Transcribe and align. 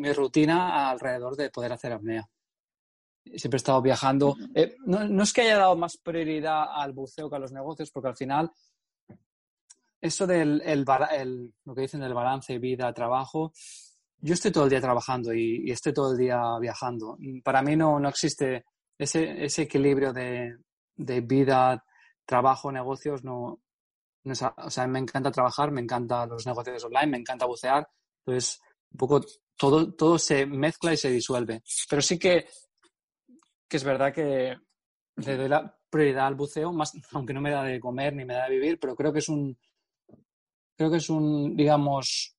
mi 0.00 0.12
rutina 0.12 0.90
alrededor 0.90 1.36
de 1.36 1.50
poder 1.50 1.72
hacer 1.72 1.92
apnea. 1.92 2.28
Siempre 3.24 3.56
he 3.56 3.62
estado 3.62 3.82
viajando. 3.82 4.36
Eh, 4.54 4.76
no, 4.86 5.22
es 5.22 5.32
que 5.32 5.42
haya 5.42 5.58
dado 5.58 5.76
más 5.76 5.98
prioridad 5.98 6.64
al 6.74 6.92
buceo 6.92 7.28
que 7.28 7.36
a 7.36 7.38
los 7.38 7.52
negocios, 7.52 7.90
porque 7.90 8.08
al 8.08 8.16
final 8.16 8.50
eso 10.00 10.26
del 10.26 10.62
el, 10.64 10.84
lo 11.64 11.74
que 11.74 11.82
dicen 11.82 12.00
del 12.00 12.14
balance 12.14 12.58
vida-trabajo, 12.58 13.52
yo 14.18 14.34
estoy 14.34 14.50
todo 14.50 14.64
el 14.64 14.70
día 14.70 14.80
trabajando 14.80 15.34
y, 15.34 15.70
estoy 15.70 15.92
todo 15.92 16.12
el 16.12 16.18
día 16.18 16.40
viajando. 16.58 17.18
Para 17.44 17.62
mí 17.62 17.76
no, 17.76 18.00
no 18.00 18.08
existe 18.08 18.64
ese, 18.98 19.44
ese 19.44 19.62
equilibrio 19.62 20.12
de, 20.12 20.56
de 20.96 21.20
vida, 21.20 21.84
trabajo, 22.24 22.72
negocios, 22.72 23.22
no, 23.24 23.60
o 24.24 24.70
sea, 24.70 24.86
me 24.86 24.98
encanta 24.98 25.30
trabajar, 25.30 25.70
me 25.70 25.80
encantan 25.80 26.28
los 26.28 26.46
negocios 26.46 26.84
online, 26.84 27.06
me 27.06 27.18
encanta 27.18 27.46
bucear. 27.46 27.88
Entonces, 28.24 28.60
un 28.92 28.98
poco 28.98 29.20
todo, 29.60 29.92
todo 29.92 30.18
se 30.18 30.46
mezcla 30.46 30.94
y 30.94 30.96
se 30.96 31.10
disuelve. 31.10 31.62
Pero 31.88 32.00
sí 32.00 32.18
que, 32.18 32.46
que 33.68 33.76
es 33.76 33.84
verdad 33.84 34.10
que 34.10 34.56
le 35.16 35.36
doy 35.36 35.48
la 35.48 35.78
prioridad 35.90 36.28
al 36.28 36.34
buceo, 36.34 36.72
más, 36.72 36.92
aunque 37.12 37.34
no 37.34 37.42
me 37.42 37.50
da 37.50 37.62
de 37.62 37.78
comer 37.78 38.14
ni 38.16 38.24
me 38.24 38.32
da 38.32 38.44
de 38.44 38.54
vivir, 38.54 38.80
pero 38.80 38.96
creo 38.96 39.12
que 39.12 39.18
es 39.18 39.28
un, 39.28 39.58
creo 40.74 40.90
que 40.90 40.96
es 40.96 41.10
un, 41.10 41.54
digamos, 41.54 42.34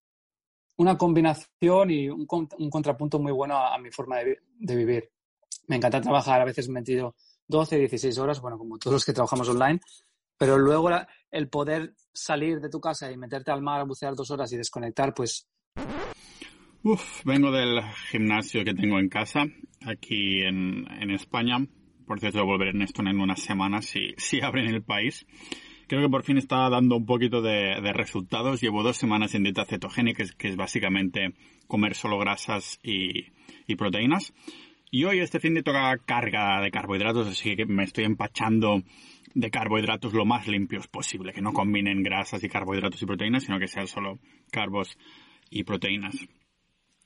una 0.78 0.98
combinación 0.98 1.92
y 1.92 2.10
un, 2.10 2.26
un 2.28 2.70
contrapunto 2.72 3.20
muy 3.20 3.32
bueno 3.32 3.56
a, 3.56 3.78
mi 3.78 3.92
forma 3.92 4.18
de, 4.18 4.40
de, 4.56 4.76
vivir. 4.76 5.12
Me 5.68 5.76
encanta 5.76 6.02
trabajar, 6.02 6.42
a 6.42 6.46
veces 6.46 6.70
he 6.70 6.72
metido 6.72 7.14
12, 7.48 7.78
16 7.78 8.18
horas, 8.18 8.42
bueno, 8.42 8.58
como 8.58 8.80
todos 8.80 8.96
los 8.96 9.06
que 9.06 9.14
trabajamos 9.14 9.48
online, 9.48 9.80
pero 10.40 10.58
luego 10.58 10.90
el 11.30 11.50
poder 11.50 11.94
salir 12.12 12.60
de 12.60 12.70
tu 12.70 12.82
casa 12.82 13.12
y 13.12 13.18
meterte 13.18 13.52
al 13.52 13.62
mar 13.62 13.82
a 13.82 13.84
bucear 13.84 14.16
dos 14.16 14.32
horas 14.32 14.52
y 14.54 14.58
desconectar, 14.58 15.14
pues... 15.14 15.48
Uf, 16.84 17.24
vengo 17.26 17.52
del 17.52 17.80
gimnasio 18.10 18.64
que 18.64 18.74
tengo 18.74 18.98
en 18.98 19.08
casa, 19.08 19.46
aquí 19.86 20.42
en, 20.42 20.88
en 21.00 21.12
España. 21.12 21.58
Por 22.08 22.20
cierto, 22.20 22.44
volveré 22.44 22.72
en 22.72 22.82
esto 22.82 23.04
en 23.04 23.20
unas 23.20 23.40
semanas 23.40 23.86
si, 23.86 24.16
si 24.18 24.42
abren 24.42 24.66
el 24.66 24.82
país. 24.82 25.28
Creo 25.88 26.02
que 26.02 26.10
por 26.10 26.24
fin 26.24 26.40
está 26.40 26.68
dando 26.72 26.96
un 26.98 27.06
poquito 27.06 27.44
de, 27.44 27.80
de 27.80 27.94
resultados. 27.94 28.62
Llevo 28.62 28.82
dos 28.82 28.98
semanas 28.98 29.36
en 29.36 29.44
dieta 29.44 29.64
cetogénica, 29.66 30.24
que 30.40 30.48
es, 30.48 30.56
básicamente 30.56 31.36
comer 31.68 31.94
solo 31.94 32.18
grasas 32.18 32.80
y, 32.82 33.28
y 33.68 33.76
proteínas. 33.76 34.34
Y 34.90 35.04
hoy 35.04 35.20
este 35.20 35.40
fin 35.40 35.54
de 35.54 35.62
toca 35.62 35.96
carga 36.00 36.62
de 36.62 36.72
carbohidratos, 36.72 37.28
así 37.28 37.56
que 37.56 37.68
me 37.68 37.84
estoy 37.84 38.06
empachando 38.06 38.82
de 39.36 39.52
carbohidratos 39.52 40.14
lo 40.14 40.26
más 40.26 40.48
limpios 40.48 40.88
posible, 40.88 41.32
que 41.32 41.44
no 41.44 41.54
combinen 41.54 42.02
grasas 42.02 42.44
y 42.44 42.50
carbohidratos 42.50 43.04
y 43.04 43.06
proteínas, 43.06 43.44
sino 43.44 43.60
que 43.60 43.68
sean 43.68 43.86
solo 43.86 44.18
carbos 44.52 44.98
y 45.52 45.64
proteínas. 45.64 46.28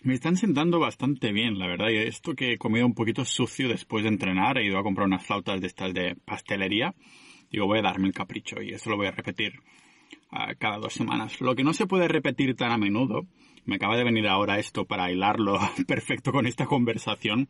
Me 0.06 0.14
están 0.14 0.38
sentando 0.38 0.80
bastante 0.80 1.32
bien, 1.32 1.58
la 1.58 1.66
verdad, 1.66 1.90
y 1.90 1.98
esto 1.98 2.36
que 2.36 2.54
he 2.54 2.58
comido 2.60 2.86
un 2.86 2.94
poquito 2.94 3.26
sucio 3.26 3.68
después 3.68 4.04
de 4.04 4.10
entrenar, 4.10 4.60
he 4.60 4.68
ido 4.68 4.78
a 4.78 4.84
comprar 4.84 5.08
unas 5.08 5.26
flautas 5.26 5.60
de 5.60 5.66
estas 5.66 5.96
de 5.96 6.16
pastelería, 6.26 6.94
digo, 7.50 7.66
voy 7.66 7.80
a 7.80 7.82
darme 7.82 8.06
el 8.06 8.14
capricho 8.14 8.62
y 8.62 8.70
eso 8.70 8.92
lo 8.92 8.98
voy 8.98 9.08
a 9.08 9.12
repetir 9.12 9.54
ah, 10.30 10.54
cada 10.60 10.78
dos 10.78 10.94
semanas. 10.94 11.42
Lo 11.42 11.56
que 11.56 11.64
no 11.64 11.74
se 11.74 11.88
puede 11.88 12.08
repetir 12.08 12.56
tan 12.56 12.72
a 12.72 12.78
menudo, 12.78 13.26
me 13.66 13.78
acaba 13.78 13.98
de 13.98 14.04
venir 14.04 14.28
ahora 14.28 14.60
esto 14.60 14.86
para 14.86 15.12
hilarlo 15.12 15.58
perfecto 15.88 16.32
con 16.32 16.46
esta 16.46 16.68
conversación, 16.68 17.50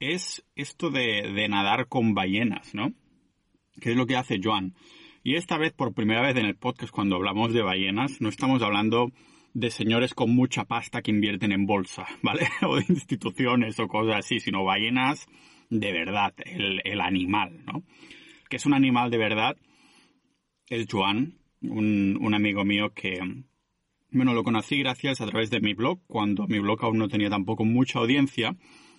es 0.00 0.44
esto 0.56 0.90
de, 0.90 1.32
de 1.32 1.48
nadar 1.48 1.88
con 1.88 2.12
ballenas, 2.12 2.74
¿no? 2.74 2.92
que 3.80 3.92
es 3.92 3.96
lo 3.96 4.04
que 4.04 4.16
hace 4.16 4.38
Joan. 4.44 4.74
Y 5.22 5.36
esta 5.36 5.56
vez, 5.56 5.72
por 5.72 5.94
primera 5.94 6.20
vez 6.20 6.36
en 6.36 6.44
el 6.44 6.56
podcast, 6.56 6.92
cuando 6.92 7.16
hablamos 7.16 7.54
de 7.54 7.62
ballenas, 7.62 8.20
no 8.20 8.28
estamos 8.28 8.60
hablando 8.60 9.12
de 9.52 9.70
señores 9.70 10.14
con 10.14 10.34
mucha 10.34 10.64
pasta 10.64 11.02
que 11.02 11.10
invierten 11.10 11.52
en 11.52 11.66
bolsa, 11.66 12.06
¿vale? 12.22 12.48
O 12.62 12.76
de 12.76 12.84
instituciones 12.88 13.78
o 13.80 13.88
cosas 13.88 14.16
así, 14.18 14.40
sino 14.40 14.64
ballenas 14.64 15.26
de 15.70 15.92
verdad, 15.92 16.34
el, 16.44 17.00
animal, 17.00 17.64
¿no? 17.64 17.84
Que 18.48 18.56
es 18.56 18.66
un 18.66 18.74
animal 18.74 19.10
de 19.10 19.18
verdad, 19.18 19.56
es 20.68 20.86
Joan, 20.90 21.38
un, 21.62 22.18
un 22.20 22.34
amigo 22.34 22.64
mío 22.64 22.92
que, 22.92 23.20
bueno, 24.10 24.34
lo 24.34 24.42
conocí 24.42 24.78
gracias 24.78 25.20
a 25.20 25.26
través 25.26 25.50
de 25.50 25.60
mi 25.60 25.74
blog, 25.74 26.00
cuando 26.08 26.48
mi 26.48 26.58
blog 26.58 26.84
aún 26.84 26.98
no 26.98 27.08
tenía 27.08 27.30
tampoco 27.30 27.64
mucha 27.64 28.00
audiencia, 28.00 28.56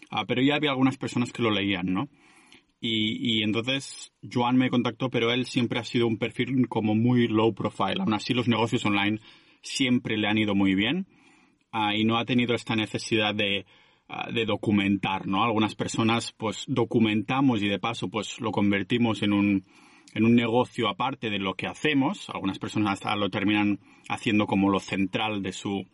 ah, 0.09 0.25
pero 0.25 0.41
ya 0.41 0.55
había 0.55 0.69
algunas 0.69 0.97
personas 0.97 1.33
que 1.33 1.43
lo 1.43 1.51
leían, 1.51 1.93
¿no? 1.93 2.09
Y, 2.83 3.43
entonces 3.43 4.11
Joan 4.23 4.57
me 4.57 4.71
contactó, 4.71 5.11
pero 5.11 5.31
él 5.31 5.45
siempre 5.45 5.77
ha 5.77 5.83
sido 5.83 6.07
un 6.07 6.17
perfil 6.17 6.67
como 6.67 6.95
muy 6.95 7.27
low 7.27 7.53
profile. 7.53 7.97
Aún 7.99 8.15
así 8.15 8.33
los 8.33 8.47
negocios 8.47 8.83
online 8.85 9.19
siempre 9.61 10.17
le 10.17 10.27
han 10.27 10.37
ido 10.37 10.55
muy 10.55 10.75
bien 10.75 11.07
ah, 11.71 11.95
y 11.95 12.03
no 12.03 12.17
ha 12.17 12.25
tenido 12.25 12.53
esta 12.55 12.75
necesidad 12.75 13.35
de, 13.35 13.65
ah, 14.07 14.29
de 14.31 14.45
documentar, 14.45 15.27
¿no? 15.27 15.43
Algunas 15.43 15.75
personas 15.75 16.33
pues 16.33 16.65
documentamos 16.67 17.61
y 17.61 17.67
de 17.67 17.79
paso 17.79 18.09
pues 18.09 18.39
lo 18.39 18.51
convertimos 18.51 19.21
en 19.23 19.33
un, 19.33 19.65
en 20.13 20.25
un 20.25 20.35
negocio 20.35 20.89
aparte 20.89 21.29
de 21.29 21.39
lo 21.39 21.53
que 21.53 21.67
hacemos. 21.67 22.29
Algunas 22.29 22.59
personas 22.59 22.93
hasta 22.93 23.15
lo 23.15 23.29
terminan 23.29 23.79
haciendo 24.09 24.45
como 24.47 24.69
lo 24.69 24.79
central 24.79 25.41
de 25.41 25.53
su, 25.53 25.85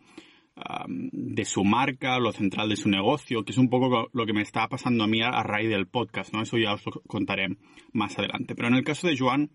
de 1.12 1.44
su 1.44 1.64
marca, 1.64 2.18
lo 2.18 2.32
central 2.32 2.68
de 2.68 2.76
su 2.76 2.88
negocio, 2.88 3.44
que 3.44 3.52
es 3.52 3.58
un 3.58 3.68
poco 3.68 4.08
lo 4.12 4.26
que 4.26 4.32
me 4.32 4.42
está 4.42 4.66
pasando 4.68 5.04
a 5.04 5.06
mí 5.06 5.22
a, 5.22 5.42
raíz 5.42 5.68
del 5.68 5.86
podcast, 5.86 6.32
¿no? 6.32 6.42
Eso 6.42 6.58
ya 6.58 6.74
os 6.74 6.84
lo 6.84 6.92
contaré 7.06 7.56
más 7.92 8.18
adelante. 8.18 8.54
Pero 8.54 8.68
en 8.68 8.74
el 8.74 8.84
caso 8.84 9.06
de 9.06 9.16
Joan, 9.16 9.50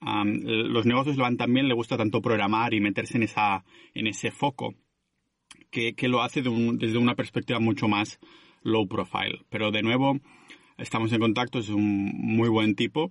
los 0.00 0.86
negocios 0.86 1.16
también 1.38 1.68
le 1.68 1.74
gusta 1.74 1.96
tanto 1.96 2.20
programar 2.20 2.74
y 2.74 2.80
meterse 2.80 3.16
en 3.16 3.24
esa, 3.24 3.64
en 3.94 4.06
ese 4.06 4.30
foco, 4.30 4.74
que, 5.70 5.94
lo 6.08 6.22
hace 6.22 6.42
desde 6.42 6.98
una 6.98 7.14
perspectiva 7.14 7.60
mucho 7.60 7.88
más 7.88 8.18
low 8.62 8.86
profile. 8.86 9.44
Pero 9.48 9.70
de 9.70 9.82
nuevo, 9.82 10.18
estamos 10.78 11.12
en 11.12 11.20
contacto, 11.20 11.58
es 11.58 11.68
un 11.68 12.12
muy 12.14 12.48
buen 12.48 12.74
tipo 12.74 13.10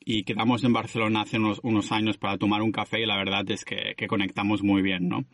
y 0.00 0.24
quedamos 0.24 0.64
en 0.64 0.72
Barcelona 0.72 1.22
hace 1.22 1.38
unos, 1.38 1.60
unos 1.62 1.92
años 1.92 2.18
para 2.18 2.36
tomar 2.38 2.62
un 2.62 2.72
café 2.72 3.00
y 3.00 3.06
la 3.06 3.16
verdad 3.16 3.48
es 3.50 3.64
que, 3.64 3.94
que 3.96 4.06
conectamos 4.06 4.62
muy 4.62 4.82
bien, 4.82 5.08
¿no? 5.08 5.24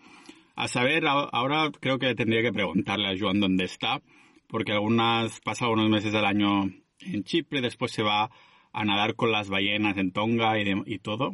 A 0.55 0.69
saber, 0.69 1.05
ahora 1.06 1.71
creo 1.81 1.99
que 1.99 2.15
tendría 2.15 2.43
que 2.43 2.53
preguntarle 2.53 3.09
a 3.09 3.19
Joan 3.19 3.41
dónde 3.41 3.65
está, 3.65 4.03
porque 4.47 4.72
algunas 4.72 5.41
pasa 5.41 5.65
algunos 5.65 5.89
meses 5.89 6.12
del 6.12 6.25
año 6.25 6.65
en 7.00 7.25
Chipre, 7.25 7.60
después 7.60 7.93
se 7.93 8.03
va 8.03 8.31
a 8.72 8.84
nadar 8.84 9.14
con 9.14 9.32
las 9.32 9.48
ballenas 9.48 9.97
en 9.97 10.12
Tonga 10.12 10.58
y, 10.58 10.98
todo. 10.98 11.32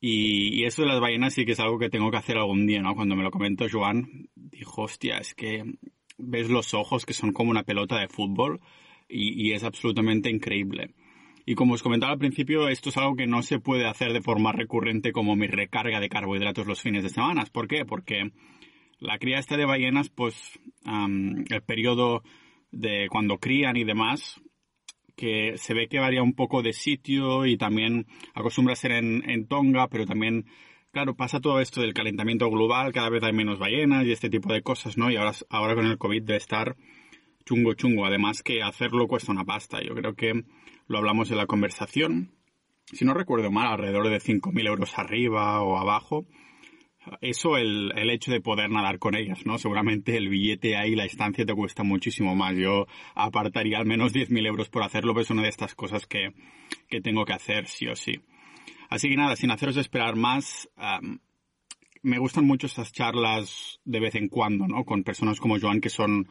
Y, 0.00 0.64
eso 0.64 0.82
de 0.82 0.88
las 0.88 1.00
ballenas 1.00 1.34
sí 1.34 1.44
que 1.44 1.52
es 1.52 1.60
algo 1.60 1.78
que 1.78 1.90
tengo 1.90 2.10
que 2.10 2.16
hacer 2.16 2.36
algún 2.36 2.66
día, 2.66 2.82
¿no? 2.82 2.94
Cuando 2.94 3.16
me 3.16 3.22
lo 3.22 3.30
comentó 3.30 3.66
Joan, 3.70 4.28
dijo, 4.34 4.82
hostia, 4.82 5.18
es 5.18 5.34
que 5.34 5.64
ves 6.18 6.48
los 6.50 6.74
ojos 6.74 7.06
que 7.06 7.14
son 7.14 7.32
como 7.32 7.50
una 7.50 7.64
pelota 7.64 7.98
de 7.98 8.08
fútbol 8.08 8.60
y 9.08 9.52
es 9.52 9.62
absolutamente 9.62 10.30
increíble. 10.30 10.94
Y 11.44 11.54
como 11.54 11.74
os 11.74 11.82
comentaba 11.82 12.12
al 12.12 12.18
principio, 12.18 12.68
esto 12.68 12.90
es 12.90 12.96
algo 12.96 13.16
que 13.16 13.26
no 13.26 13.42
se 13.42 13.58
puede 13.58 13.86
hacer 13.86 14.12
de 14.12 14.22
forma 14.22 14.52
recurrente 14.52 15.12
como 15.12 15.34
mi 15.34 15.48
recarga 15.48 15.98
de 15.98 16.08
carbohidratos 16.08 16.66
los 16.66 16.80
fines 16.80 17.02
de 17.02 17.08
semana. 17.08 17.44
¿Por 17.52 17.66
qué? 17.66 17.84
Porque 17.84 18.30
la 18.98 19.18
cría 19.18 19.38
esta 19.38 19.56
de 19.56 19.64
ballenas, 19.64 20.08
pues 20.08 20.60
el 20.84 21.62
periodo 21.66 22.22
de 22.70 23.08
cuando 23.10 23.38
crían 23.38 23.76
y 23.76 23.84
demás, 23.84 24.40
que 25.16 25.56
se 25.56 25.74
ve 25.74 25.88
que 25.88 25.98
varía 25.98 26.22
un 26.22 26.34
poco 26.34 26.62
de 26.62 26.72
sitio 26.72 27.46
y 27.46 27.56
también 27.56 28.06
acostumbra 28.34 28.72
a 28.72 28.76
ser 28.76 28.92
en, 28.92 29.46
Tonga, 29.46 29.88
pero 29.88 30.06
también, 30.06 30.46
claro, 30.92 31.14
pasa 31.14 31.40
todo 31.40 31.60
esto 31.60 31.80
del 31.80 31.94
calentamiento 31.94 32.48
global, 32.50 32.92
cada 32.92 33.10
vez 33.10 33.22
hay 33.22 33.32
menos 33.32 33.58
ballenas 33.58 34.04
y 34.06 34.12
este 34.12 34.30
tipo 34.30 34.52
de 34.52 34.62
cosas, 34.62 34.96
¿no? 34.96 35.10
Y 35.10 35.16
ahora, 35.16 35.32
ahora 35.50 35.74
con 35.74 35.86
el 35.86 35.98
COVID 35.98 36.22
debe 36.22 36.38
estar 36.38 36.76
chungo 37.44 37.74
chungo. 37.74 38.06
Además 38.06 38.42
que 38.42 38.62
hacerlo 38.62 39.08
cuesta 39.08 39.32
una 39.32 39.44
pasta. 39.44 39.82
Yo 39.82 39.94
creo 39.94 40.14
que 40.14 40.44
lo 40.86 40.98
hablamos 40.98 41.30
en 41.30 41.36
la 41.36 41.46
conversación. 41.46 42.32
Si 42.92 43.04
no 43.04 43.14
recuerdo 43.14 43.50
mal, 43.50 43.68
alrededor 43.68 44.08
de 44.08 44.18
5.000 44.18 44.66
euros 44.66 44.98
arriba 44.98 45.62
o 45.62 45.78
abajo. 45.78 46.26
Eso, 47.20 47.56
el, 47.56 47.92
el, 47.96 48.10
hecho 48.10 48.30
de 48.30 48.40
poder 48.40 48.70
nadar 48.70 48.98
con 48.98 49.16
ellas, 49.16 49.44
¿no? 49.44 49.58
Seguramente 49.58 50.16
el 50.16 50.28
billete 50.28 50.76
ahí, 50.76 50.94
la 50.94 51.04
estancia 51.04 51.44
te 51.44 51.54
cuesta 51.54 51.82
muchísimo 51.82 52.36
más. 52.36 52.56
Yo 52.56 52.86
apartaría 53.14 53.78
al 53.78 53.86
menos 53.86 54.12
10.000 54.12 54.46
euros 54.46 54.68
por 54.68 54.82
hacerlo, 54.82 55.12
pero 55.12 55.22
es 55.22 55.30
una 55.30 55.42
de 55.42 55.48
estas 55.48 55.74
cosas 55.74 56.06
que, 56.06 56.32
que 56.88 57.00
tengo 57.00 57.24
que 57.24 57.32
hacer 57.32 57.66
sí 57.66 57.88
o 57.88 57.96
sí. 57.96 58.20
Así 58.88 59.08
que 59.08 59.16
nada, 59.16 59.36
sin 59.36 59.50
haceros 59.50 59.76
esperar 59.78 60.16
más, 60.16 60.68
me 62.02 62.18
gustan 62.18 62.44
mucho 62.44 62.66
estas 62.66 62.92
charlas 62.92 63.80
de 63.84 64.00
vez 64.00 64.14
en 64.16 64.28
cuando, 64.28 64.66
¿no? 64.66 64.84
Con 64.84 65.02
personas 65.02 65.40
como 65.40 65.58
Joan 65.58 65.80
que 65.80 65.88
son 65.88 66.28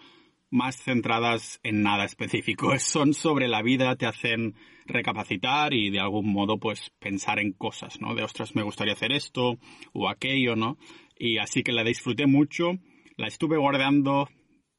más 0.52 0.76
centradas 0.76 1.60
en 1.64 1.82
nada 1.82 2.06
específico. 2.06 2.72
Son 2.78 3.14
sobre 3.14 3.48
la 3.48 3.64
vida, 3.64 3.96
te 3.96 4.06
hacen 4.06 4.56
recapacitar 4.86 5.74
y 5.74 5.90
de 5.90 6.00
algún 6.00 6.32
modo 6.32 6.60
pues 6.60 6.92
pensar 7.00 7.40
en 7.40 7.54
cosas, 7.54 8.00
¿no? 8.02 8.14
De 8.14 8.24
ostras, 8.24 8.56
me 8.56 8.62
gustaría 8.62 8.94
hacer 8.94 9.12
esto 9.14 9.58
o 9.94 10.10
aquello, 10.10 10.56
¿no? 10.56 10.78
Y 11.18 11.38
así 11.38 11.64
que 11.64 11.72
la 11.72 11.84
disfruté 11.84 12.28
mucho, 12.28 12.74
la 13.16 13.28
estuve 13.28 13.58
guardando, 13.58 14.28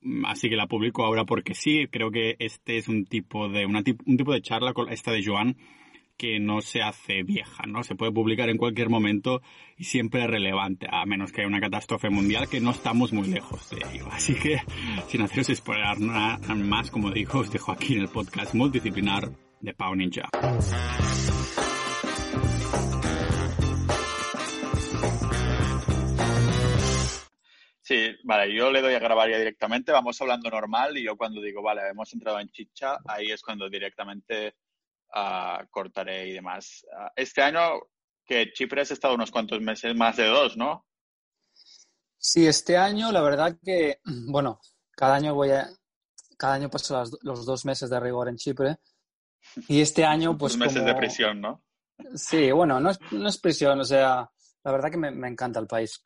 mm, 0.02 0.26
así 0.26 0.48
que 0.48 0.56
la 0.56 0.66
publico 0.66 1.04
ahora 1.04 1.24
porque 1.24 1.54
sí, 1.54 1.86
creo 1.90 2.10
que 2.10 2.36
este 2.38 2.76
es 2.76 2.88
un 2.88 3.06
tipo 3.06 3.48
de, 3.48 3.64
una, 3.66 3.82
un 4.06 4.16
tipo 4.16 4.32
de 4.32 4.42
charla, 4.42 4.74
esta 4.90 5.12
de 5.12 5.24
Joan, 5.24 5.56
que 6.22 6.38
no 6.38 6.60
se 6.60 6.82
hace 6.82 7.24
vieja, 7.24 7.64
¿no? 7.66 7.82
Se 7.82 7.96
puede 7.96 8.12
publicar 8.12 8.48
en 8.48 8.56
cualquier 8.56 8.88
momento 8.88 9.42
y 9.76 9.82
siempre 9.82 10.22
es 10.22 10.30
relevante, 10.30 10.86
a 10.88 11.04
menos 11.04 11.32
que 11.32 11.40
haya 11.40 11.48
una 11.48 11.60
catástrofe 11.60 12.10
mundial 12.10 12.48
que 12.48 12.60
no 12.60 12.70
estamos 12.70 13.12
muy 13.12 13.26
lejos 13.26 13.68
de 13.70 13.78
ello. 13.92 14.06
Así 14.08 14.36
que, 14.36 14.60
sin 15.08 15.22
haceros 15.22 15.50
esperar 15.50 15.98
nada 15.98 16.38
más, 16.54 16.92
como 16.92 17.10
digo, 17.10 17.40
os 17.40 17.50
dejo 17.50 17.72
aquí 17.72 17.94
en 17.94 18.02
el 18.02 18.08
podcast 18.08 18.54
multidisciplinar 18.54 19.30
de 19.60 19.74
Pau 19.74 19.96
Ninja. 19.96 20.28
Sí, 27.80 28.14
vale, 28.22 28.54
yo 28.54 28.70
le 28.70 28.80
doy 28.80 28.94
a 28.94 29.00
grabar 29.00 29.28
ya 29.28 29.38
directamente, 29.38 29.90
vamos 29.90 30.22
hablando 30.22 30.48
normal 30.48 30.96
y 30.96 31.02
yo 31.02 31.16
cuando 31.16 31.42
digo, 31.42 31.62
vale, 31.62 31.82
hemos 31.90 32.12
entrado 32.12 32.38
en 32.38 32.48
chicha, 32.48 32.98
ahí 33.08 33.32
es 33.32 33.42
cuando 33.42 33.68
directamente 33.68 34.54
uh, 35.14 35.66
cortaré 35.70 36.28
y 36.28 36.32
demás. 36.32 36.84
Uh, 36.86 37.08
este 37.16 37.42
año 37.42 37.80
que 38.24 38.52
Chipre 38.52 38.82
has 38.82 38.90
estado 38.90 39.14
unos 39.14 39.30
cuantos 39.30 39.60
meses, 39.60 39.94
más 39.94 40.16
de 40.16 40.26
dos, 40.26 40.56
¿no? 40.56 40.86
Sí, 42.18 42.46
este 42.46 42.76
año 42.76 43.10
la 43.10 43.20
verdad 43.20 43.58
que, 43.62 44.00
bueno, 44.28 44.60
cada 44.92 45.16
año 45.16 45.34
voy 45.34 45.50
a, 45.50 45.68
cada 46.38 46.54
año 46.54 46.70
paso 46.70 46.96
las, 46.96 47.10
los 47.22 47.44
dos 47.44 47.64
meses 47.64 47.90
de 47.90 48.00
rigor 48.00 48.28
en 48.28 48.36
Chipre 48.36 48.76
y 49.68 49.80
este 49.80 50.04
año 50.04 50.36
pues... 50.38 50.52
Dos 50.52 50.58
meses 50.58 50.78
como... 50.78 50.88
de 50.88 50.94
prisión, 50.94 51.40
¿no? 51.40 51.64
Sí, 52.14 52.50
bueno, 52.50 52.80
no 52.80 52.90
es, 52.90 52.98
no 53.12 53.28
es 53.28 53.38
prisión, 53.38 53.80
o 53.80 53.84
sea, 53.84 54.30
la 54.64 54.72
verdad 54.72 54.90
que 54.90 54.96
me, 54.96 55.10
me 55.10 55.28
encanta 55.28 55.60
el 55.60 55.66
país. 55.66 56.00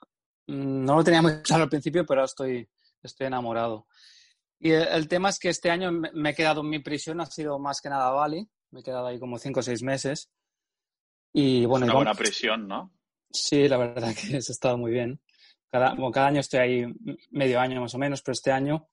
No 0.49 0.97
lo 0.97 1.05
tenía 1.05 1.23
muy 1.23 1.41
claro 1.43 1.65
al 1.65 1.71
principio, 1.71 2.05
pero 2.05 2.21
ahora 2.21 2.27
estoy, 2.27 2.69
estoy 3.03 3.27
enamorado. 3.27 3.87
Y 4.59 4.71
el, 4.71 4.89
el, 4.89 5.09
tema 5.09 5.29
es 5.29 5.39
que 5.39 5.51
este 5.51 5.71
año 5.71 5.93
me 5.93 6.31
he 6.31 6.35
quedado 6.35 6.63
en 6.63 6.71
mi 6.71 6.79
prisión, 6.79 7.21
ha 7.21 7.27
sido 7.27 7.59
más 7.59 7.81
que 7.81 7.91
nada 7.91 8.11
Bali. 8.11 8.49
Me 8.77 8.81
he 8.81 8.85
quedado 8.85 9.07
ahí 9.07 9.19
como 9.19 9.39
cinco 9.39 9.61
o 9.61 9.63
seis 9.63 9.83
meses. 9.83 10.29
Y 11.33 11.65
bueno, 11.65 11.87
es 11.87 11.91
una 11.91 11.95
y 11.95 12.05
buena 12.05 12.15
prisión, 12.15 12.69
¿no? 12.69 12.93
Sí, 13.31 13.67
la 13.69 13.79
verdad 13.79 14.15
que 14.15 14.37
eso 14.37 14.53
ha 14.53 14.55
estado 14.55 14.77
muy 14.77 14.93
bien. 14.93 15.19
Cada, 15.71 15.95
bueno, 15.95 16.13
cada 16.13 16.27
año 16.27 16.41
estoy 16.41 16.61
ahí 16.61 16.85
medio 17.31 17.59
año 17.59 17.81
más 17.81 17.95
o 17.95 17.99
menos, 17.99 18.21
pero 18.21 18.35
este 18.35 18.53
año 18.53 18.87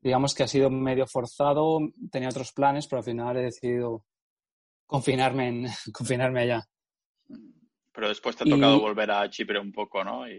digamos 0.00 0.34
que 0.34 0.42
ha 0.42 0.48
sido 0.48 0.70
medio 0.70 1.06
forzado. 1.06 1.78
Tenía 2.10 2.30
otros 2.30 2.52
planes, 2.52 2.88
pero 2.88 2.98
al 2.98 3.04
final 3.04 3.36
he 3.36 3.42
decidido 3.42 4.04
confinarme, 4.86 5.48
en, 5.48 5.66
confinarme 5.92 6.40
allá. 6.42 6.68
Pero 7.92 8.08
después 8.08 8.34
te 8.34 8.42
ha 8.42 8.46
tocado 8.50 8.76
y... 8.76 8.80
volver 8.80 9.10
a 9.12 9.30
Chipre 9.30 9.60
un 9.60 9.72
poco, 9.72 10.02
¿no? 10.02 10.28
Y... 10.28 10.38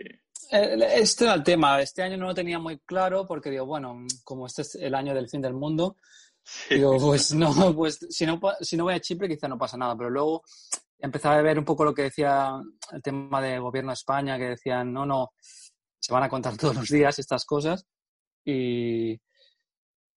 Este 0.52 1.24
era 1.24 1.34
el 1.34 1.44
tema. 1.44 1.82
Este 1.82 2.04
año 2.04 2.18
no 2.18 2.28
lo 2.28 2.36
tenía 2.36 2.60
muy 2.60 2.80
claro 2.80 3.26
porque 3.26 3.50
digo, 3.50 3.66
bueno, 3.66 4.06
como 4.26 4.46
este 4.46 4.62
es 4.64 4.76
el 4.76 4.94
año 4.94 5.14
del 5.14 5.30
fin 5.30 5.42
del 5.42 5.54
mundo, 5.54 5.98
sí. 6.48 6.76
digo, 6.76 6.98
pues 6.98 7.34
no, 7.34 7.52
pues 7.76 8.00
si 8.10 8.26
no, 8.26 8.40
si 8.62 8.78
no 8.78 8.86
voy 8.86 8.94
a 8.94 9.00
Chipre 9.00 9.28
quizá 9.28 9.48
no 9.48 9.58
pasa 9.58 9.78
nada. 9.78 9.96
Pero 9.98 10.10
luego 10.10 10.44
empezaba 11.00 11.36
a 11.38 11.42
ver 11.42 11.60
un 11.60 11.66
poco 11.66 11.86
lo 11.86 11.94
que 11.94 12.04
decía 12.04 12.54
el 12.92 13.02
tema 13.02 13.42
del 13.42 13.62
gobierno 13.62 13.92
de 13.92 13.96
España, 13.96 14.38
que 14.38 14.50
decían, 14.50 14.92
no, 14.92 15.06
no, 15.06 15.32
se 16.00 16.14
van 16.14 16.24
a 16.24 16.30
contar 16.30 16.58
todos 16.58 16.76
los 16.76 16.88
días 16.90 17.20
estas 17.20 17.46
cosas. 17.46 17.86
Y, 18.46 19.20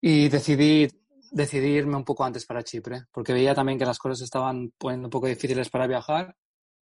y 0.00 0.28
decidí, 0.28 0.88
decidí 1.32 1.68
irme 1.68 1.96
un 1.96 2.04
poco 2.04 2.24
antes 2.24 2.46
para 2.46 2.62
Chipre, 2.62 3.04
porque 3.10 3.32
veía 3.32 3.54
también 3.54 3.78
que 3.78 3.84
las 3.84 3.98
cosas 3.98 4.22
estaban 4.22 4.72
poniendo 4.78 5.08
un 5.08 5.10
poco 5.10 5.26
difíciles 5.26 5.68
para 5.68 5.86
viajar 5.86 6.36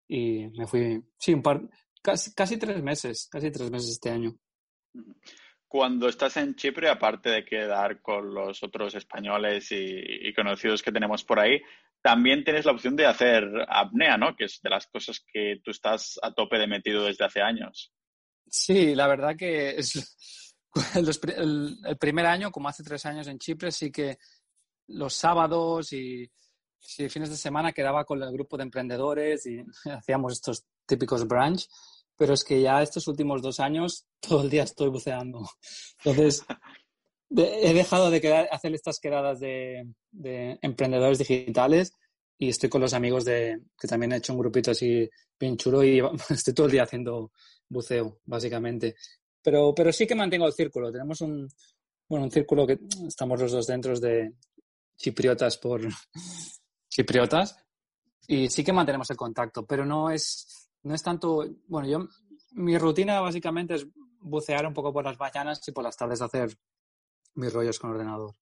y 0.07 0.47
me 0.49 0.67
fui, 0.67 1.03
sí, 1.17 1.33
un 1.33 1.41
par, 1.41 1.61
casi, 2.01 2.33
casi 2.33 2.57
tres 2.57 2.81
meses, 2.81 3.27
casi 3.31 3.51
tres 3.51 3.71
meses 3.71 3.91
este 3.91 4.11
año. 4.11 4.35
Cuando 5.75 6.07
estás 6.07 6.37
en 6.37 6.55
Chipre, 6.55 6.87
aparte 6.89 7.29
de 7.29 7.43
quedar 7.43 8.01
con 8.01 8.33
los 8.33 8.63
otros 8.63 8.95
españoles 8.95 9.67
y, 9.71 10.33
conocidos 10.33 10.81
que 10.81 10.93
tenemos 10.93 11.25
por 11.25 11.37
ahí, 11.37 11.61
también 12.01 12.45
tienes 12.45 12.63
la 12.63 12.71
opción 12.71 12.95
de 12.95 13.05
hacer 13.05 13.43
apnea, 13.67 14.15
¿no? 14.15 14.37
Que 14.37 14.45
es 14.45 14.61
de 14.61 14.69
las 14.69 14.87
cosas 14.87 15.21
que 15.33 15.59
tú 15.61 15.71
estás 15.71 16.17
a 16.23 16.33
tope 16.33 16.57
de 16.59 16.67
metido 16.67 17.03
desde 17.03 17.25
hace 17.25 17.41
años. 17.41 17.91
Sí, 18.47 18.95
la 18.95 19.05
verdad 19.07 19.35
que 19.35 19.71
es 19.71 20.17
el, 21.35 21.97
primer 21.99 22.25
año, 22.25 22.53
como 22.53 22.69
hace 22.69 22.81
tres 22.81 23.05
años 23.05 23.27
en 23.27 23.37
Chipre, 23.37 23.69
sí 23.69 23.91
que 23.91 24.17
los 24.87 25.13
sábados 25.13 25.91
y 25.91 26.31
fines 27.09 27.29
de 27.29 27.35
semana 27.35 27.73
quedaba 27.73 28.05
con 28.05 28.23
el 28.23 28.31
grupo 28.31 28.55
de 28.55 28.63
emprendedores 28.63 29.45
y 29.45 29.61
hacíamos 29.91 30.31
estos 30.31 30.63
típicos 30.85 31.27
brunch, 31.27 31.67
pero 32.17 32.33
es 32.33 32.43
que 32.43 32.61
ya 32.61 32.81
estos 32.81 33.07
últimos 33.07 33.41
dos 33.41 33.59
años 33.59 34.05
todo 34.19 34.43
el 34.43 34.49
día 34.49 34.63
estoy 34.63 34.89
buceando. 34.89 35.47
Entonces, 36.03 36.45
he 37.35 37.73
dejado 37.73 38.09
de 38.09 38.47
hacer 38.51 38.73
estas 38.73 38.99
quedadas 38.99 39.39
de, 39.39 39.87
de, 40.11 40.57
emprendedores 40.61 41.19
digitales 41.19 41.91
y 42.37 42.49
estoy 42.49 42.69
con 42.69 42.81
los 42.81 42.93
amigos 42.93 43.25
de 43.25 43.61
que 43.79 43.87
también 43.87 44.11
he 44.11 44.17
hecho 44.17 44.33
un 44.33 44.39
grupito 44.39 44.71
así 44.71 45.09
bien 45.39 45.57
chulo 45.57 45.83
y 45.83 45.99
estoy 46.29 46.53
todo 46.53 46.67
el 46.67 46.71
día 46.73 46.83
haciendo 46.83 47.31
buceo, 47.69 48.19
básicamente. 48.25 48.95
Pero, 49.41 49.73
pero 49.75 49.91
sí 49.91 50.07
que 50.07 50.15
mantengo 50.15 50.47
el 50.47 50.53
círculo. 50.53 50.91
Tenemos 50.91 51.21
un, 51.21 51.47
bueno, 52.07 52.25
un 52.25 52.31
círculo 52.31 52.65
que 52.65 52.79
estamos 53.07 53.39
los 53.39 53.51
dos 53.51 53.67
dentro 53.67 53.97
de 53.99 54.33
chipriotas 54.97 55.57
por, 55.57 55.81
chipriotas 56.89 57.57
y 58.27 58.49
sí 58.49 58.63
que 58.63 58.73
mantenemos 58.73 59.09
el 59.11 59.17
contacto, 59.17 59.65
pero 59.65 59.85
no 59.85 60.09
es, 60.09 60.64
no 60.85 60.93
es 60.93 61.01
tanto, 61.01 61.43
bueno, 61.67 61.87
yo, 61.87 62.07
mi 62.51 62.77
rutina 62.77 63.19
básicamente 63.19 63.73
es 63.73 63.87
bucear 64.19 64.67
un 64.67 64.73
poco 64.73 64.93
por 64.93 65.03
las 65.03 65.19
mañanas 65.19 65.67
y 65.67 65.71
por 65.71 65.83
las 65.83 65.97
tardes 65.97 66.21
hacer 66.21 66.55
mis 67.33 67.51
rollos 67.51 67.79
con 67.79 67.89
ordenador. 67.89 68.35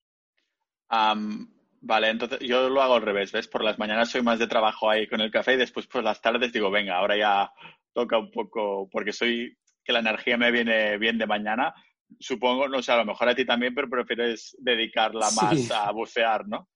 Um, 0.90 1.48
vale, 1.80 2.10
entonces 2.10 2.40
yo 2.40 2.68
lo 2.68 2.82
hago 2.82 2.94
al 2.96 3.02
revés, 3.02 3.32
¿ves? 3.32 3.48
Por 3.48 3.64
las 3.64 3.78
mañanas 3.78 4.10
soy 4.10 4.20
más 4.20 4.38
de 4.38 4.46
trabajo 4.46 4.90
ahí 4.90 5.08
con 5.08 5.22
el 5.22 5.30
café 5.30 5.54
y 5.54 5.56
después 5.56 5.86
por 5.86 6.04
las 6.04 6.20
tardes 6.20 6.52
digo, 6.52 6.70
venga, 6.70 6.98
ahora 6.98 7.16
ya 7.16 7.52
toca 7.94 8.18
un 8.18 8.30
poco, 8.30 8.90
porque 8.92 9.14
soy, 9.14 9.56
que 9.82 9.92
la 9.94 10.00
energía 10.00 10.36
me 10.36 10.50
viene 10.50 10.98
bien 10.98 11.16
de 11.16 11.26
mañana. 11.26 11.74
Supongo, 12.20 12.68
no 12.68 12.82
sé, 12.82 12.92
a 12.92 12.98
lo 12.98 13.06
mejor 13.06 13.30
a 13.30 13.34
ti 13.34 13.46
también, 13.46 13.74
pero 13.74 13.88
prefieres 13.88 14.54
dedicarla 14.60 15.30
más 15.30 15.58
sí. 15.58 15.72
a 15.74 15.90
bucear, 15.92 16.46
¿no? 16.46 16.68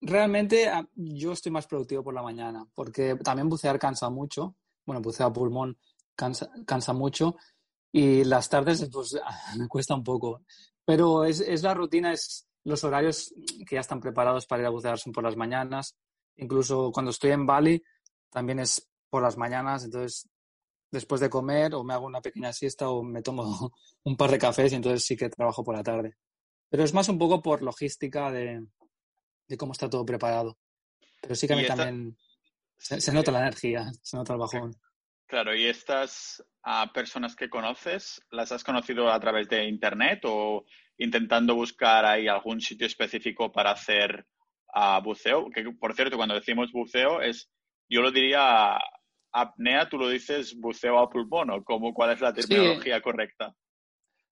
Realmente 0.00 0.70
yo 0.94 1.32
estoy 1.32 1.50
más 1.50 1.66
productivo 1.66 2.04
por 2.04 2.14
la 2.14 2.22
mañana, 2.22 2.64
porque 2.72 3.16
también 3.16 3.48
bucear 3.48 3.80
cansa 3.80 4.08
mucho. 4.10 4.54
Bueno, 4.88 5.02
buceo 5.02 5.26
a 5.26 5.32
pulmón 5.34 5.76
cansa, 6.16 6.50
cansa 6.64 6.94
mucho 6.94 7.36
y 7.92 8.24
las 8.24 8.48
tardes 8.48 8.88
pues 8.90 9.20
me 9.58 9.68
cuesta 9.68 9.94
un 9.94 10.02
poco. 10.02 10.40
Pero 10.82 11.26
es, 11.26 11.40
es, 11.40 11.62
la 11.62 11.74
rutina, 11.74 12.10
es 12.10 12.48
los 12.64 12.82
horarios 12.84 13.34
que 13.66 13.74
ya 13.74 13.80
están 13.80 14.00
preparados 14.00 14.46
para 14.46 14.62
ir 14.62 14.66
a 14.66 14.70
bucear 14.70 14.98
son 14.98 15.12
por 15.12 15.24
las 15.24 15.36
mañanas. 15.36 15.94
Incluso 16.36 16.90
cuando 16.90 17.10
estoy 17.10 17.32
en 17.32 17.44
Bali 17.44 17.82
también 18.30 18.60
es 18.60 18.88
por 19.10 19.22
las 19.22 19.36
mañanas, 19.36 19.84
entonces 19.84 20.26
después 20.90 21.20
de 21.20 21.28
comer 21.28 21.74
o 21.74 21.84
me 21.84 21.92
hago 21.92 22.06
una 22.06 22.22
pequeña 22.22 22.54
siesta 22.54 22.88
o 22.88 23.02
me 23.02 23.20
tomo 23.20 23.70
un 24.04 24.16
par 24.16 24.30
de 24.30 24.38
cafés 24.38 24.72
y 24.72 24.76
entonces 24.76 25.04
sí 25.04 25.18
que 25.18 25.28
trabajo 25.28 25.62
por 25.62 25.76
la 25.76 25.82
tarde. 25.82 26.16
Pero 26.70 26.82
es 26.82 26.94
más 26.94 27.10
un 27.10 27.18
poco 27.18 27.42
por 27.42 27.60
logística 27.60 28.32
de, 28.32 28.66
de 29.48 29.56
cómo 29.58 29.72
está 29.72 29.90
todo 29.90 30.06
preparado. 30.06 30.56
Pero 31.20 31.34
sí 31.34 31.46
que 31.46 31.52
a 31.52 31.56
mí 31.56 31.62
esta... 31.62 31.76
también 31.76 32.16
se, 32.78 33.00
se, 33.00 33.12
nota 33.12 33.32
la 33.32 33.40
energía, 33.40 33.90
se 34.02 34.16
nota 34.16 34.32
el 34.32 34.38
bajón. 34.38 34.74
Claro, 35.28 35.54
¿y 35.54 35.66
estas 35.66 36.42
uh, 36.64 36.90
personas 36.92 37.36
que 37.36 37.50
conoces, 37.50 38.22
las 38.30 38.50
has 38.50 38.64
conocido 38.64 39.12
a 39.12 39.20
través 39.20 39.46
de 39.48 39.64
Internet 39.64 40.20
o 40.24 40.64
intentando 40.96 41.54
buscar 41.54 42.06
ahí 42.06 42.28
algún 42.28 42.62
sitio 42.62 42.86
específico 42.86 43.52
para 43.52 43.72
hacer 43.72 44.26
uh, 44.74 45.02
buceo? 45.02 45.50
Que, 45.50 45.64
por 45.78 45.94
cierto, 45.94 46.16
cuando 46.16 46.34
decimos 46.34 46.72
buceo, 46.72 47.20
es, 47.20 47.50
yo 47.90 48.00
lo 48.00 48.10
diría 48.10 48.78
apnea, 49.30 49.86
tú 49.86 49.98
lo 49.98 50.08
dices 50.08 50.58
buceo 50.58 50.98
a 50.98 51.10
pulmón, 51.10 51.50
¿o 51.50 51.62
cómo, 51.62 51.92
cuál 51.92 52.12
es 52.12 52.22
la 52.22 52.32
terminología 52.32 52.96
sí. 52.96 53.02
correcta? 53.02 53.54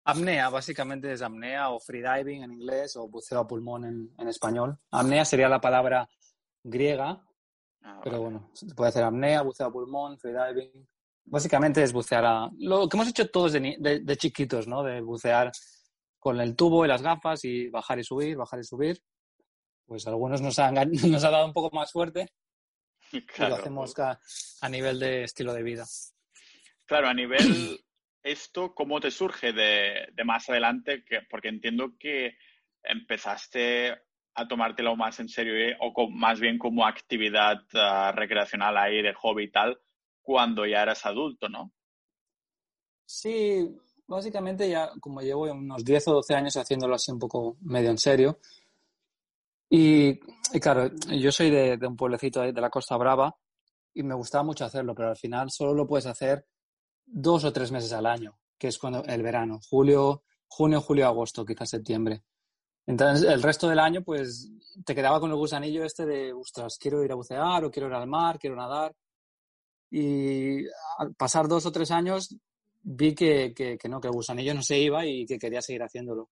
Apnea, 0.04 0.48
básicamente 0.48 1.12
es 1.12 1.20
apnea 1.20 1.68
o 1.70 1.80
freediving 1.80 2.42
en 2.42 2.52
inglés 2.52 2.96
o 2.96 3.06
buceo 3.06 3.40
a 3.40 3.46
pulmón 3.46 3.84
en, 3.84 4.14
en 4.16 4.28
español. 4.28 4.78
Apnea 4.92 5.26
sería 5.26 5.48
la 5.50 5.60
palabra 5.60 6.08
griega, 6.62 7.22
ah, 7.86 8.00
pero 8.02 8.22
vale. 8.22 8.24
bueno, 8.24 8.50
se 8.52 8.74
puede 8.74 8.90
hacer 8.90 9.04
apnea, 9.04 9.42
buceo 9.42 9.66
a 9.66 9.72
pulmón, 9.72 10.18
freediving. 10.18 10.86
Básicamente 11.24 11.82
es 11.82 11.92
bucear 11.92 12.24
a... 12.24 12.50
Lo 12.58 12.88
que 12.88 12.96
hemos 12.96 13.08
hecho 13.08 13.28
todos 13.30 13.52
de, 13.52 13.76
de, 13.78 14.00
de, 14.00 14.16
chiquitos, 14.16 14.68
¿no? 14.68 14.82
De 14.82 15.00
bucear 15.00 15.50
con 16.18 16.40
el 16.40 16.54
tubo 16.54 16.84
y 16.84 16.88
las 16.88 17.02
gafas 17.02 17.44
y 17.44 17.68
bajar 17.68 17.98
y 17.98 18.04
subir, 18.04 18.36
bajar 18.36 18.60
y 18.60 18.64
subir. 18.64 19.00
Pues 19.86 20.06
algunos 20.06 20.40
nos 20.40 20.58
han, 20.58 20.74
nos 21.08 21.24
ha 21.24 21.30
dado 21.30 21.46
un 21.46 21.52
poco 21.52 21.74
más 21.74 21.90
fuerte 21.90 22.28
claro. 23.26 23.46
y 23.46 23.48
lo 23.48 23.56
hacemos 23.56 23.98
a, 23.98 24.20
a 24.60 24.68
nivel 24.68 24.98
de 25.00 25.24
estilo 25.24 25.52
de 25.52 25.62
vida. 25.62 25.84
Claro, 26.84 27.08
a 27.08 27.14
nivel 27.14 27.38
esto 28.22 28.74
cómo 28.74 29.00
te 29.00 29.10
surge 29.10 29.52
de, 29.52 30.08
de 30.12 30.24
más 30.24 30.48
adelante? 30.48 31.04
Que, 31.04 31.22
porque 31.22 31.48
entiendo 31.48 31.96
que 31.98 32.36
empezaste 32.82 33.96
a 34.36 34.46
tomártelo 34.46 34.94
más 34.96 35.18
en 35.18 35.28
serio 35.28 35.54
¿eh? 35.54 35.76
o 35.80 36.10
más 36.10 36.38
bien 36.38 36.58
como 36.58 36.86
actividad 36.86 37.58
uh, 37.74 38.12
recreacional 38.14 38.76
ahí 38.76 39.02
de 39.02 39.14
hobby 39.14 39.44
y 39.44 39.50
tal 39.50 39.80
cuando 40.20 40.66
ya 40.66 40.82
eras 40.82 41.06
adulto, 41.06 41.48
¿no? 41.48 41.72
Sí, 43.06 43.64
básicamente 44.08 44.68
ya 44.68 44.90
como 45.00 45.20
llevo 45.22 45.44
unos 45.44 45.84
10 45.84 46.08
o 46.08 46.14
12 46.14 46.34
años 46.34 46.56
haciéndolo 46.56 46.96
así 46.96 47.12
un 47.12 47.20
poco 47.20 47.56
medio 47.60 47.90
en 47.90 47.98
serio, 47.98 48.38
Y, 49.68 50.18
claro, 50.60 50.90
yo 51.10 51.32
soy 51.32 51.50
de, 51.50 51.78
un 51.86 51.96
pueblecito 51.96 52.40
de, 52.40 52.52
la 52.52 52.70
Costa 52.70 52.96
Brava 52.96 53.36
y 53.94 54.02
me 54.02 54.14
gustaba 54.14 54.44
mucho 54.44 54.64
hacerlo, 54.64 54.94
pero 54.94 55.10
al 55.10 55.16
final 55.16 55.50
solo 55.50 55.74
lo 55.74 55.86
puedes 55.86 56.06
hacer 56.06 56.46
dos 57.04 57.44
o 57.44 57.52
tres 57.52 57.70
meses 57.72 57.92
al 57.92 58.06
año, 58.06 58.38
que 58.58 58.68
es 58.68 58.78
cuando 58.78 59.04
el 59.04 59.22
verano, 59.22 59.60
julio, 59.68 60.24
junio, 60.48 60.80
julio, 60.80 61.06
agosto, 61.06 61.44
quizás 61.44 61.70
septiembre. 61.70 62.22
Entonces, 62.86 63.28
el 63.28 63.42
resto 63.42 63.68
del 63.68 63.80
año, 63.80 64.02
pues 64.02 64.50
te 64.84 64.94
quedaba 64.94 65.20
con 65.20 65.30
el 65.30 65.36
gusanillo 65.36 65.84
este 65.84 66.06
de, 66.06 66.32
ostras, 66.32 66.78
quiero 66.78 67.02
ir 67.04 67.10
a 67.12 67.16
bucear 67.16 67.64
o 67.64 67.70
quiero 67.70 67.88
ir 67.88 67.94
al 67.94 68.06
mar, 68.06 68.38
quiero 68.38 68.56
nadar. 68.56 68.94
Y 69.90 70.64
al 70.98 71.14
pasar 71.16 71.48
dos 71.48 71.66
o 71.66 71.72
tres 71.72 71.90
años 71.90 72.36
vi 72.82 73.14
que, 73.14 73.52
que, 73.54 73.88
no, 73.88 74.00
que 74.00 74.08
el 74.08 74.14
gusanillo 74.14 74.54
no 74.54 74.62
se 74.62 74.78
iba 74.78 75.04
y 75.04 75.26
que 75.26 75.38
quería 75.38 75.62
seguir 75.62 75.82
haciéndolo. 75.82 76.30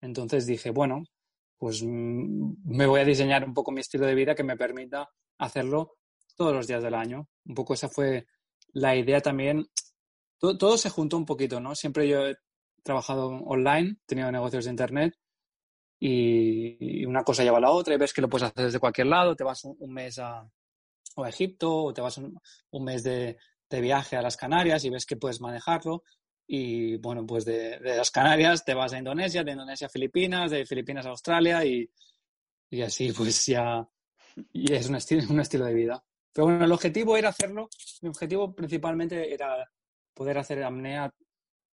Entonces 0.00 0.46
dije, 0.46 0.70
bueno, 0.70 1.04
pues 1.56 1.82
mm, 1.82 2.54
me 2.64 2.86
voy 2.86 3.00
a 3.00 3.04
diseñar 3.04 3.44
un 3.44 3.54
poco 3.54 3.70
mi 3.70 3.80
estilo 3.80 4.06
de 4.06 4.14
vida 4.14 4.34
que 4.34 4.44
me 4.44 4.56
permita 4.56 5.08
hacerlo 5.38 5.96
todos 6.36 6.52
los 6.52 6.66
días 6.66 6.82
del 6.82 6.94
año. 6.94 7.28
Un 7.44 7.54
poco 7.54 7.74
esa 7.74 7.88
fue 7.88 8.26
la 8.72 8.96
idea 8.96 9.20
también. 9.20 9.66
Todo, 10.38 10.76
se 10.76 10.90
juntó 10.90 11.16
un 11.16 11.24
poquito, 11.24 11.60
¿no? 11.60 11.74
Siempre 11.74 12.08
yo 12.08 12.26
he 12.26 12.36
trabajado 12.82 13.28
online, 13.28 13.92
he 13.92 14.06
tenido 14.06 14.30
negocios 14.32 14.64
de 14.64 14.70
internet 14.72 15.14
y 16.06 17.06
una 17.06 17.24
cosa 17.24 17.42
lleva 17.42 17.56
a 17.56 17.62
la 17.62 17.70
otra 17.70 17.94
y 17.94 17.96
ves 17.96 18.12
que 18.12 18.20
lo 18.20 18.28
puedes 18.28 18.48
hacer 18.48 18.66
desde 18.66 18.78
cualquier 18.78 19.06
lado, 19.06 19.34
te 19.34 19.42
vas 19.42 19.64
un, 19.64 19.90
mes 19.90 20.18
a, 20.18 20.40
a, 20.40 21.28
Egipto 21.28 21.84
o 21.84 21.94
te 21.94 22.02
vas 22.02 22.18
un, 22.18 22.84
mes 22.84 23.02
de, 23.02 23.38
de, 23.70 23.80
viaje 23.80 24.14
a 24.14 24.20
las 24.20 24.36
Canarias 24.36 24.84
y 24.84 24.90
ves 24.90 25.06
que 25.06 25.16
puedes 25.16 25.40
manejarlo 25.40 26.02
y 26.46 26.98
bueno, 26.98 27.24
pues 27.24 27.46
de, 27.46 27.80
las 27.80 28.10
Canarias 28.10 28.66
te 28.66 28.74
vas 28.74 28.92
a 28.92 28.98
Indonesia, 28.98 29.42
de 29.44 29.52
Indonesia 29.52 29.86
a 29.86 29.90
Filipinas, 29.90 30.50
de 30.50 30.66
Filipinas 30.66 31.06
a 31.06 31.08
Australia 31.10 31.64
y, 31.64 31.90
y 32.68 32.82
así 32.82 33.10
pues 33.16 33.46
ya 33.46 33.88
y 34.52 34.74
es 34.74 34.86
un, 34.86 34.96
estilo, 34.96 35.22
un 35.30 35.40
estilo 35.40 35.64
de 35.64 35.72
vida. 35.72 36.04
Pero 36.34 36.48
bueno, 36.48 36.66
el 36.66 36.72
objetivo 36.72 37.16
era 37.16 37.30
hacerlo, 37.30 37.70
mi 38.02 38.10
objetivo 38.10 38.54
principalmente 38.54 39.32
era 39.32 39.70
poder 40.12 40.36
hacer 40.36 40.62
apnea 40.62 41.10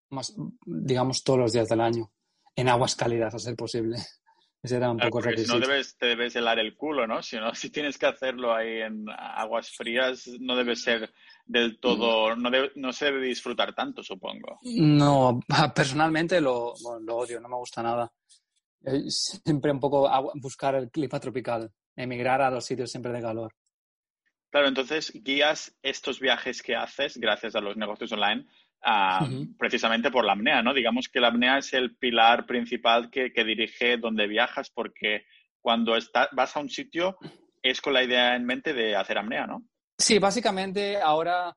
más, 0.09 0.33
digamos, 0.65 1.21
todos 1.21 1.39
los 1.39 1.51
días 1.51 1.67
del 1.67 1.81
año, 1.81 2.13
en 2.55 2.69
aguas 2.69 2.95
cálidas, 2.95 3.33
a 3.35 3.39
ser 3.39 3.57
posible. 3.57 3.97
Ese 4.63 4.77
era 4.77 4.91
un 4.91 5.00
poco 5.00 5.22
requisito. 5.22 5.58
No 5.58 5.60
debes, 5.60 5.98
te 5.98 6.06
debes 6.06 6.36
helar 6.36 6.60
el 6.60 6.75
culo, 6.75 7.08
¿no? 7.08 7.24
Si, 7.24 7.36
no, 7.38 7.53
si 7.56 7.70
tienes 7.70 7.98
que 7.98 8.06
hacerlo 8.06 8.53
ahí 8.53 8.82
en 8.82 9.06
aguas 9.10 9.72
frías, 9.72 10.27
no 10.39 10.56
debe 10.56 10.75
ser 10.75 11.12
del 11.46 11.80
todo, 11.80 12.36
no, 12.36 12.50
no 12.75 12.94
se 12.94 13.06
debe 13.06 13.25
disfrutar 13.25 13.74
tanto, 13.74 14.03
supongo. 14.03 14.60
No, 14.63 15.39
personalmente 15.75 16.39
lo, 16.39 16.74
lo 17.01 17.18
odio, 17.18 17.39
no 17.39 17.50
me 17.50 17.58
gusta 17.58 17.82
nada. 17.82 18.12
Eh, 18.86 19.10
siempre 19.10 19.72
un 19.72 19.80
poco 19.80 20.10
buscar 20.36 20.75
el 20.75 20.89
clima 20.89 21.20
tropical, 21.20 21.72
emigrar 21.96 22.41
a 22.41 22.51
los 22.51 22.65
sitios 22.65 22.91
siempre 22.91 23.12
de 23.12 23.22
calor. 23.22 23.53
Claro, 24.51 24.68
entonces 24.68 25.13
guías 25.24 25.77
estos 25.82 26.20
viajes 26.20 26.62
que 26.62 26.75
haces 26.75 27.18
gracias 27.18 27.56
a 27.56 27.62
los 27.62 27.77
negocios 27.77 28.12
online 28.12 28.46
precisamente 29.57 30.09
por 30.09 30.25
la 30.25 30.33
apnea, 30.33 30.61
¿no? 30.63 30.73
Digamos 30.73 31.07
que 31.07 31.19
la 31.19 31.27
apnea 31.27 31.59
es 31.59 31.73
el 31.73 31.95
pilar 31.97 32.45
principal 32.45 33.09
que, 33.09 33.31
que 33.31 33.43
dirige 33.43 33.97
donde 33.97 34.27
viajas 34.27 34.71
porque 34.71 35.25
cuando 35.61 35.95
está, 35.95 36.29
vas 36.31 36.55
a 36.57 36.59
un 36.59 36.69
sitio 36.69 37.17
es 37.61 37.79
con 37.79 37.93
la 37.93 38.03
idea 38.03 38.35
en 38.35 38.45
mente 38.45 38.73
de 38.73 38.95
hacer 38.95 39.17
apnea, 39.17 39.45
¿no? 39.45 39.63
Sí, 39.97 40.17
básicamente 40.17 41.00
ahora, 41.00 41.55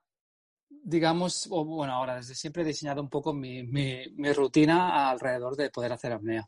digamos, 0.69 1.49
o 1.51 1.65
bueno, 1.65 1.95
ahora 1.95 2.17
desde 2.17 2.35
siempre 2.35 2.63
he 2.63 2.67
diseñado 2.67 3.01
un 3.01 3.09
poco 3.09 3.33
mi, 3.33 3.63
mi, 3.63 4.33
rutina 4.35 5.11
alrededor 5.11 5.57
de 5.57 5.71
poder 5.71 5.93
hacer 5.93 6.13
apnea. 6.13 6.47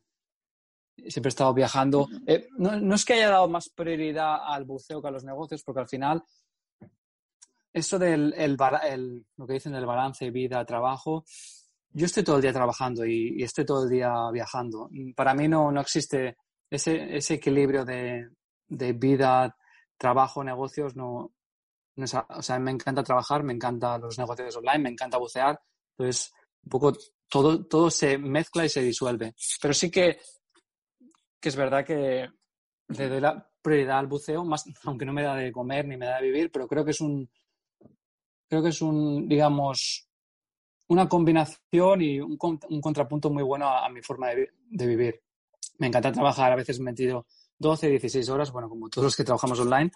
Siempre 1.09 1.29
he 1.29 1.31
estado 1.31 1.55
viajando. 1.55 2.09
Eh, 2.27 2.49
no, 2.59 2.95
es 2.95 3.05
que 3.05 3.15
haya 3.15 3.31
dado 3.31 3.49
más 3.49 3.71
prioridad 3.71 4.39
al 4.47 4.65
buceo 4.65 5.01
que 5.01 5.09
a 5.09 5.11
los 5.11 5.25
negocios, 5.25 5.63
porque 5.63 5.81
al 5.81 5.89
final, 5.89 6.23
eso 7.77 7.99
del 7.99 8.33
el, 8.39 8.57
lo 9.37 9.47
que 9.47 9.53
dicen 9.53 9.73
del 9.73 9.85
balance 9.85 10.31
vida-trabajo, 10.31 11.27
yo 11.91 12.07
estoy 12.07 12.25
todo 12.25 12.37
el 12.37 12.43
día 12.43 12.53
trabajando 12.53 13.05
y, 13.05 13.43
estoy 13.43 13.67
todo 13.67 13.85
el 13.85 13.91
día 13.91 14.15
viajando. 14.33 14.89
Para 15.15 15.35
mí 15.35 15.47
no, 15.47 15.71
no 15.71 15.83
existe 15.83 16.39
ese, 16.71 17.15
ese 17.15 17.35
equilibrio 17.35 17.85
de, 17.85 18.31
de 18.67 18.93
vida, 18.95 19.55
trabajo, 19.99 20.43
negocios, 20.43 20.97
no, 20.97 21.33
o 21.99 22.43
sea, 22.43 22.59
me 22.59 22.71
encanta 22.71 23.03
trabajar, 23.03 23.43
me 23.43 23.53
encanta 23.53 23.99
los 23.99 24.19
negocios 24.19 24.57
online, 24.57 24.79
me 24.79 24.91
encanta 24.91 25.19
bucear. 25.19 25.61
Entonces, 25.99 26.33
un 26.65 26.71
poco 26.71 26.97
todo, 27.29 27.67
todo 27.67 27.91
se 27.91 28.17
mezcla 28.17 28.65
y 28.65 28.71
se 28.71 28.81
disuelve. 28.81 29.35
Pero 29.61 29.75
sí 29.75 29.91
que, 29.91 30.19
que 31.39 31.49
es 31.51 31.57
verdad 31.57 31.85
que 31.85 32.27
le 32.89 33.09
doy 33.09 33.21
la 33.21 33.51
prioridad 33.61 33.99
al 33.99 34.07
buceo, 34.07 34.47
más, 34.47 34.65
aunque 34.85 35.05
no 35.05 35.13
me 35.13 35.23
da 35.23 35.35
de 35.37 35.53
comer 35.53 35.87
ni 35.87 35.99
me 35.99 36.07
da 36.07 36.17
de 36.17 36.27
vivir, 36.31 36.51
pero 36.51 36.67
creo 36.67 36.83
que 36.83 36.93
es 36.93 37.01
un, 37.03 37.29
creo 38.49 38.63
que 38.63 38.71
es 38.71 38.81
un, 38.83 39.29
digamos, 39.29 40.09
una 40.89 41.09
combinación 41.09 42.03
y 42.03 42.21
un, 42.21 42.39
un 42.41 42.81
contrapunto 42.81 43.31
muy 43.31 43.43
bueno 43.43 43.69
a, 43.69 43.89
mi 43.89 44.03
forma 44.03 44.29
de, 44.29 44.51
de, 44.71 44.87
vivir. 44.87 45.23
Me 45.79 45.89
encanta 45.89 46.13
trabajar, 46.13 46.53
a 46.53 46.57
veces 46.57 46.81
metido 46.81 47.27
12, 47.59 47.89
16 47.89 48.29
horas, 48.29 48.53
bueno, 48.53 48.69
como 48.69 48.89
todos 48.89 49.05
los 49.05 49.17
que 49.17 49.25
trabajamos 49.25 49.59
online, 49.61 49.91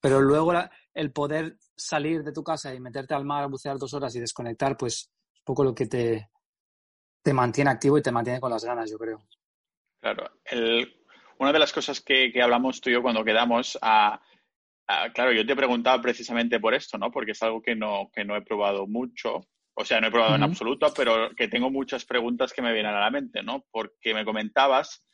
pero 0.00 0.20
luego 0.20 0.52
el 0.94 1.12
poder 1.12 1.58
salir 1.76 2.22
de 2.22 2.32
tu 2.32 2.42
casa 2.42 2.74
y 2.74 2.80
meterte 2.80 3.14
al 3.14 3.24
mar 3.24 3.44
a 3.44 3.48
bucear 3.48 3.78
dos 3.78 3.94
horas 3.94 4.14
y 4.14 4.20
desconectar, 4.20 4.76
pues 4.76 4.94
es 4.94 5.10
un 5.38 5.44
poco 5.44 5.64
lo 5.64 5.74
que 5.74 5.86
te, 5.86 6.30
te 7.22 7.32
mantiene 7.32 7.70
activo 7.70 7.98
y 7.98 8.02
te 8.02 8.12
mantiene 8.12 8.40
con 8.40 8.50
las 8.50 8.64
ganas, 8.64 8.90
yo 8.90 8.98
creo. 8.98 9.26
Claro. 10.00 10.30
una 11.38 11.52
de 11.52 11.58
las 11.58 11.72
cosas 11.72 12.00
que, 12.00 12.32
hablamos 12.40 12.80
tú 12.80 12.90
y 12.90 12.92
yo 12.92 13.02
cuando 13.02 13.24
quedamos, 13.24 13.78
a, 13.82 14.20
claro, 15.12 15.32
yo 15.32 15.44
te 15.44 15.52
he 15.52 15.56
preguntado 15.56 16.00
precisamente 16.00 16.60
por 16.60 16.74
esto, 16.74 16.98
¿no? 16.98 17.10
Porque 17.10 17.32
es 17.32 17.42
algo 17.42 17.60
que 17.60 17.74
no, 17.74 18.10
que 18.12 18.24
no 18.24 18.36
he 18.36 18.42
probado 18.42 18.86
mucho. 18.86 19.40
O 19.74 19.84
sea, 19.84 20.00
no 20.00 20.08
he 20.08 20.10
probado 20.10 20.34
en 20.34 20.42
absoluto, 20.42 20.92
pero 20.96 21.30
que 21.36 21.46
tengo 21.46 21.70
muchas 21.70 22.04
preguntas 22.04 22.52
que 22.52 22.62
me 22.62 22.72
vienen 22.72 22.94
a 22.94 23.00
la 23.00 23.10
mente, 23.10 23.42
¿no? 23.42 23.64
Porque 23.70 24.12
me 24.12 24.24
comentabas 24.24 25.04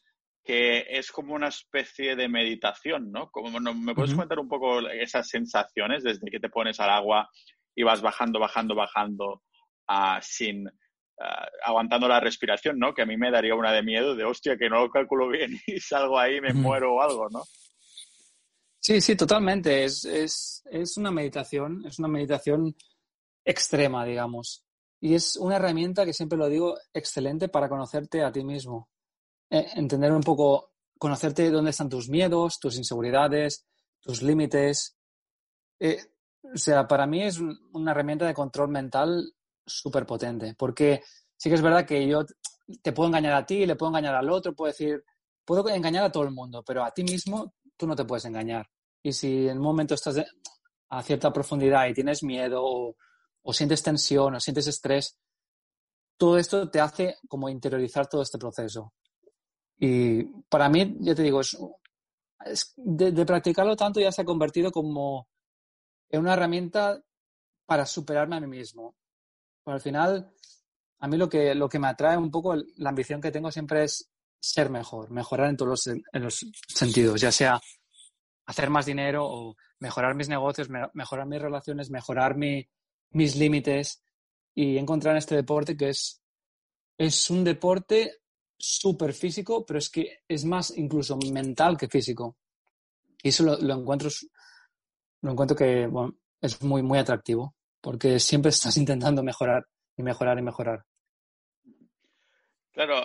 que 0.44 0.86
es 0.88 1.10
como 1.10 1.34
una 1.34 1.48
especie 1.48 2.16
de 2.16 2.28
meditación, 2.28 3.10
¿no? 3.10 3.30
Como, 3.30 3.58
¿Me 3.60 3.94
puedes 3.94 4.14
contar 4.14 4.38
un 4.38 4.48
poco 4.48 4.80
esas 4.88 5.28
sensaciones 5.28 6.04
desde 6.04 6.30
que 6.30 6.40
te 6.40 6.50
pones 6.50 6.78
al 6.80 6.90
agua 6.90 7.28
y 7.74 7.82
vas 7.82 8.02
bajando, 8.02 8.38
bajando, 8.38 8.74
bajando 8.74 9.42
uh, 9.88 10.20
sin 10.20 10.66
uh, 10.66 11.46
aguantando 11.64 12.06
la 12.08 12.20
respiración, 12.20 12.78
¿no? 12.78 12.92
Que 12.94 13.02
a 13.02 13.06
mí 13.06 13.16
me 13.16 13.30
daría 13.30 13.54
una 13.54 13.72
de 13.72 13.82
miedo 13.82 14.14
de 14.14 14.24
hostia 14.24 14.56
que 14.56 14.68
no 14.68 14.80
lo 14.80 14.90
calculo 14.90 15.28
bien 15.28 15.58
y 15.66 15.80
salgo 15.80 16.18
ahí 16.18 16.36
y 16.36 16.40
me 16.40 16.52
muero 16.52 16.94
o 16.94 17.02
algo, 17.02 17.28
¿no? 17.30 17.42
Sí, 18.86 19.00
sí, 19.00 19.16
totalmente. 19.16 19.84
Es, 19.84 20.04
es, 20.04 20.62
es 20.70 20.98
una 20.98 21.10
meditación, 21.10 21.86
es 21.86 21.98
una 21.98 22.08
meditación 22.08 22.76
extrema, 23.42 24.04
digamos. 24.04 24.62
Y 25.00 25.14
es 25.14 25.36
una 25.38 25.56
herramienta 25.56 26.04
que 26.04 26.12
siempre 26.12 26.36
lo 26.36 26.50
digo, 26.50 26.76
excelente 26.92 27.48
para 27.48 27.70
conocerte 27.70 28.22
a 28.22 28.30
ti 28.30 28.44
mismo. 28.44 28.90
Eh, 29.50 29.68
entender 29.76 30.12
un 30.12 30.22
poco, 30.22 30.72
conocerte 30.98 31.50
dónde 31.50 31.70
están 31.70 31.88
tus 31.88 32.10
miedos, 32.10 32.58
tus 32.60 32.76
inseguridades, 32.76 33.66
tus 34.00 34.20
límites. 34.22 34.98
Eh, 35.80 35.98
o 36.42 36.58
sea, 36.58 36.86
para 36.86 37.06
mí 37.06 37.22
es 37.22 37.40
una 37.72 37.92
herramienta 37.92 38.26
de 38.26 38.34
control 38.34 38.68
mental 38.68 39.32
súper 39.66 40.04
potente, 40.04 40.54
porque 40.58 41.02
sí 41.38 41.48
que 41.48 41.54
es 41.54 41.62
verdad 41.62 41.86
que 41.86 42.06
yo 42.06 42.26
te 42.82 42.92
puedo 42.92 43.08
engañar 43.08 43.32
a 43.32 43.46
ti, 43.46 43.64
le 43.64 43.76
puedo 43.76 43.90
engañar 43.90 44.14
al 44.14 44.28
otro, 44.28 44.54
puedo 44.54 44.72
decir, 44.72 45.02
puedo 45.42 45.66
engañar 45.70 46.04
a 46.04 46.12
todo 46.12 46.24
el 46.24 46.32
mundo, 46.32 46.62
pero 46.66 46.84
a 46.84 46.90
ti 46.92 47.02
mismo 47.02 47.54
tú 47.78 47.86
no 47.86 47.96
te 47.96 48.04
puedes 48.04 48.26
engañar. 48.26 48.66
Y 49.04 49.12
si 49.12 49.46
en 49.48 49.58
un 49.58 49.64
momento 49.64 49.94
estás 49.94 50.16
a 50.88 51.02
cierta 51.02 51.30
profundidad 51.30 51.86
y 51.86 51.92
tienes 51.92 52.22
miedo 52.22 52.64
o, 52.64 53.52
sientes 53.52 53.82
tensión 53.82 54.34
o 54.34 54.40
sientes 54.40 54.66
estrés, 54.66 55.18
todo 56.16 56.38
esto 56.38 56.70
te 56.70 56.80
hace 56.80 57.16
como 57.28 57.50
interiorizar 57.50 58.08
todo 58.08 58.22
este 58.22 58.38
proceso. 58.38 58.94
Y 59.78 60.24
para 60.48 60.70
mí, 60.70 60.96
ya 61.00 61.14
te 61.14 61.22
digo, 61.22 61.42
es, 61.42 61.54
de, 62.76 63.26
practicarlo 63.26 63.76
tanto 63.76 64.00
ya 64.00 64.10
se 64.10 64.22
ha 64.22 64.24
convertido 64.24 64.72
como 64.72 65.28
en 66.08 66.20
una 66.20 66.32
herramienta 66.32 66.98
para 67.66 67.84
superarme 67.84 68.36
a 68.36 68.40
mí 68.40 68.46
mismo. 68.46 68.96
al 69.66 69.80
final, 69.82 70.32
a 71.00 71.08
mí 71.08 71.18
lo 71.18 71.28
que, 71.28 71.54
lo 71.54 71.68
que 71.68 71.78
me 71.78 71.88
atrae 71.88 72.16
un 72.16 72.30
poco, 72.30 72.54
la 72.54 72.88
ambición 72.88 73.20
que 73.20 73.30
tengo 73.30 73.52
siempre 73.52 73.84
es 73.84 74.10
ser 74.40 74.70
mejor, 74.70 75.10
mejorar 75.10 75.50
en 75.50 75.58
todos 75.58 75.86
los, 75.86 75.86
en 75.86 76.22
los 76.22 76.46
sentidos, 76.68 77.20
ya 77.20 77.30
sea 77.30 77.60
hacer 78.46 78.70
más 78.70 78.86
dinero 78.86 79.26
o 79.26 79.56
mejorar 79.78 80.14
mis 80.14 80.28
negocios, 80.28 80.68
mejorar 80.92 81.26
mis 81.26 81.40
relaciones, 81.40 81.90
mejorar 81.90 82.36
mi, 82.36 82.66
mis 83.10 83.36
límites 83.36 84.02
y 84.54 84.78
encontrar 84.78 85.14
en 85.14 85.18
este 85.18 85.34
deporte 85.34 85.76
que 85.76 85.90
es, 85.90 86.22
es 86.98 87.30
un 87.30 87.44
deporte 87.44 88.18
súper 88.56 89.12
físico, 89.12 89.64
pero 89.64 89.78
es 89.78 89.90
que 89.90 90.20
es 90.28 90.44
más 90.44 90.76
incluso 90.76 91.16
mental 91.16 91.76
que 91.76 91.88
físico. 91.88 92.36
Y 93.22 93.28
eso 93.28 93.44
lo, 93.44 93.74
encuentro, 93.74 94.08
lo 95.22 95.32
encuentro 95.32 95.56
que 95.56 95.88
es 96.40 96.62
muy, 96.62 96.82
muy 96.82 96.98
atractivo, 96.98 97.54
porque 97.80 98.20
siempre 98.20 98.50
estás 98.50 98.76
intentando 98.76 99.22
mejorar 99.22 99.66
y 99.96 100.02
mejorar 100.02 100.38
y 100.38 100.42
mejorar. 100.42 100.84
Claro, 102.72 103.00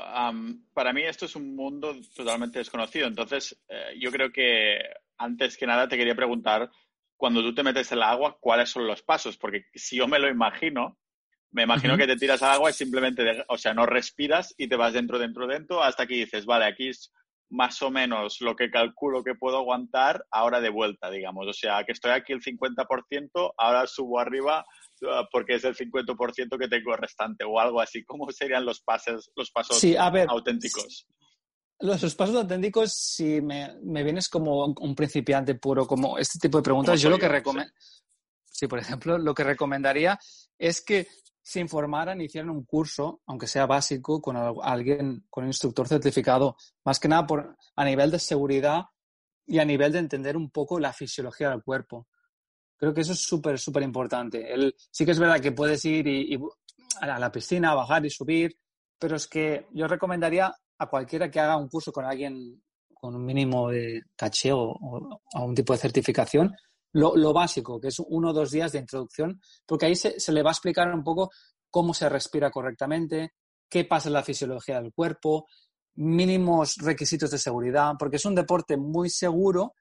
para 0.74 0.94
mí 0.94 1.04
esto 1.04 1.26
es 1.26 1.36
un 1.36 1.56
mundo 1.56 1.96
totalmente 2.16 2.58
desconocido. 2.58 3.08
Entonces, 3.08 3.56
eh, 3.68 3.94
yo 4.00 4.10
creo 4.10 4.32
que 4.32 4.80
antes 5.20 5.58
que 5.58 5.68
nada 5.68 5.88
te 5.88 5.98
quería 5.98 6.16
preguntar, 6.16 6.72
cuando 7.16 7.42
tú 7.44 7.54
te 7.54 7.64
metes 7.64 7.92
en 7.92 8.00
el 8.00 8.04
agua, 8.04 8.38
¿cuáles 8.40 8.70
son 8.70 8.88
los 8.88 9.04
pasos? 9.04 9.38
Porque 9.38 9.66
si 9.76 9.98
yo 9.98 10.08
me 10.08 10.20
lo 10.20 10.30
imagino, 10.30 10.98
me 11.52 11.64
imagino 11.64 11.98
que 11.98 12.08
te 12.08 12.16
tiras 12.16 12.42
al 12.42 12.52
agua 12.52 12.70
y 12.70 12.74
simplemente, 12.74 13.44
o 13.48 13.58
sea, 13.58 13.74
no 13.74 13.86
respiras 13.86 14.56
y 14.58 14.68
te 14.68 14.76
vas 14.76 14.94
dentro, 14.94 15.20
dentro, 15.20 15.46
dentro, 15.46 15.84
hasta 15.84 16.08
que 16.08 16.16
dices, 16.16 16.46
vale, 16.46 16.66
aquí 16.66 16.88
es 16.90 17.12
más 17.50 17.82
o 17.82 17.90
menos 17.90 18.40
lo 18.42 18.56
que 18.56 18.70
calculo 18.70 19.24
que 19.24 19.36
puedo 19.36 19.58
aguantar, 19.58 20.26
ahora 20.32 20.62
de 20.62 20.70
vuelta, 20.70 21.10
digamos. 21.10 21.48
O 21.48 21.54
sea, 21.54 21.84
que 21.84 21.92
estoy 21.92 22.12
aquí 22.12 22.32
el 22.32 22.42
50%, 22.42 23.54
ahora 23.58 23.88
subo 23.88 24.20
arriba 24.20 24.64
uh, 25.02 25.26
porque 25.32 25.56
es 25.56 25.64
el 25.66 25.76
50% 25.76 26.58
que 26.58 26.68
tengo 26.68 26.96
restante 26.96 27.44
o 27.44 27.60
algo 27.60 27.82
así. 27.82 28.06
¿Cómo 28.06 28.32
serían 28.32 28.66
los 28.66 28.82
pasos, 28.82 29.32
los 29.36 29.52
pasos 29.52 29.84
auténticos? 30.30 31.08
Los, 31.80 32.16
pasos 32.16 32.36
auténticos, 32.36 32.94
si 32.94 33.42
me, 33.42 33.74
vienes 33.82 34.28
como 34.28 34.66
un 34.66 34.96
principiante 34.96 35.56
puro, 35.56 35.88
como 35.88 36.18
este 36.18 36.38
tipo 36.38 36.58
de 36.58 36.64
preguntas, 36.64 37.00
yo 37.00 37.10
lo 37.10 37.18
que 37.18 37.30
recomiendo, 37.30 37.72
sí, 38.44 38.68
por 38.68 38.80
ejemplo, 38.80 39.18
lo 39.18 39.34
que 39.34 39.46
recomendaría 39.46 40.20
es 40.58 40.82
que 40.82 41.08
se 41.42 41.62
informaran, 41.62 42.20
hicieran 42.20 42.50
un 42.50 42.66
curso, 42.66 43.22
aunque 43.26 43.48
sea 43.48 43.66
básico, 43.66 44.22
con 44.22 44.36
alguien, 44.62 45.26
con 45.30 45.46
un 45.46 45.50
instructor 45.50 45.88
certificado, 45.88 46.58
más 46.84 47.00
que 47.00 47.08
nada 47.08 47.26
por, 47.26 47.56
a 47.76 47.86
nivel 47.86 48.12
de 48.12 48.20
seguridad 48.20 48.84
y 49.48 49.60
a 49.60 49.66
nivel 49.66 49.94
de 49.94 50.00
entender 50.00 50.38
un 50.38 50.52
poco 50.52 50.80
la 50.80 50.94
fisiología 50.94 51.50
del 51.50 51.64
cuerpo. 51.64 52.08
Creo 52.78 52.94
que 52.94 53.02
eso 53.02 53.14
es 53.14 53.20
súper, 53.20 53.58
súper 53.58 53.84
importante. 53.84 54.54
El, 54.54 54.76
sí 54.92 55.06
que 55.06 55.12
es 55.12 55.20
verdad 55.20 55.40
que 55.40 55.54
puedes 55.54 55.84
ir 55.86 56.06
y, 56.08 56.38
a 57.02 57.18
la 57.18 57.32
piscina, 57.32 57.74
bajar 57.74 58.06
y 58.06 58.10
subir, 58.10 58.58
pero 59.00 59.16
es 59.16 59.28
que 59.28 59.66
yo 59.72 59.88
recomendaría 59.88 60.54
a 60.80 60.88
cualquiera 60.88 61.30
que 61.30 61.40
haga 61.40 61.58
un 61.58 61.68
curso 61.68 61.92
con 61.92 62.06
alguien 62.06 62.62
con 62.94 63.16
un 63.16 63.26
mínimo 63.26 63.70
de 63.70 64.02
caché 64.16 64.52
o, 64.52 64.72
o, 64.72 65.46
un 65.46 65.56
tipo 65.56 65.74
de 65.74 65.80
certificación, 65.80 66.54
lo, 66.94 67.34
básico, 67.34 67.80
que 67.80 67.90
es 67.90 68.00
uno 68.00 68.30
o 68.30 68.34
dos 68.34 68.52
días 68.52 68.72
de 68.72 68.80
introducción, 68.80 69.40
porque 69.66 69.86
ahí 69.86 69.96
se, 69.96 70.32
le 70.32 70.44
va 70.44 70.50
a 70.50 70.54
explicar 70.54 70.94
un 70.94 71.04
poco 71.04 71.32
cómo 71.70 71.94
se 71.94 72.10
respira 72.10 72.50
correctamente, 72.50 73.34
qué 73.70 73.86
pasa 73.86 74.10
en 74.10 74.14
la 74.14 74.24
fisiología 74.24 74.82
del 74.82 74.92
cuerpo, 74.94 75.48
mínimos 75.96 76.76
requisitos 76.78 77.32
de 77.32 77.38
seguridad, 77.38 77.94
porque 77.98 78.16
es 78.16 78.26
un 78.26 78.36
deporte 78.36 78.76
muy 78.76 79.10
seguro, 79.10 79.76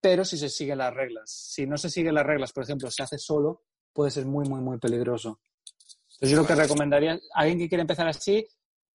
pero 0.00 0.24
si 0.24 0.38
se 0.38 0.48
siguen 0.48 0.78
las 0.78 0.94
reglas. 0.94 1.30
Si 1.30 1.66
no 1.66 1.76
se 1.76 1.90
siguen 1.90 2.14
las 2.14 2.26
reglas, 2.26 2.52
por 2.52 2.64
ejemplo, 2.64 2.90
se 2.90 3.02
hace 3.02 3.18
solo, 3.18 3.62
puede 3.92 4.10
ser 4.10 4.26
muy, 4.26 4.48
muy, 4.48 4.60
muy 4.60 4.78
peligroso. 4.78 5.40
Entonces 6.14 6.30
yo 6.30 6.36
lo 6.36 6.46
que 6.46 6.54
recomendaría, 6.54 7.14
a 7.14 7.40
alguien 7.40 7.58
que 7.58 7.68
quiere 7.68 7.82
empezar 7.82 8.06
así, 8.06 8.46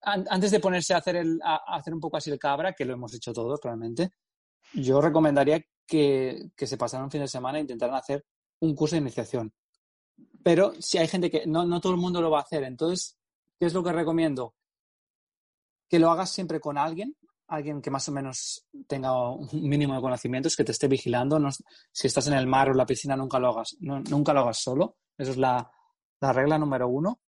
antes 0.02 0.52
de 0.52 0.60
ponerse 0.60 0.94
a 0.94 0.98
hacer, 0.98 1.18
el, 1.18 1.40
a 1.44 1.76
hacer 1.76 1.94
un 1.94 2.00
poco 2.00 2.18
así 2.18 2.32
el 2.32 2.40
cabra, 2.40 2.74
que 2.74 2.86
lo 2.86 2.94
hemos 2.94 3.14
hecho 3.14 3.34
todos 3.34 3.60
realmente, 3.62 4.12
yo 4.74 5.02
recomendaría 5.02 5.62
que, 5.86 6.52
se 6.56 6.78
pasaran 6.78 7.06
un 7.06 7.12
fin 7.12 7.22
de 7.22 7.28
semana 7.28 7.58
e 7.58 7.62
intentaran 7.62 7.96
hacer 7.96 8.26
un 8.60 8.76
curso 8.76 8.96
de 8.96 9.02
iniciación. 9.02 9.54
Pero 10.44 10.74
si 10.80 10.98
hay 10.98 11.08
gente 11.08 11.30
que 11.30 11.46
no, 11.48 11.66
no 11.66 11.82
todo 11.82 11.94
el 11.94 12.00
mundo 12.00 12.22
lo 12.22 12.30
va 12.30 12.40
a 12.40 12.44
hacer, 12.44 12.64
entonces, 12.64 13.18
¿qué 13.60 13.66
es 13.66 13.74
lo 13.74 13.84
que 13.84 13.92
recomiendo? 13.92 14.54
Que 15.90 16.00
lo 16.00 16.12
hagas 16.12 16.30
siempre 16.30 16.60
con 16.60 16.78
alguien, 16.78 17.16
alguien 17.48 17.82
que 17.82 17.90
más 17.90 18.08
o 18.08 18.12
menos 18.12 18.68
tenga 18.88 19.32
un 19.32 19.50
mínimo 19.52 19.96
de 19.96 20.02
conocimientos, 20.02 20.56
que 20.56 20.64
te 20.64 20.72
esté 20.72 20.88
vigilando. 20.88 21.40
si 21.92 22.08
estás 22.08 22.28
en 22.28 22.34
el 22.34 22.48
mar 22.48 22.70
o 22.70 22.72
en 22.72 22.78
la 22.78 22.86
piscina, 22.86 23.16
nunca 23.16 23.40
lo 23.40 23.50
hagas, 23.50 23.76
nunca 23.80 24.34
lo 24.34 24.42
hagas 24.42 24.60
solo. 24.60 24.98
Esa 25.18 25.32
es 25.32 25.38
la, 25.38 25.70
la 26.22 26.34
regla 26.34 26.58
número 26.58 26.88
uno. 26.88 27.20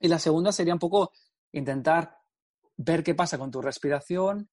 Y 0.00 0.08
la 0.08 0.18
segunda 0.18 0.50
sería 0.50 0.72
un 0.72 0.80
poco 0.80 1.12
intentar 1.52 2.18
ver 2.76 3.02
qué 3.02 3.14
pasa 3.14 3.38
con 3.38 3.50
tu 3.50 3.60
respiración, 3.60 4.50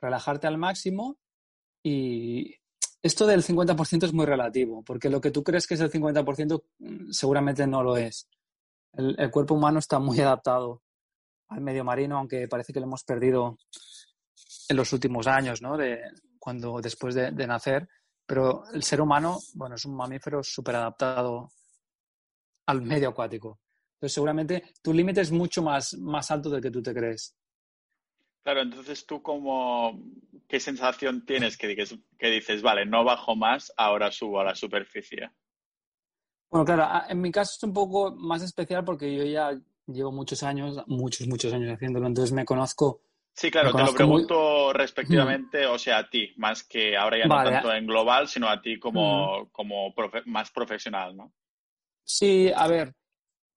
relajarte 0.00 0.46
al 0.46 0.58
máximo 0.58 1.18
y 1.82 2.56
esto 3.02 3.26
del 3.26 3.42
50% 3.42 4.04
es 4.04 4.12
muy 4.12 4.26
relativo, 4.26 4.84
porque 4.84 5.10
lo 5.10 5.20
que 5.20 5.32
tú 5.32 5.42
crees 5.42 5.66
que 5.66 5.74
es 5.74 5.80
el 5.80 5.90
50% 5.90 6.62
mm, 6.78 7.10
seguramente 7.10 7.66
no 7.66 7.82
lo 7.82 7.96
es. 7.96 8.28
El, 8.92 9.30
cuerpo 9.30 9.54
humano 9.54 9.78
está 9.78 9.98
muy 9.98 10.20
adaptado 10.20 10.82
al 11.48 11.60
medio 11.60 11.84
marino, 11.84 12.18
aunque 12.18 12.48
parece 12.48 12.72
que 12.72 12.80
lo 12.80 12.86
hemos 12.86 13.04
perdido 13.04 13.58
en 14.68 14.76
los 14.76 14.92
últimos 14.92 15.26
años, 15.26 15.60
¿no? 15.60 15.76
De, 15.76 16.00
cuando, 16.38 16.80
después 16.80 17.14
de, 17.14 17.46
nacer. 17.46 17.88
Pero 18.24 18.64
el 18.72 18.82
ser 18.82 19.00
humano, 19.00 19.38
bueno, 19.54 19.74
es 19.74 19.84
un 19.84 19.96
mamífero 19.96 20.42
súper 20.42 20.76
adaptado 20.76 21.50
al 22.66 22.82
medio 22.82 23.08
acuático. 23.10 23.58
Entonces, 24.02 24.14
seguramente 24.14 24.64
tu 24.82 24.92
límite 24.92 25.20
es 25.20 25.30
mucho 25.30 25.62
más, 25.62 25.94
más 25.94 26.28
alto 26.32 26.50
del 26.50 26.60
que 26.60 26.72
tú 26.72 26.82
te 26.82 26.92
crees. 26.92 27.36
Claro, 28.42 28.62
entonces 28.62 29.06
tú 29.06 29.22
como, 29.22 30.02
¿qué 30.48 30.58
sensación 30.58 31.24
tienes 31.24 31.56
que 31.56 31.68
dices, 31.68 31.96
que 32.18 32.26
dices, 32.26 32.62
vale, 32.62 32.84
no 32.84 33.04
bajo 33.04 33.36
más, 33.36 33.72
ahora 33.76 34.10
subo 34.10 34.40
a 34.40 34.44
la 34.44 34.56
superficie? 34.56 35.30
Bueno, 36.50 36.64
claro, 36.64 37.04
en 37.08 37.20
mi 37.20 37.30
caso 37.30 37.54
es 37.56 37.62
un 37.62 37.72
poco 37.72 38.10
más 38.16 38.42
especial 38.42 38.84
porque 38.84 39.14
yo 39.14 39.22
ya 39.22 39.56
llevo 39.86 40.10
muchos 40.10 40.42
años, 40.42 40.82
muchos, 40.88 41.28
muchos 41.28 41.52
años 41.52 41.72
haciéndolo, 41.72 42.08
entonces 42.08 42.32
me 42.32 42.44
conozco. 42.44 43.02
Sí, 43.34 43.52
claro, 43.52 43.72
te 43.72 43.84
lo 43.84 43.94
pregunto 43.94 44.72
respectivamente, 44.72 45.64
o 45.64 45.78
sea, 45.78 45.98
a 45.98 46.10
ti, 46.10 46.32
más 46.38 46.64
que 46.64 46.96
ahora 46.96 47.18
ya 47.18 47.28
no 47.28 47.40
tanto 47.40 47.72
en 47.72 47.86
global, 47.86 48.26
sino 48.26 48.48
a 48.48 48.60
ti 48.60 48.80
como, 48.80 49.48
como 49.52 49.94
más 50.26 50.50
profesional, 50.50 51.16
¿no? 51.16 51.32
Sí, 52.04 52.50
a 52.52 52.66
ver, 52.66 52.96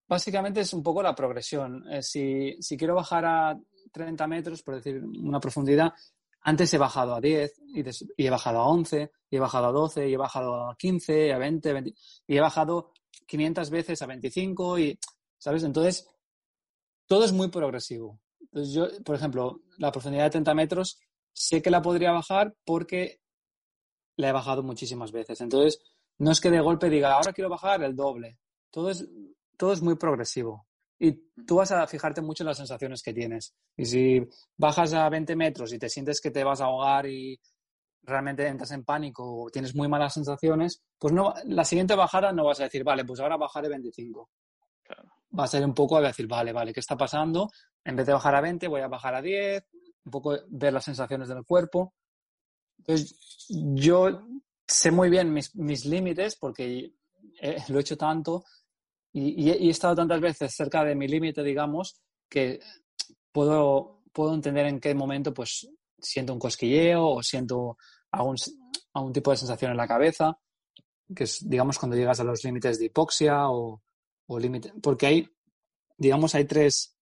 básicamente 0.08 0.62
es 0.62 0.74
un 0.74 0.84
poco 0.84 1.02
la 1.02 1.16
progresión. 1.16 1.84
Eh, 1.92 2.02
si, 2.02 2.56
si 2.62 2.78
quiero 2.78 2.96
bajar 2.96 3.26
a 3.26 3.60
30 3.92 4.28
metros, 4.28 4.62
por 4.62 4.76
decir 4.76 5.04
una 5.04 5.40
profundidad, 5.40 5.94
antes 6.42 6.74
he 6.74 6.78
bajado 6.78 7.16
a 7.16 7.22
10 7.22 7.62
y, 7.74 7.84
he 8.18 8.30
bajado 8.30 8.60
a 8.60 8.68
11, 8.68 9.12
y 9.30 9.36
he 9.36 9.40
bajado 9.40 9.68
a 9.68 9.72
12, 9.72 10.10
y 10.10 10.14
he 10.14 10.18
bajado 10.18 10.70
a 10.70 10.76
15, 10.78 11.34
a 11.34 11.38
20, 11.40 11.94
y 12.28 12.38
he 12.38 12.40
bajado 12.40 12.94
500 13.26 13.70
veces 13.70 14.02
a 14.02 14.06
25 14.06 14.80
y, 14.80 15.00
¿sabes? 15.38 15.64
Entonces, 15.64 16.08
todo 17.08 17.26
es 17.26 17.32
muy 17.32 17.48
progresivo. 17.48 18.20
Entonces, 18.40 18.74
yo, 18.74 18.88
por 19.04 19.16
ejemplo, 19.16 19.62
la 19.78 19.92
profundidad 19.92 20.26
de 20.26 20.30
30 20.32 20.54
metros 20.54 21.00
sé 21.34 21.62
que 21.62 21.72
la 21.72 21.82
podría 21.82 22.12
bajar 22.12 22.56
porque 22.64 23.22
la 24.18 24.30
he 24.30 24.32
bajado 24.32 24.62
muchísimas 24.62 25.12
veces. 25.12 25.42
Entonces, 25.42 25.82
no 26.20 26.32
es 26.32 26.40
que 26.40 26.52
de 26.52 26.62
golpe 26.62 26.90
diga, 26.90 27.14
ahora 27.14 27.34
quiero 27.34 27.50
bajar 27.50 27.84
el 27.84 27.96
doble. 27.96 28.38
Todo 28.70 28.92
es, 28.92 29.08
todo 29.58 29.74
es 29.74 29.82
muy 29.82 29.96
progresivo. 29.96 30.68
Y 30.98 31.12
tú 31.46 31.58
vas 31.58 31.72
a 31.72 31.86
fijarte 31.88 32.22
mucho 32.22 32.44
en 32.44 32.48
las 32.48 32.58
sensaciones 32.58 33.04
que 33.04 33.14
tienes. 33.14 33.54
Y 33.76 33.86
si 33.86 34.28
bajas 34.58 34.94
a 34.94 35.10
20 35.10 35.36
metros 35.36 35.74
y 35.74 35.80
te 35.80 35.90
sientes 35.90 36.22
que 36.22 36.32
te 36.32 36.44
vas 36.44 36.62
a 36.62 36.66
ahogar 36.66 37.06
y 37.06 37.40
realmente 38.04 38.48
entras 38.48 38.72
en 38.72 38.86
pánico 38.86 39.24
o 39.44 39.50
tienes 39.50 39.76
muy 39.76 39.88
malas 39.88 40.14
sensaciones, 40.14 40.82
pues 40.98 41.14
no, 41.14 41.34
la 41.46 41.66
siguiente 41.66 41.96
bajada 41.96 42.32
no 42.32 42.46
vas 42.46 42.60
a 42.62 42.66
decir, 42.66 42.84
vale, 42.84 43.04
pues 43.04 43.20
ahora 43.20 43.36
bajaré 43.36 43.68
25. 43.70 44.30
Va 45.38 45.44
a 45.44 45.48
ser 45.48 45.66
un 45.66 45.74
poco 45.74 45.98
a 45.98 46.02
decir, 46.02 46.28
vale, 46.28 46.54
vale, 46.54 46.74
¿qué 46.74 46.80
está 46.80 46.96
pasando? 46.96 47.50
En 47.84 47.96
vez 47.96 48.06
de 48.06 48.14
bajar 48.14 48.36
a 48.36 48.42
20, 48.42 48.68
voy 48.68 48.82
a 48.82 48.88
bajar 48.88 49.16
a 49.16 49.22
10, 49.22 49.66
un 50.06 50.12
poco 50.12 50.38
ver 50.48 50.72
las 50.72 50.86
sensaciones 50.86 51.28
del 51.28 51.44
cuerpo. 51.44 51.94
Entonces, 52.78 53.48
yo 53.50 54.28
sé 54.66 54.92
muy 54.92 55.10
bien 55.10 55.34
mis, 55.34 55.56
mis 55.56 55.86
límites 55.86 56.38
porque 56.38 56.94
lo 57.68 57.78
he 57.78 57.82
hecho 57.82 57.98
tanto 57.98 58.46
y, 59.18 59.50
he, 59.50 59.70
estado 59.70 59.96
tantas 59.96 60.20
veces 60.20 60.54
cerca 60.54 60.84
de 60.84 60.94
mi 60.94 61.08
límite, 61.08 61.42
digamos, 61.42 62.02
que 62.28 62.60
puedo, 63.32 64.02
puedo 64.12 64.34
entender 64.34 64.66
en 64.66 64.82
qué 64.82 64.94
momento 64.94 65.34
pues 65.34 65.70
siento 65.98 66.34
un 66.34 66.40
cosquilleo 66.40 67.08
o 67.08 67.24
siento 67.24 67.78
algún, 68.12 68.36
algún 68.94 69.14
tipo 69.14 69.32
de 69.32 69.38
sensación 69.38 69.72
en 69.72 69.78
la 69.78 69.88
cabeza, 69.88 70.38
que 71.16 71.24
es, 71.24 71.48
digamos, 71.48 71.80
cuando 71.80 71.96
llegas 71.96 72.20
a 72.20 72.26
los 72.26 72.44
límites 72.44 72.78
de 72.78 72.88
hipoxia 72.88 73.50
o, 73.50 73.82
o 74.28 74.38
límite, 74.38 74.74
porque 74.84 75.06
hay, 75.06 75.30
digamos, 75.98 76.36
hay 76.36 76.44
tres, 76.44 76.98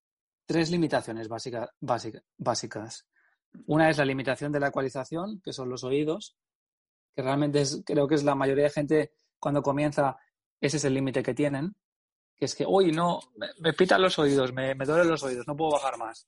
tres 0.46 0.70
limitaciones 0.70 1.28
básica, 1.28 1.74
básicas. 2.38 3.08
Una 3.66 3.90
es 3.90 3.98
la 3.98 4.06
limitación 4.06 4.52
de 4.52 4.60
la 4.60 4.68
ecualización, 4.68 5.42
que 5.44 5.52
son 5.52 5.68
los 5.68 5.84
oídos, 5.84 6.38
que 7.16 7.24
realmente 7.24 7.62
es, 7.62 7.82
creo 7.84 8.08
que 8.08 8.16
es 8.16 8.24
la 8.24 8.36
mayoría 8.36 8.66
de 8.66 8.70
gente 8.70 9.14
cuando 9.40 9.64
comienza, 9.64 10.16
ese 10.62 10.78
es 10.78 10.86
el 10.86 10.94
límite 10.94 11.24
que 11.24 11.34
tienen 11.34 11.76
que 12.38 12.46
es 12.46 12.56
que, 12.56 12.66
uy, 12.66 12.92
no, 12.92 13.20
me, 13.60 13.74
pitan 13.74 14.02
los 14.02 14.18
oídos, 14.20 14.54
me, 14.54 14.74
duelen 14.76 15.10
los 15.10 15.24
oídos, 15.24 15.48
no 15.48 15.56
puedo 15.56 15.72
bajar 15.72 15.98
más. 15.98 16.28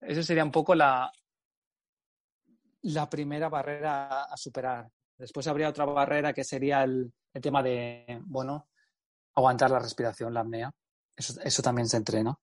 Esa 0.00 0.22
sería 0.22 0.44
un 0.44 0.50
poco 0.50 0.74
la, 0.74 1.12
la 2.82 3.08
primera 3.08 3.48
barrera 3.48 4.24
a, 4.24 4.36
superar. 4.36 4.90
Después 5.18 5.46
habría 5.46 5.68
otra 5.68 5.84
barrera 5.84 6.32
que 6.32 6.44
sería 6.44 6.82
el, 6.82 7.12
tema 7.40 7.62
de, 7.62 8.20
bueno, 8.24 8.68
aguantar 9.34 9.70
la 9.70 9.78
respiración, 9.78 10.32
la 10.32 10.40
apnea. 10.40 10.72
Eso, 11.14 11.40
eso, 11.42 11.62
también 11.62 11.88
se 11.88 11.98
entrena. 11.98 12.34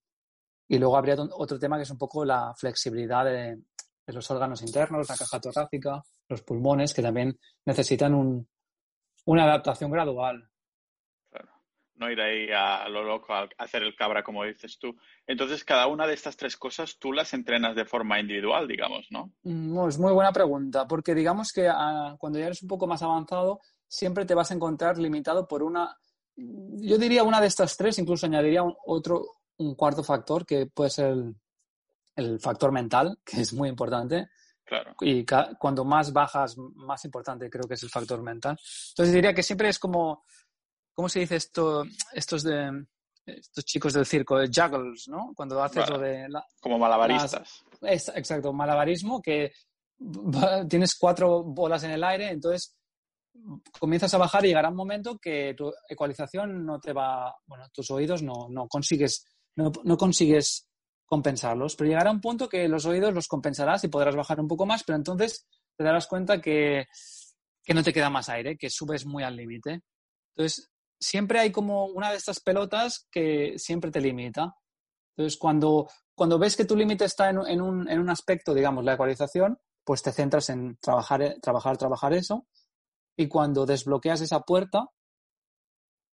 Y 0.67 0.77
luego 0.77 0.97
habría 0.97 1.15
otro 1.15 1.57
tema 1.57 1.77
que 1.77 1.83
es 1.83 1.89
un 1.89 1.97
poco 1.97 2.23
la 2.23 2.53
flexibilidad 2.55 3.25
de, 3.25 3.63
de 4.07 4.13
los 4.13 4.31
órganos 4.31 4.61
internos, 4.61 5.09
la 5.09 5.17
caja 5.17 5.39
torácica, 5.39 6.01
los 6.29 6.41
pulmones, 6.41 6.93
que 6.93 7.01
también 7.01 7.37
necesitan 7.65 8.13
un, 8.13 8.47
una 9.25 9.43
adaptación 9.43 9.91
gradual. 9.91 10.49
No 11.97 12.09
ir 12.11 12.19
ahí 12.21 12.49
a, 12.51 12.87
lo 12.89 13.03
loco, 13.03 13.33
a 13.33 13.47
hacer 13.57 13.83
el 13.83 13.95
cabra, 13.95 14.23
como 14.23 14.43
dices 14.43 14.77
tú. 14.79 14.95
Entonces, 15.25 15.63
cada 15.63 15.87
una 15.87 16.07
de 16.07 16.13
estas 16.13 16.37
tres 16.37 16.57
cosas 16.57 16.97
tú 16.99 17.13
las 17.13 17.33
entrenas 17.33 17.75
de 17.75 17.85
forma 17.85 18.19
individual, 18.19 18.67
digamos, 18.67 19.07
¿no? 19.09 19.33
No, 19.43 19.87
es 19.87 19.97
muy 19.97 20.13
buena 20.13 20.31
pregunta, 20.31 20.87
porque 20.87 21.15
digamos 21.15 21.51
que 21.51 21.67
ah, 21.67 22.15
cuando 22.17 22.39
ya 22.39 22.45
eres 22.45 22.61
un 22.61 22.69
poco 22.69 22.87
más 22.87 23.01
avanzado, 23.01 23.59
siempre 23.87 24.25
te 24.25 24.35
vas 24.35 24.51
a 24.51 24.53
encontrar 24.53 24.97
limitado 24.97 25.47
por 25.47 25.63
una, 25.63 25.97
yo 26.35 26.97
diría 26.97 27.23
una 27.23 27.41
de 27.41 27.47
estas 27.47 27.75
tres, 27.77 27.97
incluso 27.99 28.25
añadiría 28.25 28.63
otro, 28.85 29.25
un 29.57 29.75
cuarto 29.75 30.03
factor 30.03 30.45
que 30.45 30.67
puede 30.67 30.89
ser 30.89 31.07
el, 31.07 31.35
el 32.15 32.39
factor 32.39 32.71
mental, 32.71 33.19
que 33.23 33.41
es 33.41 33.53
muy 33.53 33.69
importante. 33.69 34.27
Claro. 34.65 34.95
Y 34.99 35.25
cuando 35.57 35.85
más 35.85 36.11
bajas, 36.11 36.57
más 36.57 37.05
importante 37.05 37.49
creo 37.49 37.65
que 37.67 37.75
es 37.75 37.83
el 37.83 37.89
factor 37.89 38.21
mental. 38.21 38.57
Entonces 38.89 39.15
diría 39.15 39.33
que 39.33 39.43
siempre 39.43 39.69
es 39.69 39.79
como, 39.79 40.25
¿cómo 40.97 41.09
se 41.09 41.19
dice 41.19 41.35
esto? 41.35 41.83
Estos 42.11 42.41
de 42.41 42.85
estos 43.23 43.65
chicos 43.65 43.93
del 43.93 44.05
circo, 44.05 44.39
de 44.39 44.47
juggles, 44.47 45.07
¿no? 45.09 45.31
Cuando 45.35 45.61
haces 45.61 45.87
lo 45.89 45.99
de... 45.99 46.27
como 46.59 46.79
malabaristas. 46.79 47.63
exacto, 47.81 48.51
malabarismo, 48.51 49.21
que 49.21 49.51
tienes 50.67 50.95
cuatro 50.95 51.43
bolas 51.43 51.83
en 51.83 51.91
el 51.91 52.03
aire, 52.03 52.31
entonces 52.31 52.75
comienzas 53.79 54.13
a 54.13 54.17
bajar 54.17 54.43
y 54.45 54.47
llegará 54.47 54.69
un 54.69 54.75
momento 54.75 55.19
que 55.19 55.53
tu 55.55 55.71
ecualización 55.87 56.65
no 56.65 56.79
te 56.79 56.93
va, 56.93 57.35
bueno, 57.45 57.65
tus 57.71 57.91
oídos 57.91 58.23
no, 58.23 58.47
no 58.49 58.67
consigues, 58.67 59.25
no, 59.55 59.71
no, 59.83 59.97
consigues 59.97 60.67
compensarlos, 61.05 61.75
pero 61.75 61.89
llegará 61.89 62.09
un 62.09 62.21
punto 62.21 62.49
que 62.49 62.67
los 62.67 62.85
oídos 62.85 63.13
los 63.13 63.27
compensarás 63.27 63.83
y 63.83 63.89
podrás 63.89 64.15
bajar 64.15 64.39
un 64.39 64.47
poco 64.47 64.65
más, 64.65 64.83
pero 64.83 64.95
entonces 64.95 65.45
te 65.75 65.83
darás 65.83 66.07
cuenta 66.07 66.41
que, 66.41 66.87
que 67.63 67.73
no 67.73 67.83
te 67.83 67.93
queda 67.93 68.09
más 68.09 68.29
aire, 68.29 68.57
que 68.57 68.69
subes 68.69 69.05
muy 69.05 69.23
al 69.23 69.35
límite. 69.35 69.81
Entonces, 70.35 70.71
siempre 70.99 71.39
hay 71.39 71.51
como 71.51 71.85
una 71.85 72.11
de 72.11 72.17
estas 72.17 72.39
pelotas 72.39 73.07
que 73.11 73.53
siempre 73.57 73.91
te 73.91 74.01
limita. 74.01 74.55
Entonces, 75.15 75.37
cuando, 75.37 75.89
cuando 76.15 76.37
ves 76.37 76.55
que 76.55 76.65
tu 76.65 76.75
límite 76.75 77.05
está 77.05 77.29
en, 77.29 77.39
en, 77.47 77.61
un, 77.61 77.89
en 77.89 77.99
un 77.99 78.09
aspecto, 78.09 78.53
digamos, 78.53 78.83
la 78.83 78.93
ecualización, 78.93 79.59
pues 79.83 80.01
te 80.03 80.11
centras 80.11 80.49
en 80.49 80.77
trabajar, 80.77 81.35
trabajar, 81.41 81.77
trabajar 81.77 82.13
eso 82.13 82.47
y 83.17 83.27
cuando 83.27 83.65
desbloqueas 83.65 84.21
esa 84.21 84.41
puerta, 84.41 84.85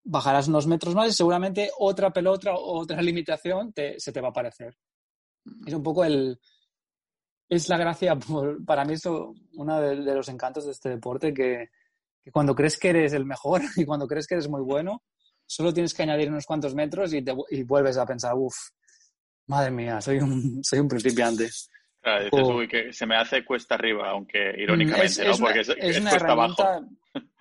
bajarás 0.04 0.48
unos 0.48 0.66
metros 0.66 0.94
más 0.94 1.08
y 1.08 1.12
seguramente 1.12 1.70
otra 1.78 2.12
pelota 2.12 2.54
o 2.54 2.80
otra 2.80 3.02
limitación 3.02 3.72
se 3.74 4.12
te 4.12 4.20
va 4.20 4.28
a 4.28 4.30
aparecer. 4.30 4.76
Mm. 5.44 5.68
Es 5.68 5.74
un 5.74 5.82
poco 5.82 6.04
el... 6.04 6.40
Es 7.48 7.68
la 7.68 7.76
gracia, 7.76 8.16
para 8.66 8.84
mí 8.84 8.94
es 8.94 9.04
uno 9.04 9.80
de, 9.80 9.96
los 9.96 10.28
encantos 10.28 10.64
de 10.64 10.72
este 10.72 10.88
deporte, 10.88 11.34
que, 11.34 11.68
cuando 12.30 12.54
crees 12.54 12.78
que 12.78 12.90
eres 12.90 13.12
el 13.12 13.24
mejor 13.24 13.62
y 13.76 13.84
cuando 13.84 14.06
crees 14.06 14.26
que 14.26 14.34
eres 14.34 14.48
muy 14.48 14.62
bueno, 14.62 15.02
solo 15.46 15.72
tienes 15.72 15.94
que 15.94 16.02
añadir 16.02 16.30
unos 16.30 16.46
cuantos 16.46 16.74
metros 16.74 17.12
y, 17.12 17.22
te, 17.22 17.34
y 17.50 17.62
vuelves 17.62 17.96
a 17.96 18.06
pensar, 18.06 18.34
uff, 18.36 18.54
madre 19.46 19.70
mía, 19.70 20.00
soy 20.00 20.18
un, 20.18 20.60
soy 20.64 20.78
un 20.78 20.88
principiante. 20.88 21.48
Claro, 22.00 22.24
dices, 22.24 22.48
uy, 22.48 22.68
que 22.68 22.92
se 22.92 23.06
me 23.06 23.16
hace 23.16 23.44
cuesta 23.44 23.76
arriba, 23.76 24.10
aunque 24.10 24.52
mm, 24.52 24.60
irónicamente, 24.60 25.24
¿no? 25.24 25.36
Porque 25.38 25.60
es, 25.60 26.00
una 26.00 26.10
cuesta 26.10 26.32
abajo. 26.32 26.64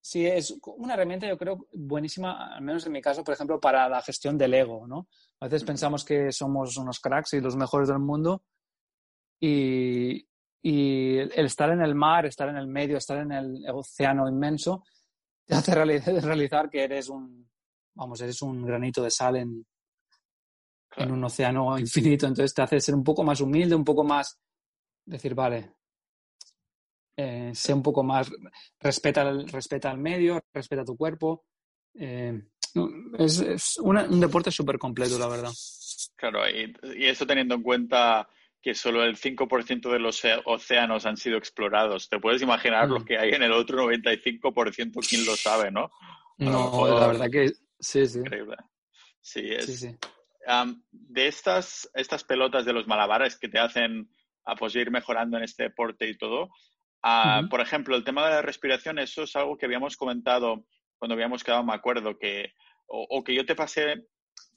Sí, 0.00 0.24
es 0.24 0.56
una 0.62 0.94
herramienta, 0.94 1.28
yo 1.28 1.36
creo, 1.36 1.66
buenísima, 1.70 2.54
al 2.54 2.62
menos 2.62 2.86
en 2.86 2.92
mi 2.92 3.02
caso, 3.02 3.22
por 3.22 3.34
ejemplo, 3.34 3.60
para 3.60 3.90
la 3.90 4.00
gestión 4.00 4.38
del 4.38 4.54
ego, 4.54 4.86
¿no? 4.86 5.06
A 5.38 5.48
veces 5.48 5.64
pensamos 5.64 6.02
que 6.02 6.32
somos 6.32 6.78
unos 6.78 6.98
cracks 6.98 7.34
y 7.34 7.42
los 7.42 7.56
mejores 7.56 7.88
del 7.88 7.98
mundo 7.98 8.42
y, 9.38 10.27
y 10.62 11.18
el 11.18 11.46
estar 11.46 11.70
en 11.70 11.82
el 11.82 11.94
mar, 11.94 12.26
estar 12.26 12.48
en 12.48 12.56
el 12.56 12.66
medio, 12.66 12.96
estar 12.96 13.18
en 13.18 13.32
el 13.32 13.64
océano 13.72 14.28
inmenso, 14.28 14.84
te 15.44 15.54
hace 15.54 15.74
realizar 16.20 16.68
que 16.68 16.84
eres 16.84 17.08
un, 17.08 17.48
vamos, 17.94 18.20
eres 18.20 18.42
un 18.42 18.64
granito 18.64 19.02
de 19.02 19.10
sal 19.10 19.36
en, 19.36 19.66
en 20.96 21.10
un 21.10 21.24
océano 21.24 21.78
infinito. 21.78 22.26
Entonces 22.26 22.54
te 22.54 22.62
hace 22.62 22.80
ser 22.80 22.94
un 22.94 23.04
poco 23.04 23.22
más 23.22 23.40
humilde, 23.40 23.74
un 23.74 23.84
poco 23.84 24.04
más 24.04 24.38
decir, 25.04 25.34
vale, 25.34 25.72
eh, 27.16 27.50
sé 27.54 27.72
un 27.72 27.82
poco 27.82 28.02
más, 28.02 28.30
respeta 28.78 29.22
el, 29.22 29.48
respeta 29.48 29.90
el 29.90 29.98
medio, 29.98 30.40
respeta 30.52 30.84
tu 30.84 30.96
cuerpo. 30.96 31.46
Eh, 31.94 32.40
es, 33.18 33.78
un 33.78 34.20
deporte 34.20 34.50
súper 34.50 34.78
completo, 34.78 35.18
la 35.18 35.26
verdad. 35.26 35.52
Claro, 36.14 36.48
y, 36.48 36.74
y, 36.96 37.06
eso 37.06 37.26
teniendo 37.26 37.54
en 37.54 37.62
cuenta 37.62 38.28
que 38.60 38.74
solo 38.74 39.04
el 39.04 39.16
5% 39.16 39.90
de 39.90 39.98
los 39.98 40.22
océanos 40.44 41.06
han 41.06 41.16
sido 41.16 41.38
explorados. 41.38 42.08
Te 42.08 42.18
puedes 42.18 42.42
imaginar 42.42 42.88
lo 42.88 43.00
mm. 43.00 43.04
que 43.04 43.18
hay 43.18 43.30
en 43.30 43.42
el 43.42 43.52
otro 43.52 43.84
95%, 43.84 45.08
quién 45.08 45.24
lo 45.24 45.36
sabe, 45.36 45.70
¿no? 45.70 45.90
No, 46.38 46.86
la 47.00 47.06
verdad 47.08 47.30
que 47.30 47.52
sí, 47.78 48.06
sí. 48.06 48.18
Increíble. 48.18 48.56
Sí, 49.20 49.42
es, 49.50 49.66
sí, 49.66 49.76
sí 49.76 49.96
de 50.92 51.26
estas, 51.26 51.90
estas 51.94 52.24
pelotas 52.24 52.64
de 52.64 52.72
los 52.72 52.86
malabares 52.86 53.38
que 53.38 53.48
te 53.48 53.58
hacen 53.58 54.10
a 54.44 54.54
pues, 54.54 54.74
ir 54.76 54.90
mejorando 54.90 55.36
en 55.36 55.44
este 55.44 55.64
deporte 55.64 56.08
y 56.08 56.16
todo, 56.16 56.48
por 57.50 57.60
ejemplo, 57.60 57.96
el 57.96 58.04
tema 58.04 58.26
de 58.26 58.34
la 58.34 58.42
respiración, 58.42 58.98
eso 58.98 59.22
es 59.22 59.36
algo 59.36 59.56
que 59.56 59.66
habíamos 59.66 59.96
comentado 59.96 60.64
cuando 60.98 61.14
habíamos 61.14 61.44
quedado, 61.44 61.62
me 61.62 61.74
acuerdo, 61.74 62.18
que, 62.18 62.54
o, 62.86 63.22
que 63.22 63.34
yo 63.34 63.46
te 63.46 63.54
pasé 63.54 64.06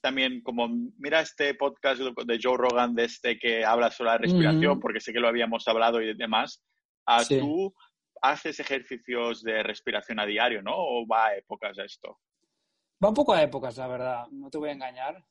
también 0.01 0.41
como, 0.41 0.67
mira 0.97 1.21
este 1.21 1.53
podcast 1.55 2.01
de 2.01 2.39
Joe 2.41 2.57
Rogan 2.57 2.95
de 2.95 3.05
este 3.05 3.37
que 3.37 3.63
habla 3.63 3.91
sobre 3.91 4.11
la 4.11 4.17
respiración, 4.17 4.79
porque 4.79 4.99
sé 4.99 5.13
que 5.13 5.19
lo 5.19 5.27
habíamos 5.27 5.67
hablado 5.67 6.01
y 6.01 6.13
demás. 6.15 6.61
Ah, 7.05 7.23
¿Tú 7.27 7.73
haces 8.21 8.59
ejercicios 8.59 9.41
de 9.41 9.63
respiración 9.63 10.19
a 10.19 10.25
diario, 10.25 10.61
no? 10.61 10.73
¿O 10.75 11.07
va 11.07 11.27
a 11.27 11.35
épocas 11.35 11.77
esto? 11.79 12.19
Va 13.03 13.09
un 13.09 13.15
poco 13.15 13.33
a 13.33 13.41
épocas, 13.41 13.77
la 13.77 13.87
verdad, 13.87 14.27
no 14.31 14.49
te 14.49 14.59
voy 14.59 14.69
a 14.69 14.73
engañar. 14.73 15.25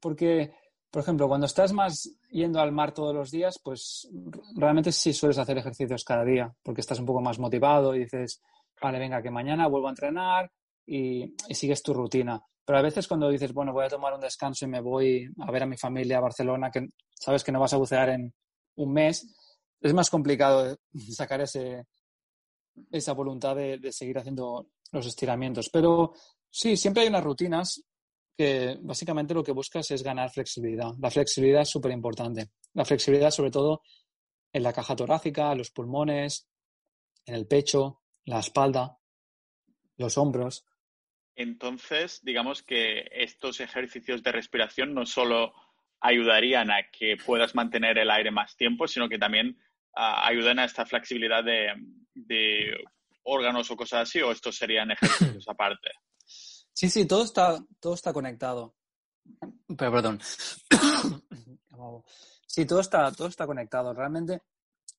Porque, 0.00 0.52
por 0.90 1.02
ejemplo, 1.02 1.26
cuando 1.26 1.46
estás 1.46 1.72
más 1.72 2.10
yendo 2.30 2.60
al 2.60 2.72
mar 2.72 2.92
todos 2.92 3.14
los 3.14 3.30
días, 3.30 3.58
pues 3.62 4.08
realmente 4.54 4.92
sí 4.92 5.14
sueles 5.14 5.38
hacer 5.38 5.56
ejercicios 5.56 6.04
cada 6.04 6.24
día, 6.24 6.54
porque 6.62 6.82
estás 6.82 7.00
un 7.00 7.06
poco 7.06 7.22
más 7.22 7.38
motivado 7.38 7.94
y 7.94 8.00
dices, 8.00 8.42
vale, 8.80 8.98
venga, 8.98 9.22
que 9.22 9.30
mañana 9.30 9.68
vuelvo 9.68 9.86
a 9.86 9.90
entrenar 9.90 10.50
y, 10.86 11.34
sigues 11.50 11.82
tu 11.82 11.94
rutina. 11.94 12.42
Pero 12.66 12.78
a 12.78 12.82
veces 12.82 13.06
cuando 13.08 13.30
dices, 13.30 13.52
bueno, 13.52 13.72
voy 13.72 13.86
a 13.86 13.88
tomar 13.88 14.12
un 14.12 14.20
descanso 14.20 14.66
y 14.66 14.68
me 14.68 14.80
voy 14.80 15.26
a 15.38 15.50
ver 15.50 15.62
a 15.62 15.66
mi 15.66 15.76
familia 15.76 16.18
a 16.18 16.22
Barcelona, 16.22 16.70
que 16.70 16.88
sabes 17.14 17.44
que 17.44 17.52
no 17.52 17.60
vas 17.60 17.72
a 17.72 17.78
bucear 17.78 18.10
en 18.10 18.34
un 18.74 18.92
mes, 18.92 19.34
es 19.80 19.94
más 19.94 20.10
complicado 20.10 20.76
sacar 21.12 21.40
ese, 21.40 21.84
esa 22.90 23.12
voluntad 23.12 23.54
de, 23.56 23.78
de 23.78 23.92
seguir 23.92 24.18
haciendo 24.18 24.66
los 24.92 25.06
estiramientos. 25.06 25.70
Pero 25.72 26.12
Sí, 26.58 26.74
siempre 26.78 27.02
hay 27.02 27.10
unas 27.10 27.22
rutinas 27.22 27.82
que 28.34 28.78
básicamente 28.80 29.34
lo 29.34 29.44
que 29.44 29.52
buscas 29.52 29.90
es 29.90 30.02
ganar 30.02 30.30
flexibilidad. 30.30 30.90
La 30.98 31.10
flexibilidad 31.10 31.60
es 31.60 31.68
súper 31.68 31.92
importante. 31.92 32.48
La 32.72 32.86
flexibilidad 32.86 33.30
sobre 33.30 33.50
todo 33.50 33.82
en 34.54 34.62
la 34.62 34.72
caja 34.72 34.96
torácica, 34.96 35.54
los 35.54 35.70
pulmones, 35.70 36.48
en 37.26 37.34
el 37.34 37.46
pecho, 37.46 38.00
la 38.24 38.40
espalda, 38.40 38.96
los 39.98 40.16
hombros. 40.16 40.64
Entonces, 41.36 42.20
digamos 42.24 42.62
que 42.62 43.08
estos 43.12 43.60
ejercicios 43.60 44.22
de 44.22 44.32
respiración 44.32 44.94
no 44.94 45.04
solo 45.04 45.52
ayudarían 46.00 46.70
a 46.70 46.90
que 46.90 47.16
puedas 47.16 47.54
mantener 47.54 47.98
el 47.98 48.10
aire 48.10 48.30
más 48.30 48.56
tiempo, 48.56 48.88
sino 48.88 49.08
que 49.08 49.18
también 49.18 49.58
ah, 49.94 50.26
ayudan 50.26 50.58
a 50.58 50.64
esta 50.64 50.86
flexibilidad 50.86 51.44
de, 51.44 51.72
de 52.14 52.74
órganos 53.22 53.70
o 53.70 53.76
cosas 53.76 54.08
así, 54.08 54.22
o 54.22 54.32
estos 54.32 54.56
serían 54.56 54.90
ejercicios 54.90 55.46
aparte. 55.48 55.90
Sí, 56.72 56.88
sí, 56.88 57.06
todo 57.06 57.24
está, 57.24 57.58
todo 57.80 57.94
está 57.94 58.12
conectado. 58.12 58.74
Pero, 59.76 59.92
perdón. 59.92 60.20
sí, 62.46 62.66
todo 62.66 62.80
está, 62.80 63.12
todo 63.12 63.28
está 63.28 63.46
conectado. 63.46 63.92
Realmente, 63.92 64.42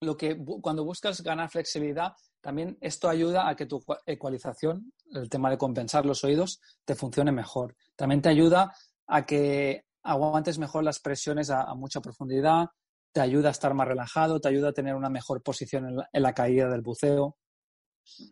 lo 0.01 0.17
que 0.17 0.37
cuando 0.61 0.83
buscas 0.83 1.21
ganar 1.21 1.49
flexibilidad, 1.49 2.13
también 2.41 2.77
esto 2.81 3.09
ayuda 3.09 3.49
a 3.49 3.55
que 3.55 3.65
tu 3.65 3.83
ecualización, 4.05 4.93
el 5.11 5.29
tema 5.29 5.49
de 5.49 5.57
compensar 5.57 6.05
los 6.05 6.23
oídos, 6.23 6.61
te 6.85 6.95
funcione 6.95 7.31
mejor. 7.31 7.75
También 7.95 8.21
te 8.21 8.29
ayuda 8.29 8.73
a 9.07 9.25
que 9.25 9.85
aguantes 10.03 10.57
mejor 10.57 10.83
las 10.83 10.99
presiones 10.99 11.49
a, 11.49 11.73
mucha 11.73 11.99
profundidad, 11.99 12.67
te 13.11 13.21
ayuda 13.21 13.49
a 13.49 13.51
estar 13.51 13.73
más 13.73 13.87
relajado, 13.87 14.39
te 14.39 14.49
ayuda 14.49 14.69
a 14.69 14.73
tener 14.73 14.95
una 14.95 15.09
mejor 15.09 15.41
posición 15.41 16.05
en 16.13 16.23
la 16.23 16.33
caída 16.33 16.69
del 16.69 16.81
buceo. 16.81 17.37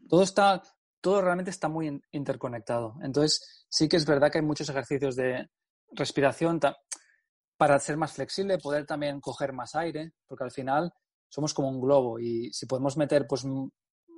Todo 0.07 0.23
está, 0.23 0.61
todo 1.01 1.21
realmente 1.21 1.51
está 1.51 1.67
muy 1.67 1.99
interconectado. 2.11 2.95
Entonces, 3.01 3.65
sí 3.67 3.89
que 3.89 3.97
es 3.97 4.05
verdad 4.05 4.31
que 4.31 4.37
hay 4.37 4.45
muchos 4.45 4.69
ejercicios 4.69 5.15
de 5.15 5.49
respiración 5.91 6.59
para 7.57 7.79
ser 7.79 7.97
más 7.97 8.13
flexible, 8.13 8.59
poder 8.59 8.85
también 8.85 9.19
coger 9.19 9.51
más 9.51 9.75
aire, 9.75 10.13
porque 10.27 10.43
al 10.43 10.51
final 10.51 10.93
somos 11.29 11.53
como 11.53 11.69
un 11.69 11.81
globo 11.81 12.19
y 12.19 12.51
si 12.53 12.65
podemos 12.65 12.97
meter 12.97 13.25
pues 13.27 13.45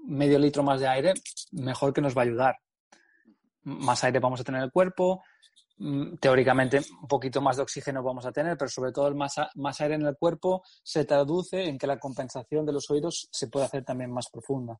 medio 0.05 0.39
litro 0.39 0.63
más 0.63 0.79
de 0.79 0.87
aire, 0.87 1.13
mejor 1.51 1.93
que 1.93 2.01
nos 2.01 2.15
va 2.15 2.21
a 2.21 2.25
ayudar. 2.25 2.55
Más 3.63 4.03
aire 4.03 4.19
vamos 4.19 4.39
a 4.39 4.43
tener 4.43 4.59
en 4.59 4.65
el 4.65 4.71
cuerpo, 4.71 5.21
teóricamente 6.19 6.81
un 7.01 7.07
poquito 7.07 7.41
más 7.41 7.57
de 7.57 7.63
oxígeno 7.63 8.01
vamos 8.01 8.25
a 8.25 8.31
tener, 8.31 8.57
pero 8.57 8.69
sobre 8.69 8.91
todo 8.91 9.07
el 9.07 9.15
más, 9.15 9.35
más 9.55 9.79
aire 9.81 9.95
en 9.95 10.05
el 10.05 10.17
cuerpo 10.17 10.63
se 10.83 11.05
traduce 11.05 11.65
en 11.65 11.77
que 11.77 11.87
la 11.87 11.99
compensación 11.99 12.65
de 12.65 12.73
los 12.73 12.89
oídos 12.89 13.29
se 13.31 13.47
puede 13.47 13.65
hacer 13.65 13.83
también 13.83 14.11
más 14.11 14.29
profunda. 14.29 14.79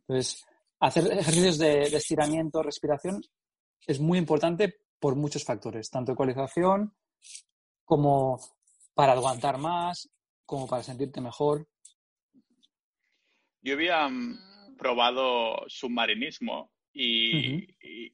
Entonces, 0.00 0.44
hacer 0.80 1.12
ejercicios 1.12 1.58
de, 1.58 1.82
estiramiento, 1.82 2.62
respiración, 2.62 3.20
es 3.86 4.00
muy 4.00 4.18
importante 4.18 4.76
por 4.98 5.16
muchos 5.16 5.44
factores, 5.44 5.90
tanto 5.90 6.12
ecualización 6.12 6.94
como 7.84 8.40
para 8.94 9.12
aguantar 9.12 9.58
más, 9.58 10.08
como 10.46 10.66
para 10.66 10.82
sentirte 10.82 11.20
mejor. 11.20 11.66
Yo 13.62 13.74
había 13.74 14.08
mm, 14.08 14.76
probado 14.78 15.64
submarinismo 15.68 16.72
y, 16.92 17.66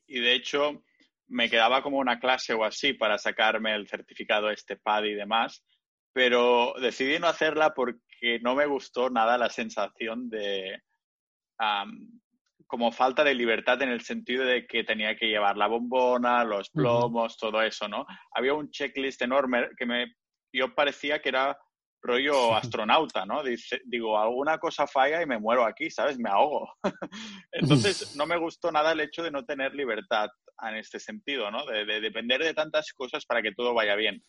de 0.08 0.34
hecho 0.34 0.82
me 1.28 1.48
quedaba 1.48 1.82
como 1.82 1.98
una 1.98 2.18
clase 2.18 2.52
o 2.52 2.64
así 2.64 2.94
para 2.94 3.16
sacarme 3.16 3.74
el 3.74 3.88
certificado 3.88 4.50
este 4.50 4.76
PAD 4.76 5.04
y 5.04 5.14
demás, 5.14 5.64
pero 6.12 6.74
decidí 6.80 7.18
no 7.18 7.26
hacerla 7.26 7.72
porque 7.72 8.38
no 8.42 8.54
me 8.54 8.66
gustó 8.66 9.08
nada 9.08 9.38
la 9.38 9.48
sensación 9.48 10.28
de 10.28 10.82
como 12.66 12.90
falta 12.90 13.22
de 13.22 13.34
libertad 13.34 13.80
en 13.82 13.90
el 13.90 14.00
sentido 14.00 14.44
de 14.44 14.66
que 14.66 14.82
tenía 14.82 15.16
que 15.16 15.28
llevar 15.28 15.56
la 15.56 15.68
bombona, 15.68 16.42
los 16.42 16.70
plomos, 16.70 17.36
todo 17.36 17.62
eso, 17.62 17.86
¿no? 17.86 18.04
Había 18.34 18.54
un 18.54 18.70
checklist 18.70 19.22
enorme 19.22 19.68
que 19.76 19.86
me 19.86 20.14
yo 20.52 20.74
parecía 20.74 21.20
que 21.20 21.30
era 21.30 21.58
rollo 22.02 22.54
astronauta, 22.54 23.24
¿no? 23.24 23.42
Dice, 23.42 23.80
digo, 23.84 24.18
alguna 24.18 24.58
cosa 24.58 24.86
falla 24.86 25.22
y 25.22 25.26
me 25.26 25.38
muero 25.38 25.64
aquí, 25.64 25.90
¿sabes? 25.90 26.18
Me 26.18 26.28
ahogo. 26.28 26.74
Entonces, 27.52 28.16
no 28.16 28.26
me 28.26 28.36
gustó 28.36 28.72
nada 28.72 28.92
el 28.92 29.00
hecho 29.00 29.22
de 29.22 29.30
no 29.30 29.44
tener 29.44 29.74
libertad 29.74 30.28
en 30.68 30.76
este 30.76 30.98
sentido, 30.98 31.50
¿no? 31.50 31.64
De, 31.64 32.00
depender 32.00 32.42
de 32.42 32.54
tantas 32.54 32.92
cosas 32.92 33.24
para 33.24 33.40
que 33.40 33.52
todo 33.52 33.72
vaya 33.72 33.94
bien. 33.94 34.22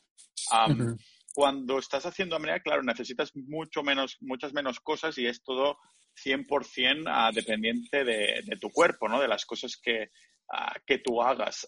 Cuando 1.33 1.79
estás 1.79 2.05
haciendo 2.05 2.35
apnea, 2.35 2.59
claro, 2.59 2.83
necesitas 2.83 3.31
mucho 3.35 3.81
menos, 3.81 4.17
muchas 4.21 4.53
menos 4.53 4.79
cosas 4.79 5.17
y 5.17 5.25
es 5.25 5.43
todo 5.43 5.77
100% 6.23 7.05
ah, 7.07 7.31
dependiente 7.33 8.03
de, 8.03 8.57
tu 8.61 8.69
cuerpo, 8.69 9.09
¿no? 9.09 9.19
De 9.19 9.27
las 9.27 9.45
cosas 9.45 9.77
que, 9.81 10.11
ah, 10.53 10.75
que 10.85 10.99
tú 10.99 11.23
hagas. 11.23 11.65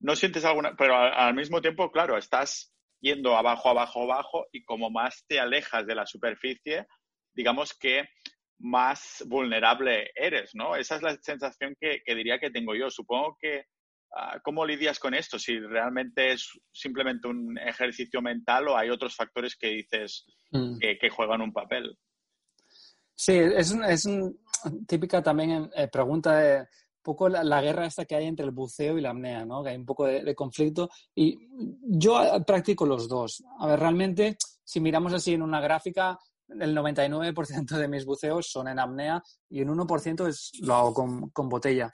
no 0.00 0.16
sientes 0.16 0.46
alguna, 0.46 0.74
pero 0.76 0.96
al 0.96 1.34
mismo 1.34 1.60
tiempo, 1.60 1.90
claro, 1.92 2.16
estás 2.16 2.72
yendo 3.00 3.36
abajo, 3.36 3.70
abajo, 3.70 4.02
abajo 4.04 4.46
y 4.52 4.64
como 4.64 4.90
más 4.90 5.24
te 5.26 5.40
alejas 5.40 5.86
de 5.86 5.94
la 5.94 6.06
superficie, 6.06 6.86
digamos 7.34 7.74
que 7.74 8.08
más 8.58 9.24
vulnerable 9.26 10.10
eres, 10.14 10.54
¿no? 10.54 10.76
Esa 10.76 10.96
es 10.96 11.02
la 11.02 11.16
sensación 11.16 11.74
que, 11.80 12.02
diría 12.06 12.38
que 12.38 12.50
tengo 12.50 12.74
yo. 12.74 12.90
Supongo 12.90 13.36
que, 13.40 13.64
ah, 14.14 14.38
¿cómo 14.42 14.66
lidias 14.66 14.98
con 14.98 15.14
esto? 15.14 15.38
Si 15.38 15.58
realmente 15.58 16.32
es 16.32 16.50
simplemente 16.72 17.26
un 17.28 17.58
ejercicio 17.58 18.20
mental 18.20 18.68
o 18.68 18.76
hay 18.76 18.90
otros 18.90 19.16
factores 19.16 19.56
que 19.56 19.68
dices 19.68 20.26
mm. 20.50 20.78
que, 20.78 21.10
juegan 21.10 21.40
un 21.40 21.52
papel. 21.52 21.96
Sí, 23.14 23.32
es, 23.34 23.72
un, 23.72 23.84
es 23.84 24.06
típica 24.86 25.22
también 25.22 25.70
eh, 25.74 25.88
pregunta 25.88 26.38
de 26.38 26.66
poco 27.02 27.28
la, 27.28 27.60
guerra 27.60 27.86
esta 27.86 28.04
que 28.04 28.14
hay 28.14 28.26
entre 28.26 28.44
el 28.46 28.52
buceo 28.52 28.98
y 28.98 29.00
la 29.00 29.10
apnea, 29.10 29.44
¿no? 29.44 29.62
Que 29.62 29.70
hay 29.70 29.76
un 29.76 29.86
poco 29.86 30.06
de, 30.06 30.34
conflicto. 30.34 30.90
Y 31.14 31.38
yo 31.82 32.22
eh, 32.22 32.42
practico 32.46 32.86
los 32.86 33.08
dos. 33.08 33.42
A 33.58 33.66
ver, 33.66 33.80
realmente, 33.80 34.36
si 34.64 34.80
miramos 34.80 35.12
así 35.12 35.34
en 35.34 35.42
una 35.42 35.60
gráfica, 35.60 36.18
el 36.48 36.76
99% 36.76 37.76
de 37.76 37.88
mis 37.88 38.04
buceos 38.04 38.50
son 38.50 38.68
en 38.68 38.78
apnea 38.78 39.22
y 39.48 39.62
un 39.62 39.78
1% 39.78 40.28
es, 40.28 40.50
lo 40.60 40.74
hago 40.74 40.94
con, 41.32 41.48
botella 41.48 41.90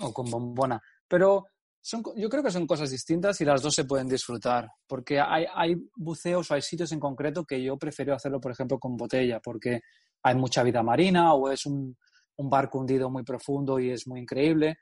o 0.00 0.12
con 0.12 0.30
bombona. 0.30 0.80
Pero 1.08 1.46
son, 1.80 2.02
yo 2.16 2.28
creo 2.28 2.42
que 2.42 2.50
son 2.50 2.66
cosas 2.66 2.90
distintas 2.90 3.40
y 3.40 3.44
las 3.44 3.60
dos 3.60 3.74
se 3.74 3.84
pueden 3.84 4.08
disfrutar, 4.08 4.68
porque 4.86 5.20
hay, 5.20 5.46
hay 5.52 5.76
buceos 5.96 6.50
o 6.50 6.54
hay 6.54 6.62
sitios 6.62 6.92
en 6.92 7.00
concreto 7.00 7.44
que 7.44 7.62
yo 7.62 7.76
prefiero 7.76 8.14
hacerlo, 8.14 8.40
por 8.40 8.52
ejemplo, 8.52 8.78
con 8.78 8.96
botella, 8.96 9.40
porque 9.40 9.80
hay 10.22 10.36
mucha 10.36 10.62
vida 10.62 10.82
marina 10.84 11.34
o 11.34 11.50
es 11.50 11.66
un, 11.66 11.96
un 12.36 12.50
barco 12.50 12.78
hundido 12.78 13.10
muy 13.10 13.22
profundo 13.22 13.78
y 13.78 13.90
es 13.90 14.06
muy 14.06 14.20
increíble. 14.20 14.78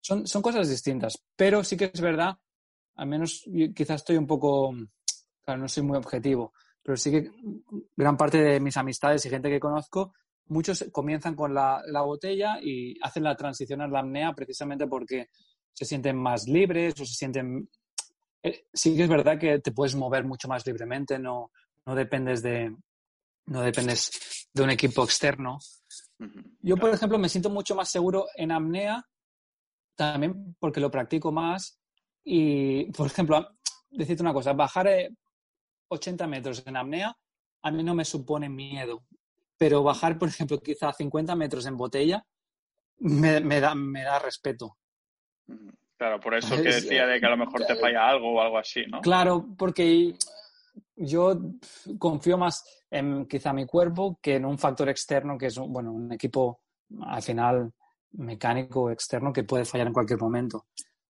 Son, 0.00 0.26
son 0.26 0.42
cosas 0.42 0.68
distintas, 0.68 1.22
pero 1.36 1.62
sí 1.62 1.76
que 1.76 1.90
es 1.92 2.00
verdad, 2.00 2.36
al 2.96 3.06
menos 3.06 3.44
quizás 3.74 3.96
estoy 3.96 4.16
un 4.16 4.26
poco, 4.26 4.74
claro, 5.42 5.60
no 5.60 5.68
soy 5.68 5.82
muy 5.82 5.96
objetivo, 5.96 6.52
pero 6.82 6.96
sí 6.96 7.10
que 7.10 7.30
gran 7.96 8.16
parte 8.16 8.38
de 8.38 8.60
mis 8.60 8.76
amistades 8.76 9.24
y 9.26 9.30
gente 9.30 9.50
que 9.50 9.60
conozco, 9.60 10.14
muchos 10.46 10.84
comienzan 10.90 11.34
con 11.34 11.54
la, 11.54 11.82
la 11.86 12.02
botella 12.02 12.58
y 12.60 12.96
hacen 13.02 13.24
la 13.24 13.36
transición 13.36 13.80
a 13.80 13.88
la 13.88 14.00
apnea 14.00 14.32
precisamente 14.32 14.86
porque 14.86 15.28
se 15.72 15.84
sienten 15.84 16.16
más 16.16 16.46
libres 16.46 17.00
o 17.00 17.04
se 17.04 17.14
sienten... 17.14 17.68
Eh, 18.42 18.64
sí 18.72 18.96
que 18.96 19.04
es 19.04 19.08
verdad 19.08 19.38
que 19.38 19.58
te 19.60 19.72
puedes 19.72 19.94
mover 19.94 20.24
mucho 20.24 20.48
más 20.48 20.66
libremente, 20.66 21.18
no, 21.18 21.50
no 21.86 21.94
dependes 21.94 22.42
de, 22.42 22.74
no 23.46 23.62
dependes 23.62 24.48
de 24.52 24.62
un 24.62 24.70
equipo 24.70 25.04
externo. 25.04 25.58
Yo, 26.60 26.76
por 26.76 26.90
ejemplo, 26.90 27.18
me 27.18 27.28
siento 27.28 27.50
mucho 27.50 27.74
más 27.74 27.88
seguro 27.88 28.26
en 28.36 28.52
apnea, 28.52 29.04
también 29.96 30.56
porque 30.58 30.80
lo 30.80 30.90
practico 30.90 31.32
más. 31.32 31.80
Y, 32.24 32.90
por 32.92 33.06
ejemplo, 33.06 33.56
decirte 33.90 34.22
una 34.22 34.32
cosa, 34.32 34.52
bajar 34.52 34.88
80 35.88 36.26
metros 36.26 36.62
en 36.66 36.76
apnea 36.76 37.16
a 37.62 37.70
mí 37.70 37.82
no 37.82 37.94
me 37.94 38.04
supone 38.04 38.48
miedo, 38.48 39.04
pero 39.56 39.82
bajar, 39.82 40.18
por 40.18 40.28
ejemplo, 40.28 40.60
quizá 40.60 40.92
50 40.92 41.34
metros 41.36 41.66
en 41.66 41.76
botella 41.76 42.24
me, 42.98 43.60
da, 43.60 43.74
me 43.74 44.02
da 44.02 44.18
respeto. 44.18 44.76
Claro, 45.96 46.20
por 46.20 46.34
eso 46.34 46.56
que 46.56 46.62
decía 46.62 47.06
de 47.06 47.20
que 47.20 47.26
a 47.26 47.30
lo 47.30 47.36
mejor 47.36 47.66
te 47.66 47.76
falla 47.76 48.08
algo 48.08 48.34
o 48.34 48.40
algo 48.40 48.58
así, 48.58 48.86
¿no? 48.86 49.00
Claro, 49.00 49.46
porque 49.58 50.14
yo 51.00 51.40
confío 51.98 52.36
más 52.36 52.84
en 52.90 53.26
quizá 53.26 53.52
mi 53.52 53.66
cuerpo 53.66 54.18
que 54.20 54.36
en 54.36 54.44
un 54.44 54.58
factor 54.58 54.88
externo 54.88 55.38
que 55.38 55.46
es 55.46 55.58
bueno, 55.58 55.92
un 55.92 56.12
equipo 56.12 56.60
al 57.00 57.22
final 57.22 57.72
mecánico 58.12 58.90
externo 58.90 59.32
que 59.32 59.44
puede 59.44 59.64
fallar 59.64 59.86
en 59.86 59.92
cualquier 59.92 60.20
momento. 60.20 60.66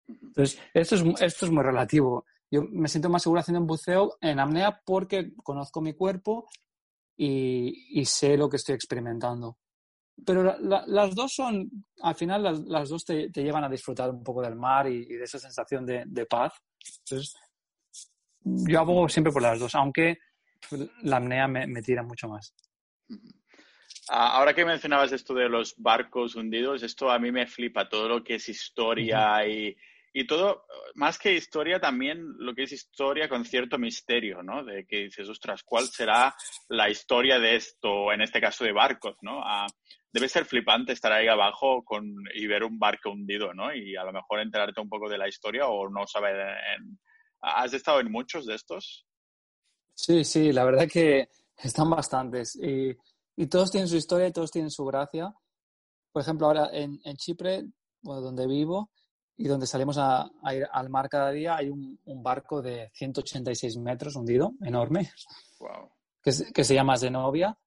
Entonces, 0.07 0.59
esto 0.73 0.95
es, 0.95 1.03
esto 1.21 1.45
es 1.45 1.51
muy 1.51 1.63
relativo. 1.63 2.25
Yo 2.51 2.63
me 2.63 2.87
siento 2.87 3.09
más 3.09 3.23
seguro 3.23 3.41
haciendo 3.41 3.61
un 3.61 3.67
buceo 3.67 4.17
en 4.21 4.39
apnea 4.39 4.81
porque 4.85 5.33
conozco 5.43 5.81
mi 5.81 5.93
cuerpo 5.93 6.47
y, 7.15 8.03
sé 8.05 8.37
lo 8.37 8.49
que 8.49 8.57
estoy 8.57 8.75
experimentando. 8.75 9.57
Pero 10.25 10.57
las 10.59 11.15
dos 11.15 11.33
son, 11.33 11.85
al 12.01 12.15
final, 12.15 12.43
las, 12.67 12.89
dos 12.89 13.05
te, 13.05 13.29
llevan 13.29 13.63
a 13.63 13.69
disfrutar 13.69 14.09
un 14.09 14.23
poco 14.23 14.41
del 14.41 14.55
mar 14.55 14.87
y, 14.87 15.05
de 15.05 15.23
esa 15.23 15.39
sensación 15.39 15.85
de, 15.85 16.03
de 16.05 16.25
paz. 16.25 16.53
Entonces, 16.99 17.35
yo 18.43 18.79
abogo 18.79 19.09
siempre 19.09 19.33
por 19.33 19.41
las 19.41 19.59
dos, 19.59 19.75
aunque 19.75 20.19
la 21.03 21.17
apnea 21.17 21.47
me, 21.47 21.81
tira 21.81 22.03
mucho 22.03 22.27
más. 22.27 22.53
Ah, 24.09 24.37
ahora 24.37 24.53
que 24.53 24.65
mencionabas 24.65 25.11
esto 25.11 25.33
de 25.33 25.49
los 25.49 25.75
barcos 25.77 26.35
hundidos, 26.35 26.83
esto 26.83 27.11
a 27.11 27.19
mí 27.19 27.31
me 27.31 27.47
flipa, 27.47 27.87
todo 27.87 28.07
lo 28.07 28.23
que 28.23 28.35
es 28.35 28.49
historia 28.49 29.45
y, 29.45 29.75
y, 30.13 30.25
todo, 30.25 30.65
más 30.95 31.19
que 31.19 31.33
historia, 31.33 31.79
también 31.79 32.23
lo 32.39 32.55
que 32.55 32.63
es 32.63 32.71
historia 32.71 33.29
con 33.29 33.45
cierto 33.45 33.77
misterio, 33.77 34.41
¿no? 34.41 34.63
De 34.63 34.85
que 34.85 35.03
dices, 35.03 35.29
ostras, 35.29 35.63
¿cuál 35.63 35.85
será 35.85 36.33
la 36.69 36.89
historia 36.89 37.39
de 37.39 37.55
esto, 37.55 38.11
en 38.11 38.21
este 38.21 38.41
caso 38.41 38.63
de 38.63 38.71
barcos, 38.71 39.15
¿no? 39.21 39.41
Ah, 39.43 39.67
debe 40.11 40.27
ser 40.27 40.45
flipante 40.45 40.93
estar 40.93 41.11
ahí 41.11 41.27
abajo 41.27 41.83
con, 41.83 42.03
y 42.33 42.47
ver 42.47 42.63
un 42.63 42.79
barco 42.79 43.11
hundido, 43.11 43.53
¿no? 43.53 43.73
Y 43.73 43.95
a 43.95 44.03
lo 44.03 44.11
mejor 44.11 44.39
enterarte 44.39 44.81
un 44.81 44.89
poco 44.89 45.07
de 45.07 45.17
la 45.17 45.27
historia 45.27 45.67
o 45.67 45.89
no 45.89 46.07
saber 46.07 46.35
en, 46.75 46.99
¿Has 47.41 47.73
estado 47.73 47.99
en 47.99 48.11
muchos 48.11 48.45
de 48.45 48.55
estos? 48.55 49.05
Sí, 49.93 50.23
sí, 50.23 50.51
la 50.51 50.63
verdad 50.63 50.87
que 50.87 51.29
están 51.57 51.89
bastantes. 51.89 52.55
Y, 52.55 52.95
todos 53.47 53.71
tienen 53.71 53.87
su 53.87 53.95
historia 53.95 54.27
y 54.27 54.33
todos 54.33 54.51
tienen 54.51 54.69
su 54.69 54.83
gracia. 54.85 55.33
Por 56.11 56.21
ejemplo, 56.21 56.47
ahora 56.47 56.69
en, 56.73 56.99
Chipre, 57.15 57.65
donde 58.01 58.47
vivo 58.47 58.91
y 59.37 59.47
donde 59.47 59.65
salimos 59.65 59.97
a, 59.97 60.29
ir 60.53 60.67
al 60.71 60.89
mar 60.89 61.07
cada 61.07 61.31
día, 61.31 61.55
hay 61.55 61.69
un, 61.69 61.97
barco 62.21 62.61
de 62.61 62.91
186 62.93 63.77
metros 63.77 64.17
hundido, 64.17 64.53
enorme, 64.61 65.09
que, 66.21 66.63
se 66.63 66.73
llama 66.73 66.97
Zenovia. 66.97 67.57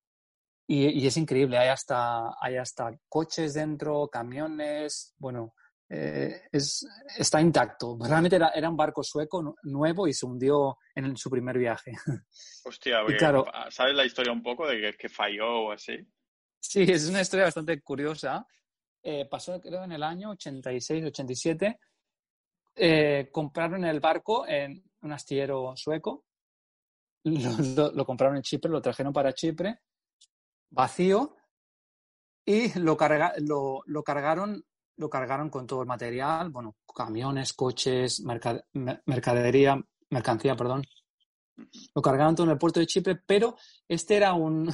Y, 0.66 0.88
y, 0.88 1.06
es 1.06 1.16
increíble, 1.16 1.56
hay 1.58 1.68
hasta, 1.68 2.34
hay 2.38 2.56
hasta 2.56 2.90
coches 3.08 3.54
dentro, 3.54 4.08
camiones, 4.08 5.14
bueno, 5.18 5.54
eh, 5.94 6.48
es, 6.50 6.86
está 7.18 7.38
intacto. 7.38 7.98
Realmente 8.00 8.36
era, 8.36 8.48
era, 8.48 8.70
un 8.70 8.76
barco 8.78 9.02
sueco 9.02 9.56
nuevo 9.64 10.08
y 10.08 10.14
se 10.14 10.24
hundió 10.24 10.78
en 10.94 11.14
su 11.18 11.28
primer 11.28 11.58
viaje. 11.58 11.92
Hostia, 12.64 13.00
claro, 13.18 13.44
¿sabes 13.68 13.94
la 13.94 14.06
historia 14.06 14.32
un 14.32 14.42
poco 14.42 14.66
de 14.66 14.94
que, 14.94 15.08
falló 15.10 15.66
o 15.66 15.72
así? 15.72 15.98
Sí, 16.58 16.84
es 16.88 17.10
una 17.10 17.20
historia 17.20 17.44
bastante 17.44 17.78
curiosa. 17.82 18.46
Eh, 19.02 19.26
pasó, 19.26 19.60
creo, 19.60 19.84
en 19.84 19.92
el 19.92 20.02
año 20.02 20.30
86, 20.30 21.04
87. 21.04 21.78
Eh, 22.74 23.28
compraron 23.30 23.84
el 23.84 24.00
barco 24.00 24.46
en 24.48 24.82
un 25.02 25.12
astillero 25.12 25.76
sueco. 25.76 26.24
Lo, 27.24 28.06
compraron 28.06 28.36
en 28.36 28.42
Chipre, 28.42 28.70
lo 28.70 28.80
trajeron 28.80 29.12
para 29.12 29.34
Chipre, 29.34 29.80
vacío, 30.70 31.36
y 32.46 32.76
lo, 32.78 32.96
carga, 32.96 33.34
lo, 33.38 33.82
lo 33.86 34.02
cargaron 34.02 34.64
lo 35.02 35.10
cargaron 35.10 35.50
con 35.50 35.66
todo 35.66 35.82
el 35.82 35.88
material, 35.88 36.50
bueno, 36.50 36.76
camiones, 36.94 37.52
coches, 37.52 38.22
mercadería, 38.22 39.78
mercancía, 40.08 40.56
perdón. 40.56 40.84
Lo 41.94 42.00
cargaron 42.00 42.34
todo 42.34 42.46
en 42.46 42.52
el 42.52 42.58
puerto 42.58 42.80
de 42.80 42.86
Chipre, 42.86 43.16
pero 43.16 43.56
este 43.86 44.16
era 44.16 44.32
un, 44.32 44.72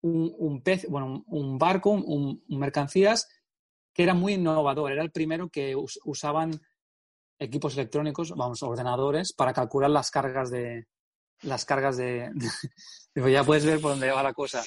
un, 0.00 0.62
pez, 0.62 0.88
bueno, 0.88 1.24
un, 1.28 1.58
barco, 1.58 1.90
un, 1.90 2.42
mercancías 2.48 3.28
que 3.92 4.02
era 4.02 4.14
muy 4.14 4.34
innovador. 4.34 4.90
Era 4.90 5.02
el 5.02 5.12
primero 5.12 5.48
que 5.48 5.76
usaban 6.04 6.60
equipos 7.38 7.74
electrónicos, 7.74 8.34
vamos, 8.34 8.62
ordenadores, 8.62 9.32
para 9.32 9.52
calcular 9.52 9.90
las 9.90 10.10
cargas 10.10 10.50
de, 10.50 10.86
las 11.42 11.64
cargas 11.64 11.96
de, 11.96 12.30
ya 13.14 13.44
puedes 13.44 13.64
ver 13.64 13.80
por 13.80 13.92
dónde 13.92 14.10
va 14.10 14.22
la 14.22 14.32
cosa. 14.32 14.62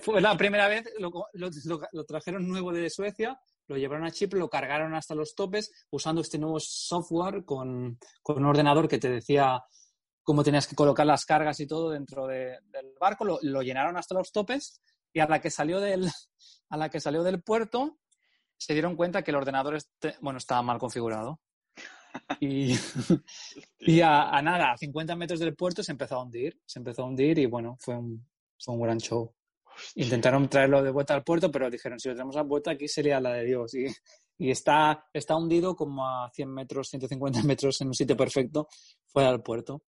Fue 0.00 0.20
la 0.20 0.36
primera 0.36 0.68
vez, 0.68 0.84
lo, 0.98 2.04
trajeron 2.04 2.46
nuevo 2.46 2.72
de 2.72 2.90
Suecia, 2.90 3.38
lo 3.68 3.76
llevaron 3.76 4.06
a 4.06 4.10
Chipre, 4.10 4.38
lo 4.38 4.48
cargaron 4.48 4.94
hasta 4.94 5.14
los 5.14 5.34
topes 5.34 5.72
usando 5.90 6.20
este 6.20 6.38
nuevo 6.38 6.58
software 6.60 7.44
con, 7.44 7.98
con 8.22 8.38
un 8.38 8.44
ordenador 8.46 8.88
que 8.88 8.98
te 8.98 9.10
decía 9.10 9.62
cómo 10.22 10.42
tenías 10.42 10.66
que 10.66 10.74
colocar 10.74 11.06
las 11.06 11.24
cargas 11.24 11.60
y 11.60 11.66
todo 11.66 11.90
dentro 11.90 12.26
del 12.26 12.60
barco, 13.00 13.24
lo, 13.24 13.62
llenaron 13.62 13.96
hasta 13.96 14.14
los 14.14 14.32
topes 14.32 14.82
y 15.12 15.20
a 15.20 15.28
la 15.28 15.40
que 15.40 15.50
salió 15.50 15.78
del, 15.78 16.10
a 16.70 16.76
la 16.76 16.88
que 16.90 17.00
salió 17.00 17.22
del 17.22 17.42
puerto 17.42 17.98
se 18.58 18.72
dieron 18.72 18.96
cuenta 18.96 19.22
que 19.22 19.30
el 19.30 19.36
ordenador 19.36 19.76
este, 19.76 20.16
bueno, 20.20 20.38
estaba 20.38 20.62
mal 20.62 20.78
configurado. 20.78 21.40
Y, 22.40 22.74
y 23.78 24.00
a, 24.00 24.40
nada, 24.42 24.72
a 24.72 24.76
50 24.76 25.14
metros 25.16 25.38
del 25.38 25.54
puerto 25.54 25.82
se 25.82 25.92
empezó 25.92 26.16
a 26.16 26.22
hundir, 26.22 26.58
se 26.64 26.78
empezó 26.78 27.02
a 27.02 27.06
hundir 27.06 27.38
y 27.38 27.46
bueno, 27.46 27.76
fue 27.78 27.96
un, 27.96 28.26
fue 28.58 28.74
un 28.74 28.80
gran 28.80 28.98
show. 28.98 29.35
Intentaron 29.94 30.48
traerlo 30.48 30.82
de 30.82 30.90
vuelta 30.90 31.14
al 31.14 31.24
puerto, 31.24 31.50
pero 31.50 31.70
dijeron, 31.70 31.98
si 31.98 32.08
lo 32.08 32.14
tenemos 32.14 32.36
a 32.36 32.42
vuelta 32.42 32.72
aquí 32.72 32.88
sería 32.88 33.20
la 33.20 33.32
de 33.32 33.44
Dios. 33.44 33.74
Y, 33.74 33.86
y 34.38 34.50
está, 34.50 35.08
está 35.12 35.36
hundido 35.36 35.74
como 35.74 36.06
a 36.06 36.30
100 36.30 36.52
metros, 36.52 36.88
150 36.88 37.42
metros 37.42 37.80
en 37.80 37.88
un 37.88 37.94
sitio 37.94 38.16
perfecto 38.16 38.68
fuera 39.06 39.30
del 39.30 39.42
puerto. 39.42 39.82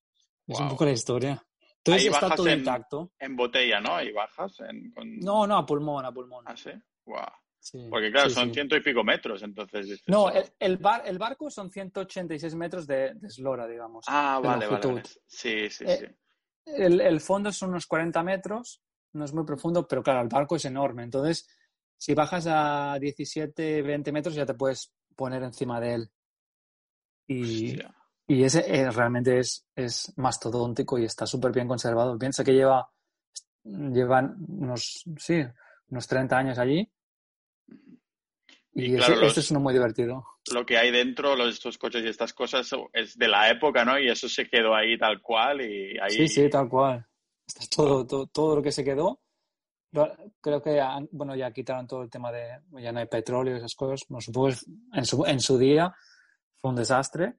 Es 0.46 0.58
un 0.58 0.68
poco 0.68 0.84
la 0.84 0.92
historia. 0.92 1.42
Entonces 1.78 2.06
está 2.10 2.34
todo 2.34 2.48
en, 2.48 2.60
intacto. 2.60 3.12
En 3.18 3.36
botella, 3.36 3.80
¿no? 3.80 3.94
Ahí 3.94 4.12
bajas. 4.12 4.60
En, 4.60 4.92
No, 5.20 5.46
no, 5.46 5.58
a 5.58 5.66
pulmón, 5.66 6.04
a 6.04 6.12
pulmón. 6.12 6.44
Ah, 6.46 6.56
sí. 6.56 6.70
Wow. 7.04 7.26
Porque 7.90 8.10
claro, 8.10 8.30
son 8.30 8.52
ciento 8.52 8.76
y 8.76 8.80
pico 8.80 9.04
metros, 9.04 9.42
entonces... 9.42 10.02
no, 10.06 10.30
el, 10.30 10.44
el, 10.58 10.76
bar, 10.78 11.02
el, 11.04 11.18
barco 11.18 11.50
son 11.50 11.70
186 11.70 12.54
metros 12.54 12.86
de, 12.86 13.14
de 13.14 13.26
eslora, 13.26 13.66
digamos. 13.66 14.04
Ah, 14.08 14.40
vale, 14.42 14.66
vale, 14.66 15.02
Sí, 15.26 15.68
sí, 15.68 15.84
eh, 15.86 15.98
sí. 15.98 16.06
El, 16.64 17.00
el, 17.00 17.20
fondo 17.20 17.50
son 17.52 17.70
unos 17.70 17.86
40 17.86 18.22
metros, 18.22 18.80
no 19.12 19.24
es 19.24 19.32
muy 19.32 19.44
profundo, 19.44 19.86
pero 19.86 20.02
claro, 20.02 20.22
el 20.22 20.28
barco 20.28 20.56
es 20.56 20.64
enorme. 20.64 21.02
Entonces, 21.02 21.48
si 21.96 22.14
bajas 22.14 22.46
a 22.48 22.98
17, 23.00 23.82
20 23.82 24.12
metros 24.12 24.34
ya 24.34 24.46
te 24.46 24.54
puedes 24.54 24.92
poner 25.16 25.42
encima 25.42 25.80
de 25.80 25.94
él. 25.94 26.10
Y, 27.26 27.78
y 28.26 28.44
ese 28.44 28.64
eh, 28.66 28.90
realmente 28.90 29.38
es, 29.38 29.66
es 29.74 30.12
mastodóntico 30.16 30.98
y 30.98 31.04
está 31.04 31.26
súper 31.26 31.52
bien 31.52 31.68
conservado. 31.68 32.18
Piensa 32.18 32.44
que 32.44 32.54
lleva 32.54 32.88
llevan 33.64 34.36
unos, 34.48 35.04
sí, 35.18 35.42
unos 35.90 36.06
30 36.06 36.38
años 36.38 36.58
allí 36.58 36.90
y, 38.80 38.94
claro, 38.94 39.22
este 39.22 39.40
es 39.40 39.50
uno 39.50 39.58
muy 39.58 39.74
divertido. 39.74 40.24
Lo 40.52 40.64
que 40.64 40.78
hay 40.78 40.92
dentro, 40.92 41.34
los, 41.34 41.52
estos 41.52 41.78
coches 41.78 42.04
y 42.04 42.08
estas 42.08 42.32
cosas, 42.32 42.70
es 42.92 43.18
de 43.18 43.26
la 43.26 43.50
época, 43.50 43.84
¿no? 43.84 43.98
Y 43.98 44.08
eso 44.08 44.28
se 44.28 44.48
quedó 44.48 44.72
ahí 44.72 44.96
tal 44.96 45.20
cual 45.20 45.62
y 45.62 45.98
ahí... 45.98 46.10
Sí, 46.10 46.28
sí, 46.28 46.48
tal 46.48 46.68
cual. 46.68 47.04
Está 47.48 47.64
todo, 47.74 48.06
todo, 48.06 48.26
todo 48.26 48.56
lo 48.56 48.62
que 48.62 48.72
se 48.72 48.84
quedó. 48.84 49.20
Creo 50.40 50.62
que, 50.62 50.80
bueno, 51.12 51.34
ya 51.34 51.50
quitaron 51.50 51.86
todo 51.86 52.02
el 52.02 52.10
tema 52.10 52.30
de, 52.30 52.60
ya 52.78 52.92
no 52.92 53.00
hay 53.00 53.06
petróleo 53.06 53.54
y 53.54 53.58
esas 53.58 53.74
cosas. 53.74 54.06
Bueno, 54.08 54.20
supongo 54.20 54.48
que 54.48 54.98
en 54.98 55.04
su, 55.06 55.24
en 55.24 55.40
su 55.40 55.56
día 55.56 55.94
fue 56.58 56.70
un 56.70 56.76
desastre, 56.76 57.38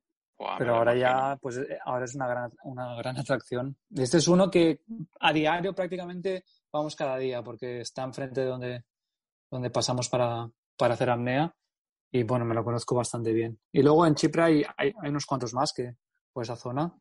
pero 0.58 0.76
ahora 0.76 0.96
ya, 0.96 1.38
pues 1.40 1.58
eh, 1.58 1.78
ahora 1.86 2.06
es 2.06 2.16
una 2.16 2.28
gran, 2.28 2.52
una 2.64 2.96
gran 2.96 3.18
atracción. 3.20 3.78
Este 3.96 4.18
es 4.18 4.28
uno 4.28 4.50
que 4.50 4.82
a 5.20 5.32
diario 5.32 5.76
prácticamente 5.76 6.44
vamos 6.72 6.96
cada 6.96 7.18
día 7.18 7.44
porque 7.44 7.82
está 7.82 8.04
enfrente 8.04 8.42
de 8.42 8.48
donde, 8.48 8.86
donde 9.52 9.70
pasamos 9.70 10.10
para, 10.10 10.50
para 10.76 10.96
hacer 10.96 11.10
apnea 11.12 11.54
y 12.12 12.24
bueno, 12.24 12.46
me 12.46 12.56
lo 12.56 12.64
conozco 12.64 12.96
bastante 12.96 13.34
bien. 13.34 13.60
Y 13.72 13.84
luego 13.84 14.06
en 14.06 14.16
Chipre 14.16 14.42
hay, 14.42 14.66
hay, 14.78 14.94
unos 15.04 15.26
cuantos 15.26 15.54
más 15.54 15.72
que 15.74 15.96
por 16.34 16.44
esa 16.44 16.56
zona, 16.56 16.92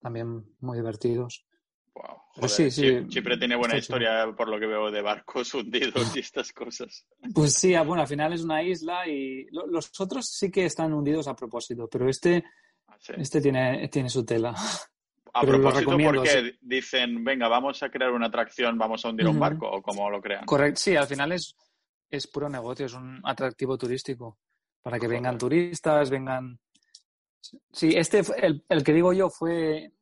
también 0.00 0.56
muy 0.60 0.76
divertidos. 0.76 1.46
Wow. 1.94 2.48
sí, 2.48 2.70
sí, 2.72 3.06
Chipre 3.08 3.36
tiene 3.38 3.54
buena 3.54 3.76
historia 3.76 4.26
por 4.36 4.48
lo 4.48 4.58
que 4.58 4.66
veo 4.66 4.90
de 4.90 5.00
barcos 5.00 5.54
hundidos 5.54 6.16
y 6.16 6.20
estas 6.20 6.52
cosas. 6.52 7.06
Pues 7.32 7.54
sí, 7.54 7.74
ah, 7.74 7.82
bueno, 7.82 8.02
al 8.02 8.08
final 8.08 8.32
es 8.32 8.42
una 8.42 8.62
isla 8.62 9.06
y 9.06 9.46
los 9.50 9.90
otros 10.00 10.26
sí 10.26 10.50
que 10.50 10.64
están 10.64 10.92
hundidos 10.92 11.28
a 11.28 11.36
propósito, 11.36 11.88
pero 11.90 12.08
este, 12.08 12.44
ah, 12.88 12.96
este 13.16 13.40
tiene, 13.40 13.88
tiene 13.88 14.08
su 14.08 14.24
tela. 14.24 14.54
A 15.36 15.40
propósito, 15.40 15.90
porque 15.90 16.58
dicen, 16.60 17.24
venga, 17.24 17.48
vamos 17.48 17.82
a 17.82 17.90
crear 17.90 18.12
una 18.12 18.26
atracción, 18.26 18.78
vamos 18.78 19.04
a 19.04 19.08
hundir 19.08 19.26
un 19.26 19.40
barco, 19.40 19.68
o 19.68 19.82
como 19.82 20.08
lo 20.08 20.20
crean. 20.20 20.44
Correcto, 20.44 20.80
sí, 20.80 20.94
al 20.94 21.08
final 21.08 21.32
es, 21.32 21.56
es 22.08 22.28
puro 22.28 22.48
negocio, 22.48 22.86
es 22.86 22.94
un 22.94 23.20
atractivo 23.24 23.76
turístico 23.76 24.38
para 24.80 25.00
que 25.00 25.08
vengan 25.08 25.36
turistas, 25.36 26.08
vengan. 26.08 26.60
Sí, 27.72 27.94
este, 27.96 28.22
el, 28.36 28.64
el 28.68 28.84
que 28.84 28.92
digo 28.92 29.12
yo 29.12 29.28
fue 29.28 29.94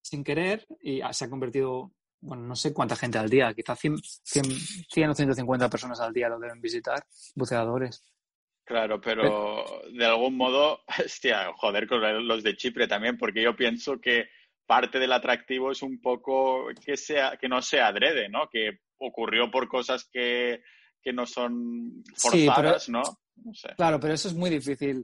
sin 0.00 0.24
querer 0.24 0.66
y 0.82 1.00
se 1.12 1.24
ha 1.24 1.30
convertido, 1.30 1.92
bueno, 2.20 2.44
no 2.44 2.56
sé 2.56 2.72
cuánta 2.72 2.96
gente 2.96 3.18
al 3.18 3.28
día, 3.28 3.52
quizás 3.54 3.78
100, 3.78 3.96
100, 3.98 5.10
o 5.10 5.14
150 5.14 5.70
personas 5.70 6.00
al 6.00 6.12
día 6.12 6.28
lo 6.28 6.38
deben 6.38 6.60
visitar, 6.60 7.04
buceadores. 7.34 8.02
Claro, 8.64 9.00
pero 9.00 9.64
de 9.92 10.06
algún 10.06 10.36
modo, 10.36 10.80
hostia, 11.04 11.52
joder 11.56 11.88
con 11.88 12.26
los 12.26 12.42
de 12.42 12.56
Chipre 12.56 12.86
también, 12.86 13.18
porque 13.18 13.42
yo 13.42 13.56
pienso 13.56 14.00
que 14.00 14.28
parte 14.66 14.98
del 14.98 15.12
atractivo 15.12 15.72
es 15.72 15.82
un 15.82 16.00
poco 16.00 16.68
que, 16.84 16.96
sea, 16.96 17.36
que 17.36 17.48
no 17.48 17.60
sea 17.60 17.88
adrede, 17.88 18.28
¿no? 18.28 18.48
Que 18.48 18.80
ocurrió 18.98 19.50
por 19.50 19.66
cosas 19.66 20.08
que 20.12 20.62
que 21.02 21.12
no 21.12 21.26
son 21.26 22.04
forzadas, 22.16 22.88
¿no? 22.88 23.02
Claro, 23.76 23.98
pero 23.98 24.14
eso 24.14 24.28
es 24.28 24.34
muy 24.34 24.50
difícil. 24.50 25.02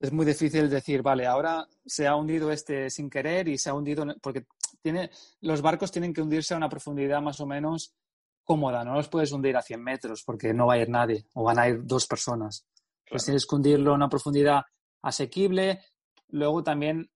Es 0.00 0.12
muy 0.12 0.26
difícil 0.26 0.68
decir, 0.68 1.02
vale, 1.02 1.26
ahora 1.26 1.66
se 1.86 2.06
ha 2.06 2.16
hundido 2.16 2.50
este 2.50 2.90
sin 2.90 3.08
querer 3.08 3.48
y 3.48 3.58
se 3.58 3.70
ha 3.70 3.74
hundido 3.74 4.04
porque 4.20 4.44
tiene, 4.82 5.10
los 5.40 5.62
barcos 5.62 5.90
tienen 5.90 6.12
que 6.12 6.20
hundirse 6.20 6.52
a 6.52 6.58
una 6.58 6.68
profundidad 6.68 7.22
más 7.22 7.40
o 7.40 7.46
menos 7.46 7.94
cómoda. 8.42 8.84
No 8.84 8.94
los 8.94 9.08
puedes 9.08 9.32
hundir 9.32 9.56
a 9.56 9.62
100 9.62 9.82
metros 9.82 10.22
porque 10.24 10.52
no 10.52 10.66
va 10.66 10.74
a 10.74 10.78
ir 10.78 10.90
nadie 10.90 11.24
o 11.34 11.44
van 11.44 11.58
a 11.58 11.68
ir 11.68 11.84
dos 11.84 12.06
personas. 12.06 12.66
Pues 13.08 13.24
tienes 13.24 13.46
que 13.46 13.54
hundirlo 13.54 13.92
a 13.92 13.94
una 13.94 14.08
profundidad 14.08 14.62
asequible. 15.02 15.80
Luego 16.28 16.62
también, 16.62 17.10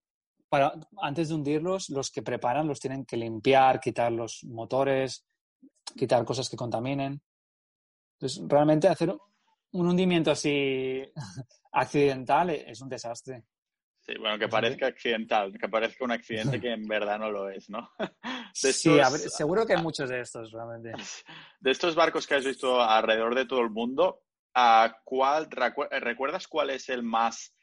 para, 0.47 0.73
antes 1.01 1.29
de 1.29 1.35
hundirlos, 1.35 1.89
los 1.89 2.09
que 2.09 2.23
preparan 2.23 2.67
los 2.67 2.79
tienen 2.79 3.05
que 3.05 3.17
limpiar, 3.17 3.79
quitar 3.79 4.11
los 4.11 4.43
motores, 4.45 5.25
quitar 5.95 6.25
cosas 6.25 6.49
que 6.49 6.57
contaminen. 6.57 7.21
Entonces, 8.13 8.43
realmente 8.47 8.87
hacer 8.87 9.15
un 9.71 9.87
hundimiento 9.87 10.31
así 10.31 11.03
accidental 11.71 12.49
es 12.49 12.81
un 12.81 12.89
desastre. 12.89 13.43
Sí, 14.01 14.13
bueno, 14.17 14.39
que 14.39 14.47
parezca 14.47 14.87
accidental, 14.87 15.53
que 15.59 15.67
parezca 15.67 16.05
un 16.05 16.11
accidente 16.11 16.59
que 16.59 16.71
en 16.71 16.87
verdad 16.87 17.19
no 17.19 17.29
lo 17.29 17.49
es, 17.49 17.69
¿no? 17.69 17.91
sí, 18.53 18.71
seguro 18.71 19.65
que 19.65 19.73
hay 19.73 19.83
muchos 19.83 20.09
de 20.09 20.21
estos, 20.21 20.51
realmente. 20.51 20.93
De 21.59 21.71
estos 21.71 21.93
barcos 21.93 22.25
que 22.25 22.35
has 22.35 22.45
visto 22.45 22.81
alrededor 22.81 23.35
de 23.35 23.45
todo 23.45 23.59
el 23.59 23.69
mundo, 23.69 24.21
¿a 24.53 24.95
cuál, 25.03 25.49
¿recuerdas 25.51 26.47
cuál 26.47 26.69
es 26.69 26.87
el 26.87 27.03
más 27.03 27.53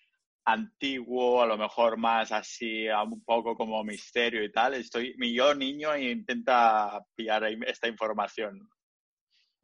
antiguo, 0.45 1.43
a 1.43 1.47
lo 1.47 1.57
mejor 1.57 1.97
más 1.97 2.31
así, 2.31 2.87
un 2.89 3.25
poco 3.25 3.57
como 3.57 3.83
misterio 3.83 4.45
y 4.45 4.53
tal? 4.53 4.75
Estoy, 4.75 5.15
mi 5.17 5.35
yo 5.35 5.55
niño 5.55 5.95
e 5.95 6.11
intenta 6.11 7.03
pillar 7.15 7.45
esta 7.67 7.89
información. 7.89 8.69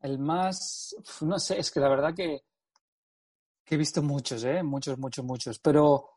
El 0.01 0.19
más, 0.19 0.97
no 1.21 1.39
sé, 1.39 1.61
es 1.61 1.71
que 1.71 1.79
la 1.79 1.91
verdad 1.91 2.15
que, 2.17 2.41
he 3.71 3.77
visto 3.77 4.03
muchos, 4.03 4.45
¿eh? 4.45 4.63
Muchos, 4.63 4.99
muchos, 4.99 5.25
muchos. 5.25 5.59
Pero, 5.59 6.11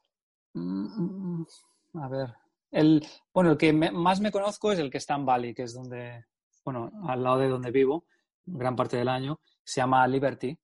mm, 0.54 1.42
mm, 1.42 1.48
a 1.96 2.08
ver, 2.10 2.34
el, 2.72 3.06
bueno, 3.34 3.52
el 3.52 3.58
que 3.58 3.72
más 3.74 4.20
me 4.20 4.32
conozco 4.32 4.72
es 4.72 4.80
el 4.80 4.90
que 4.90 4.98
está 4.98 5.16
en 5.16 5.26
Bali, 5.26 5.54
que 5.54 5.64
es 5.64 5.74
donde, 5.74 6.26
bueno, 6.64 6.92
al 7.08 7.24
lado 7.24 7.38
de 7.38 7.50
donde 7.50 7.72
vivo, 7.72 8.06
gran 8.46 8.76
parte 8.76 8.98
del 8.98 9.08
año, 9.08 9.40
se 9.64 9.82
llama 9.82 10.08
Liberty, 10.08 10.58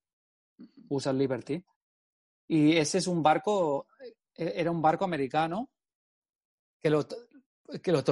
usa 0.89 1.13
Liberty. 1.13 1.63
Y 2.47 2.77
ese 2.77 2.97
es 2.97 3.07
un 3.07 3.23
barco, 3.23 3.87
e, 4.35 4.53
era 4.55 4.71
un 4.71 4.81
barco 4.81 5.05
americano 5.05 5.69
que 6.81 6.89
lo, 6.89 7.05
que 7.81 7.91
lo 7.91 8.03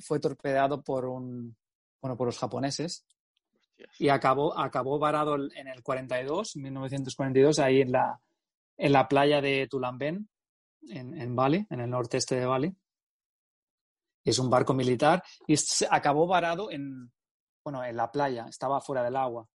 fue 0.00 0.20
torpedeado 0.20 0.82
por 0.82 1.06
un, 1.06 1.56
bueno, 2.00 2.16
por 2.16 2.26
los 2.26 2.38
japoneses 2.38 3.06
y 3.98 4.08
acabó, 4.08 4.58
acabó 4.58 4.98
varado 4.98 5.36
en 5.36 5.68
el 5.68 5.82
42, 5.82 6.56
1942, 6.56 7.58
ahí 7.58 7.80
en 7.82 7.92
la, 7.92 8.20
en 8.76 8.92
la 8.92 9.08
playa 9.08 9.40
de 9.40 9.66
Tulamben, 9.68 10.28
en, 10.88 11.20
en 11.20 11.36
Bali, 11.36 11.66
en 11.70 11.80
el 11.80 11.90
noreste 11.90 12.36
de 12.36 12.46
Bali. 12.46 12.76
Es 14.24 14.38
un 14.38 14.50
barco 14.50 14.74
militar 14.74 15.22
y 15.46 15.54
acabó 15.90 16.26
varado 16.26 16.70
en, 16.70 17.12
bueno, 17.64 17.84
en 17.84 17.96
la 17.96 18.10
playa, 18.10 18.46
estaba 18.48 18.80
fuera 18.80 19.02
del 19.02 19.16
agua. 19.16 19.48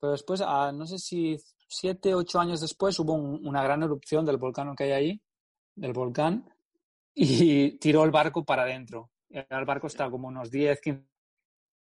Pero 0.00 0.12
después, 0.12 0.40
no 0.40 0.86
sé 0.86 0.98
si 0.98 1.38
siete, 1.68 2.14
ocho 2.14 2.40
años 2.40 2.60
después, 2.60 2.98
hubo 2.98 3.14
una 3.14 3.62
gran 3.62 3.82
erupción 3.82 4.26
del 4.26 4.36
volcán 4.36 4.74
que 4.74 4.84
hay 4.84 4.90
ahí, 4.90 5.22
del 5.76 5.92
volcán, 5.92 6.52
y 7.14 7.78
tiró 7.78 8.04
el 8.04 8.10
barco 8.10 8.44
para 8.44 8.62
adentro. 8.62 9.10
El 9.28 9.64
barco 9.64 9.86
está 9.86 10.10
como 10.10 10.28
unos 10.28 10.50
10, 10.50 10.80
15 10.80 11.06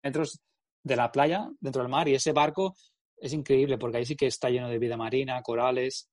metros 0.03 0.40
de 0.83 0.97
la 0.97 1.12
playa 1.12 1.49
dentro 1.61 1.83
del 1.83 1.91
mar 1.91 2.09
y 2.09 2.14
ese 2.14 2.33
barco 2.33 2.74
es 3.20 3.33
increíble 3.33 3.78
porque 3.78 3.99
ahí 3.99 4.07
sí 4.07 4.16
que 4.16 4.26
está 4.26 4.49
lleno 4.49 4.68
de 4.68 4.78
vida 4.78 4.97
marina, 4.97 5.43
corales. 5.43 6.09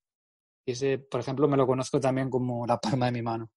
Y 0.65 0.71
ese, 0.71 0.99
por 0.99 1.21
ejemplo, 1.21 1.47
me 1.47 1.57
lo 1.57 1.65
conozco 1.65 1.99
también 1.99 2.29
como 2.29 2.67
la 2.67 2.77
palma 2.77 3.05
de 3.05 3.13
mi 3.13 3.21
mano. 3.21 3.49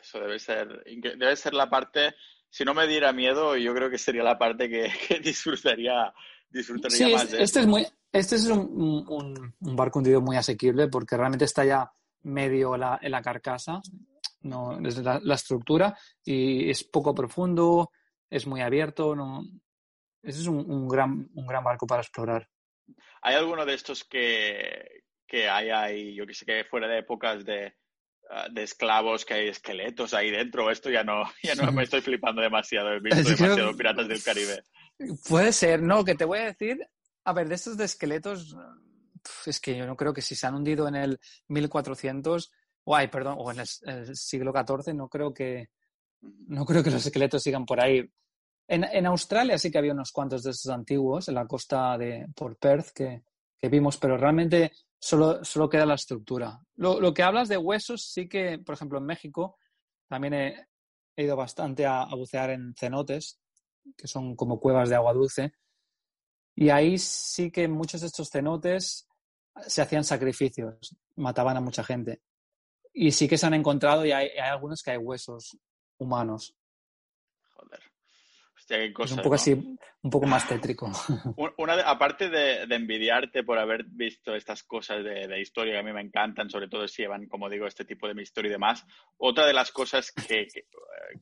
eso 0.00 0.20
debe 0.20 0.38
ser, 0.38 0.84
debe 0.84 1.36
ser 1.36 1.54
la 1.54 1.68
parte, 1.68 2.14
si 2.48 2.64
no 2.64 2.72
me 2.72 2.86
diera 2.86 3.12
miedo, 3.12 3.56
yo 3.56 3.74
creo 3.74 3.90
que 3.90 3.98
sería 3.98 4.22
la 4.22 4.38
parte 4.38 4.68
que, 4.68 4.88
disfrutaría, 5.22 6.14
disfrutaría 6.48 7.08
más. 7.08 7.32
De 7.32 7.42
este, 7.42 7.60
es 7.60 7.66
muy, 7.66 7.86
este 8.12 8.36
es 8.36 8.46
un, 8.46 9.04
un, 9.60 9.76
barco 9.76 9.98
hundido 9.98 10.20
muy 10.20 10.36
asequible 10.36 10.86
porque 10.86 11.16
realmente 11.16 11.44
está 11.44 11.64
ya 11.64 11.90
medio 12.22 12.74
en 12.76 13.10
la 13.10 13.22
carcasa, 13.22 13.80
no, 14.42 14.78
desde 14.80 15.02
la, 15.02 15.20
la, 15.22 15.34
estructura, 15.34 15.98
y 16.24 16.70
es 16.70 16.84
poco 16.84 17.12
profundo, 17.12 17.90
es 18.30 18.46
muy 18.46 18.60
abierto, 18.60 19.16
no, 19.16 19.44
ese 20.26 20.40
es 20.40 20.46
un, 20.48 20.88
gran, 20.88 21.28
un 21.34 21.46
gran 21.46 21.62
barco 21.62 21.86
para 21.86 22.02
explorar. 22.02 22.48
¿Hay 23.22 23.36
alguno 23.36 23.64
de 23.64 23.74
estos 23.74 24.04
que, 24.04 25.04
que 25.26 25.48
hay 25.48 25.70
ahí, 25.70 26.14
yo 26.14 26.26
que 26.26 26.34
sé, 26.34 26.44
que 26.44 26.64
fuera 26.64 26.88
de 26.88 26.98
épocas 26.98 27.44
de, 27.44 27.76
ah, 28.30 28.48
de 28.50 28.64
esclavos, 28.64 29.24
que 29.24 29.34
hay 29.34 29.48
esqueletos 29.48 30.14
ahí 30.14 30.32
dentro? 30.32 30.68
Esto 30.68 30.90
ya 30.90 31.04
no, 31.04 31.22
ya 31.42 31.54
no 31.54 31.70
me 31.70 31.84
estoy 31.84 32.00
flipando 32.00 32.42
demasiado, 32.42 32.92
he 32.92 33.00
visto 33.00 33.22
demasiado 33.36 33.76
Piratas 33.76 34.08
del 34.08 34.22
Caribe. 34.22 34.64
Puede 35.28 35.52
ser, 35.52 35.80
no, 35.80 36.04
que 36.04 36.16
te 36.16 36.24
voy 36.24 36.40
a 36.40 36.46
decir, 36.46 36.84
a 37.24 37.32
ver, 37.32 37.48
de 37.48 37.54
estos 37.54 37.76
de 37.76 37.84
esqueletos, 37.84 38.56
es 39.46 39.60
que 39.60 39.76
yo 39.76 39.86
no 39.86 39.96
creo 39.96 40.12
que 40.12 40.22
si 40.22 40.34
se 40.34 40.46
han 40.46 40.56
hundido 40.56 40.88
en 40.88 40.96
el 40.96 41.20
1400, 41.48 42.50
o 42.84 42.96
ay, 42.96 43.08
perdón, 43.08 43.36
o 43.38 43.52
en 43.52 43.60
el, 43.60 43.68
el 43.82 44.16
siglo 44.16 44.52
XIV, 44.52 44.92
no 44.92 45.08
creo 45.08 45.32
que, 45.32 45.68
no 46.20 46.64
creo 46.64 46.82
que 46.82 46.90
los 46.90 47.06
esqueletos 47.06 47.42
sigan 47.42 47.64
por 47.64 47.80
ahí. 47.80 48.10
En, 48.68 49.06
Australia 49.06 49.58
sí 49.58 49.70
que 49.70 49.78
había 49.78 49.92
unos 49.92 50.10
cuantos 50.10 50.42
de 50.42 50.50
estos 50.50 50.72
antiguos, 50.72 51.28
en 51.28 51.36
la 51.36 51.46
costa 51.46 51.96
de 51.96 52.26
por 52.34 52.56
Perth, 52.56 52.88
que, 52.92 53.22
vimos, 53.68 53.96
pero 53.96 54.16
realmente 54.16 54.72
solo, 54.98 55.44
solo 55.44 55.68
queda 55.68 55.86
la 55.86 55.94
estructura. 55.94 56.60
Lo, 56.76 57.14
que 57.14 57.22
hablas 57.22 57.48
de 57.48 57.56
huesos, 57.56 58.10
sí 58.12 58.28
que, 58.28 58.58
por 58.58 58.74
ejemplo, 58.74 58.98
en 58.98 59.06
México 59.06 59.58
también 60.08 60.34
he, 60.34 60.68
ido 61.16 61.36
bastante 61.36 61.86
a, 61.86 62.04
bucear 62.06 62.50
en 62.50 62.74
cenotes, 62.74 63.40
que 63.96 64.08
son 64.08 64.34
como 64.36 64.60
cuevas 64.60 64.88
de 64.88 64.96
agua 64.96 65.12
dulce. 65.12 65.52
Y 66.54 66.68
ahí 66.70 66.98
sí 66.98 67.50
que 67.50 67.68
muchos 67.68 68.00
de 68.00 68.08
estos 68.08 68.30
cenotes 68.30 69.08
se 69.66 69.80
hacían 69.80 70.04
sacrificios, 70.04 70.96
mataban 71.14 71.56
a 71.56 71.60
mucha 71.60 71.84
gente. 71.84 72.20
Y 72.92 73.12
sí 73.12 73.28
que 73.28 73.38
se 73.38 73.46
han 73.46 73.54
encontrado 73.54 74.04
y 74.04 74.12
hay 74.12 74.28
algunos 74.38 74.82
que 74.82 74.90
hay 74.90 74.96
huesos 74.96 75.56
humanos. 75.98 76.54
Es 78.68 79.12
un 79.12 79.22
poco 79.22 79.34
así, 79.34 79.52
un 79.52 80.10
poco 80.10 80.26
más 80.26 80.48
tétrico. 80.48 80.90
Una, 81.58 81.74
aparte 81.82 82.28
de, 82.28 82.62
envidiarte 82.62 83.44
por 83.44 83.58
haber 83.58 83.84
visto 83.84 84.34
estas 84.34 84.62
cosas 84.64 85.04
de, 85.04 85.40
historia 85.40 85.74
que 85.74 85.78
a 85.78 85.82
mí 85.82 85.92
me 85.92 86.00
encantan, 86.00 86.50
sobre 86.50 86.68
todo 86.68 86.88
si 86.88 87.02
llevan, 87.02 87.26
como 87.26 87.48
digo, 87.48 87.66
este 87.66 87.84
tipo 87.84 88.08
de 88.08 88.14
misterio 88.14 88.50
y 88.50 88.52
demás, 88.52 88.84
otra 89.18 89.46
de 89.46 89.52
las 89.52 89.70
cosas 89.70 90.10
que, 90.12 90.46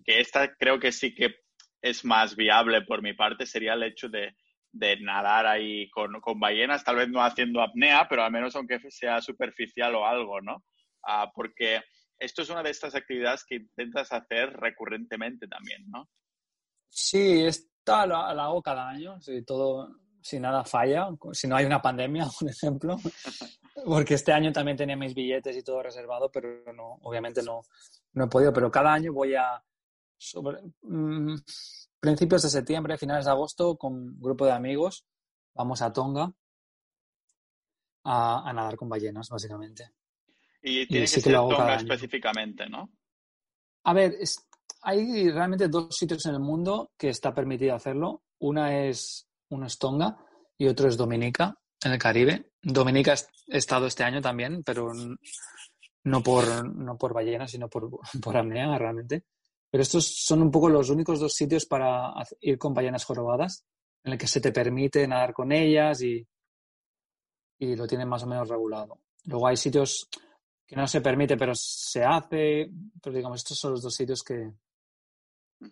que, 0.05 0.21
esta 0.21 0.55
creo 0.55 0.79
que 0.79 0.93
sí 0.93 1.15
que 1.15 1.37
es 1.83 2.05
más 2.05 2.35
viable 2.35 2.83
por 2.83 3.03
mi 3.03 3.13
parte 3.13 3.47
sería 3.47 3.75
el 3.75 3.83
hecho 3.83 4.09
de, 4.09 4.35
de 4.73 4.99
nadar 5.01 5.47
ahí 5.47 5.91
con, 5.91 6.21
con, 6.21 6.41
ballenas, 6.41 6.83
tal 6.83 6.97
vez 6.97 7.09
no 7.09 7.23
haciendo 7.23 7.61
apnea, 7.61 8.07
pero 8.09 8.25
al 8.25 8.33
menos 8.33 8.57
aunque 8.57 8.79
sea 8.91 9.21
superficial 9.21 9.95
o 9.95 10.07
algo, 10.07 10.41
¿no? 10.41 10.65
Ah, 11.07 11.31
porque 11.35 11.83
esto 12.19 12.43
es 12.43 12.49
una 12.49 12.63
de 12.63 12.71
estas 12.71 12.95
actividades 12.95 13.45
que 13.45 13.57
intentas 13.57 14.13
hacer 14.13 14.53
recurrentemente 14.55 15.47
también, 15.47 15.85
¿no? 15.91 16.09
Sí, 16.95 17.45
esta 17.45 18.07
la, 18.07 18.31
hago 18.31 18.63
cada 18.63 18.89
año, 18.89 19.21
si 19.21 19.43
todo, 19.43 19.97
si 20.23 20.39
nada 20.39 20.63
falla, 20.65 21.09
si 21.33 21.49
no 21.49 21.57
hay 21.57 21.65
una 21.65 21.83
pandemia, 21.83 22.27
por 22.39 22.49
ejemplo, 22.49 22.97
porque 23.85 24.15
este 24.15 24.33
año 24.33 24.53
también 24.53 24.77
tenía 24.77 24.97
mis 24.97 25.13
billetes 25.13 25.57
y 25.57 25.65
todo 25.65 25.83
reservado, 25.83 26.31
pero 26.31 26.73
no, 26.73 27.01
obviamente 27.03 27.43
no, 27.43 27.63
no 28.13 28.25
he 28.25 28.29
podido, 28.29 28.53
pero 28.53 28.71
cada 28.71 28.93
año 28.93 29.13
voy 29.13 29.35
a, 29.35 29.61
sobre, 30.17 30.63
mm, 30.83 31.35
principios 31.99 32.43
de 32.43 32.51
septiembre, 32.51 32.97
finales 32.97 33.25
de 33.25 33.33
agosto, 33.33 33.77
con 33.77 33.95
un 33.95 34.21
grupo 34.21 34.47
de 34.47 34.53
amigos, 34.53 35.05
vamos 35.53 35.83
a 35.83 35.93
Tonga 35.93 36.33
a 38.05 38.53
nadar 38.55 38.77
con 38.77 38.89
ballenas, 38.89 39.29
básicamente. 39.31 39.91
Y 40.63 40.87
tiene 40.87 41.07
que 41.07 41.21
ser 41.21 41.33
Tonga 41.33 41.75
específicamente, 41.75 42.69
¿no? 42.69 42.89
A 43.83 43.93
ver, 43.93 44.15
hay 44.83 45.31
realmente 45.31 45.69
dos 45.69 45.95
sitios 45.97 46.25
en 46.27 46.35
el 46.35 46.41
mundo 46.41 46.93
que 46.97 47.09
está 47.09 47.33
permitido 47.35 47.75
hacerlo. 47.75 48.23
Una 48.41 48.85
es, 48.85 49.27
uno 49.51 49.67
es 49.67 49.79
Tonga 49.79 50.17
y 50.59 50.67
otro 50.69 50.89
es 50.89 50.97
Dominica, 50.97 51.59
en 51.83 51.93
el 51.93 51.99
Caribe. 51.99 52.51
Dominica 52.63 53.15
he 53.49 53.57
estado 53.59 53.87
este 53.87 54.05
año 54.05 54.21
también, 54.21 54.63
pero 54.65 54.93
no 56.05 56.23
por, 56.23 56.67
no 56.77 56.97
por 56.97 57.15
ballenas, 57.15 57.51
sino 57.51 57.69
por, 57.69 57.89
por 58.23 58.35
realmente. 58.35 59.25
Pero 59.71 59.83
estos 59.83 60.23
son 60.25 60.43
un 60.43 60.51
poco 60.51 60.69
los 60.69 60.91
únicos 60.91 61.19
dos 61.19 61.33
sitios 61.33 61.67
para 61.67 62.13
ir 62.41 62.59
con 62.59 62.75
ballenas 62.75 63.05
jorobadas, 63.05 63.65
en 64.05 64.13
el 64.13 64.19
que 64.19 64.29
se 64.29 64.41
te 64.41 64.53
permite 64.53 65.07
nadar 65.09 65.33
con 65.33 65.51
ellas 65.51 66.01
y, 66.03 66.27
y 67.59 67.75
lo 67.75 67.87
tienen 67.87 68.09
más 68.09 68.23
o 68.23 68.27
menos 68.27 68.49
regulado. 68.49 69.01
Luego 69.25 69.47
hay 69.49 69.57
sitios 69.57 70.09
que 70.75 70.81
no 70.81 70.89
se 70.89 71.01
permite, 71.01 71.37
pero 71.37 71.53
se 71.55 72.03
hace. 72.03 72.69
Pero 73.03 73.17
digamos, 73.17 73.41
estos 73.41 73.59
son 73.59 73.73
los 73.73 73.83
dos 73.83 73.95
sitios 73.95 74.23
que, 74.23 74.51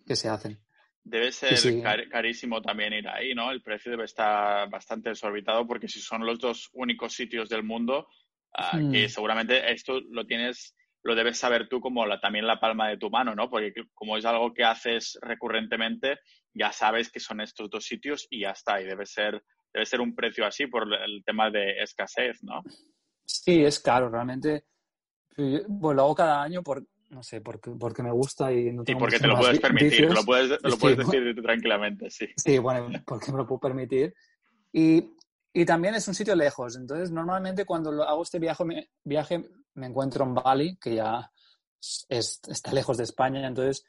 que 0.05 0.15
se 0.15 0.29
hacen. 0.29 0.57
Debe 1.03 1.33
ser 1.33 2.09
carísimo 2.09 2.61
también 2.61 2.93
ir 2.93 3.07
ahí, 3.09 3.35
¿no? 3.35 3.51
El 3.51 3.61
precio 3.61 3.91
debe 3.91 4.05
estar 4.05 4.69
bastante 4.69 5.09
desorbitado 5.09 5.67
porque 5.67 5.89
si 5.89 5.99
son 5.99 6.25
los 6.25 6.39
dos 6.39 6.69
únicos 6.71 7.13
sitios 7.13 7.49
del 7.49 7.63
mundo, 7.63 8.07
ah, 8.53 8.79
que 8.89 9.05
hmm. 9.05 9.09
seguramente 9.09 9.73
esto 9.73 9.99
lo 9.99 10.25
tienes, 10.25 10.73
lo 11.03 11.13
debes 11.13 11.37
saber 11.37 11.67
tú 11.67 11.81
como 11.81 12.05
la, 12.05 12.21
también 12.21 12.47
la 12.47 12.61
palma 12.61 12.87
de 12.87 12.97
tu 12.97 13.09
mano, 13.09 13.35
¿no? 13.35 13.49
Porque 13.49 13.73
como 13.93 14.15
es 14.15 14.23
algo 14.23 14.53
que 14.53 14.63
haces 14.63 15.19
recurrentemente, 15.21 16.19
ya 16.53 16.71
sabes 16.71 17.11
que 17.11 17.19
son 17.19 17.41
estos 17.41 17.69
dos 17.69 17.83
sitios 17.83 18.25
y 18.29 18.41
ya 18.41 18.51
está. 18.51 18.79
Y 18.79 18.85
debe 18.85 19.05
ser, 19.05 19.43
debe 19.73 19.85
ser 19.85 19.99
un 19.99 20.15
precio 20.15 20.45
así 20.45 20.67
por 20.67 20.87
el 20.93 21.21
tema 21.25 21.51
de 21.51 21.83
escasez, 21.83 22.41
¿no? 22.43 22.63
Sí, 23.25 23.65
es 23.65 23.81
caro. 23.81 24.09
Realmente 24.09 24.63
pues 25.35 25.95
lo 25.95 26.01
hago 26.03 26.15
cada 26.15 26.41
año 26.41 26.63
por, 26.63 26.85
no 27.09 27.23
sé, 27.23 27.41
porque, 27.41 27.71
porque 27.71 28.03
me 28.03 28.11
gusta 28.11 28.51
y 28.51 28.71
no 28.71 28.83
tengo 28.83 28.99
Y 28.99 29.01
porque 29.01 29.19
te 29.19 29.27
lo 29.27 29.37
puedes 29.37 29.59
permitir, 29.59 30.11
lo 30.11 30.23
puedes, 30.23 30.61
lo 30.61 30.77
puedes 30.77 30.97
decir 30.97 31.41
tranquilamente, 31.41 32.09
sí. 32.09 32.27
Sí, 32.35 32.57
bueno, 32.57 32.89
porque 33.05 33.31
me 33.31 33.37
lo 33.37 33.47
puedo 33.47 33.59
permitir. 33.59 34.13
Y, 34.71 35.15
y, 35.53 35.65
también 35.65 35.95
es 35.95 36.07
un 36.07 36.15
sitio 36.15 36.35
lejos, 36.35 36.75
entonces 36.75 37.11
normalmente 37.11 37.65
cuando 37.65 38.03
hago 38.03 38.23
este 38.23 38.39
viaje 38.39 38.65
me, 38.65 38.89
viaje 39.03 39.47
me 39.75 39.87
encuentro 39.87 40.23
en 40.23 40.33
Bali, 40.33 40.77
que 40.77 40.95
ya 40.95 41.31
es, 42.09 42.41
está 42.47 42.73
lejos 42.73 42.97
de 42.97 43.03
España, 43.03 43.47
entonces 43.47 43.85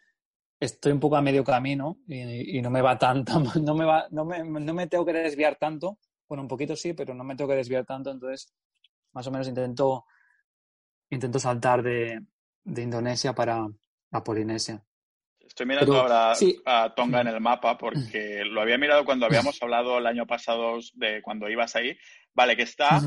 estoy 0.61 0.93
un 0.93 1.01
poco 1.01 1.17
a 1.17 1.23
medio 1.23 1.43
camino 1.43 1.99
y, 2.07 2.59
y 2.59 2.63
no 2.63 2.71
me 2.71 2.83
va 2.83 2.99
tanto, 2.99 3.41
no 3.63 3.75
me, 3.75 3.85
va, 3.85 4.07
no, 4.11 4.25
me, 4.25 4.45
no 4.45 4.75
me 4.75 4.87
tengo 4.87 5.07
que 5.07 5.13
desviar 5.13 5.57
tanto, 5.57 5.99
bueno, 6.29 6.43
un 6.43 6.49
poquito 6.49 6.77
sí, 6.77 6.93
pero 6.93 7.15
no 7.15 7.25
me 7.25 7.37
tengo 7.37 7.49
que 7.49 7.57
desviar 7.57 7.87
tanto, 7.87 8.11
entonces 8.11 8.53
más 9.13 9.27
o 9.27 9.31
menos 9.31 9.49
intento 9.49 10.05
intento 11.15 11.39
saltar 11.39 11.83
de, 11.83 12.21
Indonesia 12.65 13.35
para 13.35 13.67
la 14.11 14.25
Polinesia. 14.25 14.83
Estoy 15.41 15.67
mirando 15.67 16.01
ahora 16.01 16.35
a 16.65 16.95
Tonga 16.95 17.21
en 17.21 17.29
el 17.29 17.41
mapa 17.41 17.77
porque 17.77 18.43
lo 18.47 18.61
había 18.61 18.79
mirado 18.79 19.05
cuando 19.05 19.27
habíamos 19.27 19.63
hablado 19.63 19.99
el 19.99 20.07
año 20.07 20.27
pasado 20.27 20.79
de 20.95 21.23
cuando 21.23 21.49
ibas 21.49 21.77
ahí. 21.77 21.97
Vale, 22.35 22.57
que 22.57 22.63
está, 22.63 23.01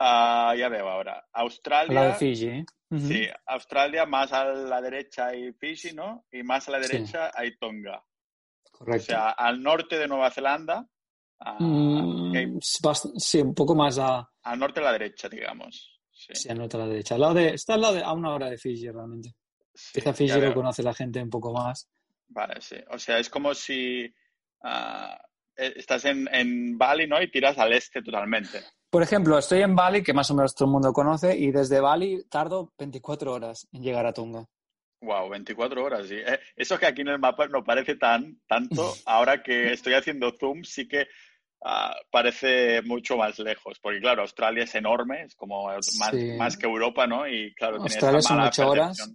ah, 0.00 0.54
ya 0.58 0.68
veo 0.68 0.88
ahora, 0.88 1.24
Australia. 1.32 1.94
La 1.94 2.06
de 2.08 2.14
Fiji. 2.14 2.64
Sí, 2.90 3.28
Australia 3.46 4.06
más 4.06 4.32
a 4.32 4.44
la 4.44 4.80
derecha 4.80 5.26
hay 5.26 5.52
Fiji, 5.52 5.92
¿no? 5.92 6.24
Y 6.30 6.42
más 6.42 6.68
a 6.68 6.72
la 6.72 6.78
derecha 6.78 7.30
hay 7.34 7.56
Tonga. 7.56 8.02
Correcto. 8.70 9.02
O 9.02 9.06
sea, 9.06 9.30
al 9.30 9.62
norte 9.62 9.98
de 9.98 10.06
Nueva 10.06 10.30
Zelanda. 10.30 10.86
Ah, 11.40 11.56
mm, 11.58 12.58
sí, 12.60 13.40
un 13.40 13.54
poco 13.54 13.74
más 13.74 13.98
a... 13.98 14.30
Al 14.42 14.58
norte 14.58 14.80
a 14.80 14.84
la 14.84 14.92
derecha, 14.92 15.28
digamos. 15.28 15.95
Sí, 16.32 16.48
anota 16.48 16.76
a 16.76 16.80
la 16.80 16.86
derecha. 16.88 17.14
Al 17.14 17.20
lado 17.20 17.34
de, 17.34 17.48
está 17.50 17.74
al 17.74 17.80
lado 17.80 17.94
de, 17.94 18.02
a 18.02 18.12
una 18.12 18.34
hora 18.34 18.50
de 18.50 18.58
Fiji, 18.58 18.90
realmente. 18.90 19.34
Sí, 19.74 20.00
Fiji 20.00 20.40
lo 20.40 20.54
conoce 20.54 20.82
la 20.82 20.94
gente 20.94 21.22
un 21.22 21.30
poco 21.30 21.52
más. 21.52 21.88
Vale, 22.28 22.60
sí. 22.60 22.76
O 22.90 22.98
sea, 22.98 23.18
es 23.18 23.28
como 23.28 23.54
si 23.54 24.12
ah, 24.62 25.18
eh, 25.56 25.74
estás 25.76 26.04
en, 26.04 26.28
en, 26.32 26.76
Bali, 26.76 27.06
¿no? 27.06 27.20
Y 27.22 27.30
tiras 27.30 27.58
al 27.58 27.72
este 27.72 28.02
totalmente. 28.02 28.60
Por 28.90 29.02
ejemplo, 29.02 29.38
estoy 29.38 29.62
en 29.62 29.76
Bali, 29.76 30.02
que 30.02 30.14
más 30.14 30.30
o 30.30 30.34
menos 30.34 30.54
todo 30.54 30.66
el 30.66 30.72
mundo 30.72 30.92
conoce, 30.92 31.36
y 31.36 31.50
desde 31.50 31.80
Bali 31.80 32.24
tardo 32.28 32.72
24 32.78 33.32
horas 33.32 33.68
en 33.72 33.82
llegar 33.82 34.06
a 34.06 34.12
Tonga. 34.12 34.46
Wow, 35.02 35.28
24 35.28 35.84
horas, 35.84 36.08
sí. 36.08 36.14
Eh, 36.14 36.40
eso 36.56 36.78
que 36.78 36.86
aquí 36.86 37.02
en 37.02 37.08
el 37.08 37.18
mapa 37.18 37.46
no 37.48 37.62
parece 37.62 37.96
tan 37.96 38.40
tanto. 38.46 38.94
Ahora 39.06 39.42
que 39.42 39.72
estoy 39.72 39.94
haciendo 39.94 40.32
zoom, 40.32 40.64
sí 40.64 40.88
que 40.88 41.08
Ah, 41.68 41.96
parece 42.12 42.80
mucho 42.82 43.16
más 43.16 43.40
lejos, 43.40 43.80
porque 43.82 43.98
claro, 43.98 44.22
Australia 44.22 44.62
es 44.62 44.74
enorme, 44.76 45.24
es 45.24 45.34
como 45.34 45.66
más, 45.66 46.14
más 46.38 46.56
que 46.56 46.64
Europa, 46.64 47.08
¿no? 47.08 47.26
Y 47.26 47.52
claro, 47.56 47.82
Australia 47.82 48.22
son 48.22 48.38
ocho 48.38 48.68
horas, 48.68 49.12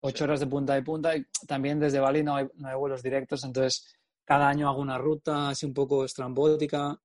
ocho 0.00 0.24
horas 0.24 0.40
de 0.40 0.46
punta 0.46 0.76
y 0.76 0.82
punta, 0.82 1.16
y 1.16 1.24
también 1.46 1.80
desde 1.80 1.98
Bali 1.98 2.22
no 2.22 2.36
hay, 2.36 2.48
no 2.56 2.68
hay 2.68 2.76
vuelos 2.76 3.02
directos, 3.02 3.44
entonces 3.44 3.96
cada 4.26 4.46
año 4.46 4.68
hago 4.68 4.82
una 4.82 4.98
ruta 4.98 5.48
así 5.48 5.64
un 5.64 5.72
poco 5.72 6.04
estrambótica, 6.04 7.00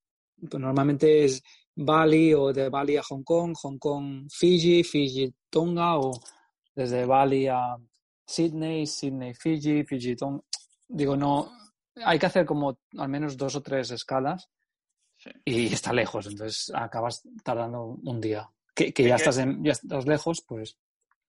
pues 0.49 0.61
normalmente 0.61 1.23
es 1.23 1.41
Bali 1.73 2.33
o 2.33 2.51
de 2.51 2.67
Bali 2.67 2.97
a 2.97 3.03
Hong 3.03 3.23
Kong, 3.23 3.55
Hong 3.61 3.77
Kong, 3.77 4.27
Fiji, 4.29 4.83
Fiji, 4.83 5.33
Tonga 5.49 5.99
o 5.99 6.11
desde 6.75 7.05
Bali 7.05 7.47
a 7.47 7.77
Sydney, 8.25 8.85
Sydney, 8.85 9.33
Fiji, 9.35 9.85
Fiji, 9.85 10.17
Tonga. 10.17 10.43
Digo, 10.85 11.15
no, 11.15 11.49
hay 12.03 12.19
que 12.19 12.25
hacer 12.25 12.45
como 12.45 12.77
al 12.97 13.07
menos 13.07 13.37
dos 13.37 13.55
o 13.55 13.61
tres 13.61 13.91
escalas 13.91 14.49
y 15.45 15.73
está 15.73 15.93
lejos, 15.93 16.27
entonces 16.27 16.71
acabas 16.75 17.23
tardando 17.43 17.99
un 18.03 18.21
día. 18.21 18.49
Que, 18.73 18.91
ya, 18.91 19.15
estás 19.15 19.37
ya 19.37 19.71
estás 19.71 20.07
lejos, 20.07 20.43
pues. 20.47 20.77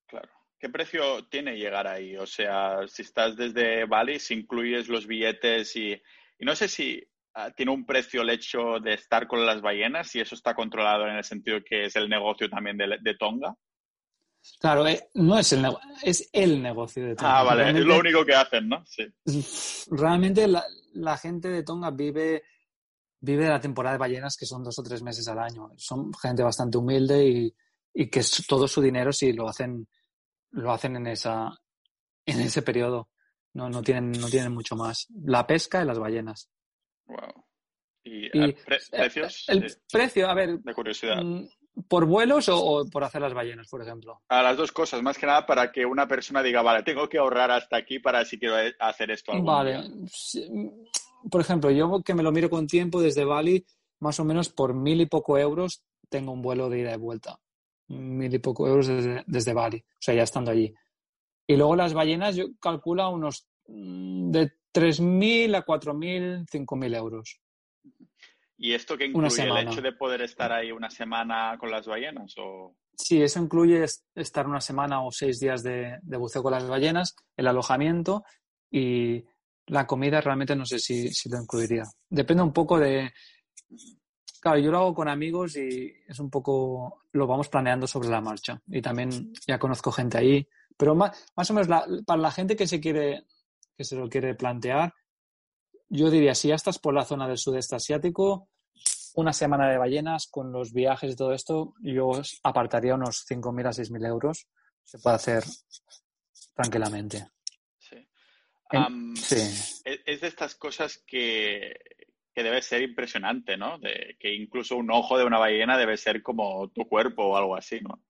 Claro. 0.06 0.28
¿Qué 0.58 0.68
precio 0.68 1.24
tiene 1.24 1.56
llegar 1.56 1.88
ahí? 1.88 2.16
O 2.16 2.26
sea, 2.26 2.86
si 2.86 3.02
estás 3.02 3.36
desde 3.36 3.84
Bali, 3.84 4.20
si 4.20 4.34
incluyes 4.34 4.88
los 4.88 5.08
billetes 5.08 5.74
y, 5.74 5.92
y 5.92 6.44
no 6.44 6.54
sé 6.54 6.68
si 6.68 7.02
ah, 7.34 7.50
tiene 7.50 7.72
un 7.72 7.84
precio 7.84 8.22
el 8.22 8.30
hecho 8.30 8.78
de 8.80 8.94
estar 8.94 9.26
con 9.26 9.44
las 9.44 9.60
ballenas 9.60 10.14
y 10.14 10.20
eso 10.20 10.36
está 10.36 10.54
controlado 10.54 11.08
en 11.08 11.16
el 11.16 11.24
sentido 11.24 11.58
que 11.64 11.86
es 11.86 11.96
el 11.96 12.08
negocio 12.08 12.48
también 12.48 12.76
de, 12.78 13.16
Tonga. 13.18 13.56
Claro, 14.60 14.86
eh, 14.86 15.08
no 15.14 15.36
es 15.36 15.52
el, 15.52 15.66
es 16.04 16.30
el 16.32 16.62
negocio 16.62 17.06
de 17.06 17.16
Tonga. 17.16 17.40
Ah, 17.40 17.42
vale, 17.42 17.70
es 17.70 17.84
lo 17.84 17.98
único 17.98 18.24
que 18.24 18.34
hacen, 18.34 18.68
¿no? 18.68 18.84
Sí. 18.86 19.12
Realmente 19.90 20.46
la, 20.46 20.64
la 20.92 21.18
gente 21.18 21.48
de 21.48 21.64
Tonga 21.64 21.90
vive 21.90 22.44
vive 23.22 23.48
la 23.48 23.60
temporada 23.60 23.94
de 23.94 24.00
ballenas 24.00 24.36
que 24.36 24.46
son 24.46 24.62
dos 24.62 24.78
o 24.78 24.82
tres 24.82 25.02
meses 25.02 25.26
al 25.28 25.38
año. 25.38 25.70
Son 25.76 26.12
gente 26.14 26.42
bastante 26.42 26.76
humilde 26.76 27.26
y, 27.26 27.54
y 27.94 28.10
que 28.10 28.20
todo 28.48 28.66
su 28.66 28.82
dinero 28.82 29.12
sí 29.12 29.32
lo 29.32 29.48
hacen, 29.48 29.88
lo 30.50 30.72
hacen 30.72 30.96
en 30.96 31.06
esa, 31.06 31.50
en 32.26 32.40
ese 32.40 32.62
periodo. 32.62 33.08
No, 33.54 33.68
no 33.68 33.82
tienen, 33.82 34.10
no 34.12 34.28
tienen 34.28 34.52
mucho 34.52 34.76
más. 34.76 35.06
La 35.24 35.46
pesca 35.46 35.82
y 35.82 35.86
las 35.86 35.98
ballenas. 35.98 36.50
Wow. 37.06 37.44
¿Y, 38.02 38.26
eh, 38.26 38.56
precios? 38.90 39.44
El 39.48 39.72
precio, 39.90 40.28
a 40.28 40.34
ver. 40.34 40.58
De 40.58 40.74
curiosidad. 40.74 41.22
Mm, 41.22 41.46
¿Por 41.88 42.06
vuelos 42.06 42.48
o, 42.48 42.84
por 42.90 43.04
hacer 43.04 43.22
las 43.22 43.34
ballenas, 43.34 43.68
por 43.68 43.82
ejemplo? 43.82 44.22
A 44.28 44.42
las 44.42 44.56
dos 44.56 44.72
cosas, 44.72 45.00
más 45.00 45.16
que 45.16 45.26
nada 45.26 45.46
para 45.46 45.70
que 45.70 45.86
una 45.86 46.08
persona 46.08 46.42
diga, 46.42 46.60
vale, 46.60 46.82
tengo 46.82 47.08
que 47.08 47.18
ahorrar 47.18 47.52
hasta 47.52 47.76
aquí 47.76 48.00
para 48.00 48.24
si 48.24 48.38
quiero 48.38 48.56
hacer 48.80 49.10
esto. 49.12 49.40
vale 49.42 49.80
por 51.30 51.40
ejemplo, 51.40 51.70
yo 51.70 52.02
que 52.02 52.14
me 52.14 52.22
lo 52.22 52.32
miro 52.32 52.50
con 52.50 52.66
tiempo 52.66 53.00
desde 53.00 53.24
Bali, 53.24 53.64
más 54.00 54.18
o 54.20 54.24
menos 54.24 54.48
por 54.48 54.74
mil 54.74 55.00
y 55.00 55.06
poco 55.06 55.38
euros 55.38 55.82
tengo 56.08 56.32
un 56.32 56.42
vuelo 56.42 56.68
de 56.68 56.80
ida 56.80 56.94
y 56.94 56.98
vuelta. 56.98 57.38
Mil 57.88 58.32
y 58.32 58.38
poco 58.38 58.66
euros 58.66 58.86
desde, 59.26 59.52
Bali, 59.52 59.78
o 59.78 59.96
sea, 59.98 60.14
ya 60.14 60.22
estando 60.22 60.50
allí. 60.50 60.72
Y 61.46 61.56
luego 61.56 61.76
las 61.76 61.94
ballenas, 61.94 62.36
yo 62.36 62.46
calculo 62.60 63.08
unos 63.10 63.48
mm, 63.66 64.30
de 64.30 64.52
3.000 64.72 65.56
a 65.56 65.64
4.000, 65.64 66.46
5.000 66.46 66.96
euros. 66.96 67.40
¿Y 68.56 68.74
esto 68.74 68.96
qué 68.96 69.06
incluye? 69.06 69.42
¿El 69.42 69.68
hecho 69.68 69.82
de 69.82 69.92
poder 69.92 70.22
estar 70.22 70.52
ahí 70.52 70.70
una 70.70 70.88
semana 70.88 71.56
con 71.58 71.70
las 71.70 71.86
ballenas? 71.86 72.34
O... 72.38 72.76
Sí, 72.96 73.20
eso 73.20 73.40
incluye 73.42 73.84
estar 74.14 74.46
una 74.46 74.60
semana 74.60 75.02
o 75.04 75.10
seis 75.10 75.40
días 75.40 75.62
de, 75.62 75.98
de 76.00 76.16
buceo 76.16 76.42
con 76.42 76.52
las 76.52 76.68
ballenas, 76.68 77.16
el 77.36 77.48
alojamiento 77.48 78.22
y 78.70 79.24
la 79.72 79.86
comida 79.86 80.20
realmente 80.20 80.54
no 80.54 80.66
sé 80.66 80.78
si, 80.78 81.10
lo 81.30 81.40
incluiría. 81.40 81.84
Depende 82.08 82.42
un 82.42 82.52
poco 82.52 82.78
de... 82.78 83.10
Claro, 84.38 84.58
yo 84.58 84.70
lo 84.70 84.78
hago 84.78 84.94
con 84.94 85.08
amigos 85.08 85.56
y 85.56 85.90
es 86.06 86.18
un 86.18 86.28
poco... 86.28 87.04
Lo 87.12 87.26
vamos 87.26 87.48
planeando 87.48 87.86
sobre 87.86 88.10
la 88.10 88.20
marcha. 88.20 88.60
Y 88.66 88.82
también 88.82 89.32
ya 89.46 89.58
conozco 89.58 89.90
gente 89.90 90.18
ahí. 90.18 90.46
Pero 90.76 90.94
más, 90.94 91.26
más 91.34 91.50
o 91.50 91.54
menos 91.54 91.84
para 92.04 92.20
la 92.20 92.30
gente 92.30 92.54
que 92.54 92.66
se 92.66 92.80
quiere 92.80 93.26
que 93.74 93.84
se 93.84 93.96
lo 93.96 94.10
quiere 94.10 94.34
plantear, 94.34 94.92
yo 95.88 96.10
diría, 96.10 96.34
si 96.34 96.48
ya 96.48 96.54
estás 96.54 96.78
por 96.78 96.92
la 96.92 97.06
zona 97.06 97.26
del 97.26 97.38
sudeste 97.38 97.76
asiático, 97.76 98.50
una 99.14 99.32
semana 99.32 99.70
de 99.70 99.78
ballenas 99.78 100.26
con 100.26 100.52
los 100.52 100.74
viajes 100.74 101.12
y 101.12 101.16
todo 101.16 101.32
esto, 101.32 101.72
yo 101.80 102.12
apartaría 102.42 102.94
unos 102.94 103.24
5.000 103.26 103.66
a 103.66 103.70
6.000 103.70 104.06
euros. 104.06 104.46
Se 104.84 104.98
puede 104.98 105.16
hacer 105.16 105.44
tranquilamente 106.54 107.26
sí. 109.14 109.82
es, 109.84 110.20
de 110.20 110.26
estas 110.26 110.54
cosas 110.54 111.02
que, 111.06 111.74
debe 112.34 112.62
ser 112.62 112.82
impresionante, 112.82 113.56
¿no? 113.56 113.78
De, 113.78 114.16
que 114.18 114.34
incluso 114.34 114.76
un 114.76 114.90
ojo 114.90 115.18
de 115.18 115.24
una 115.24 115.38
ballena 115.38 115.76
debe 115.76 115.96
ser 115.96 116.22
como 116.22 116.68
tu 116.68 116.88
cuerpo 116.88 117.24
o 117.24 117.36
algo 117.36 117.56
así, 117.56 117.80
¿no? 117.80 118.02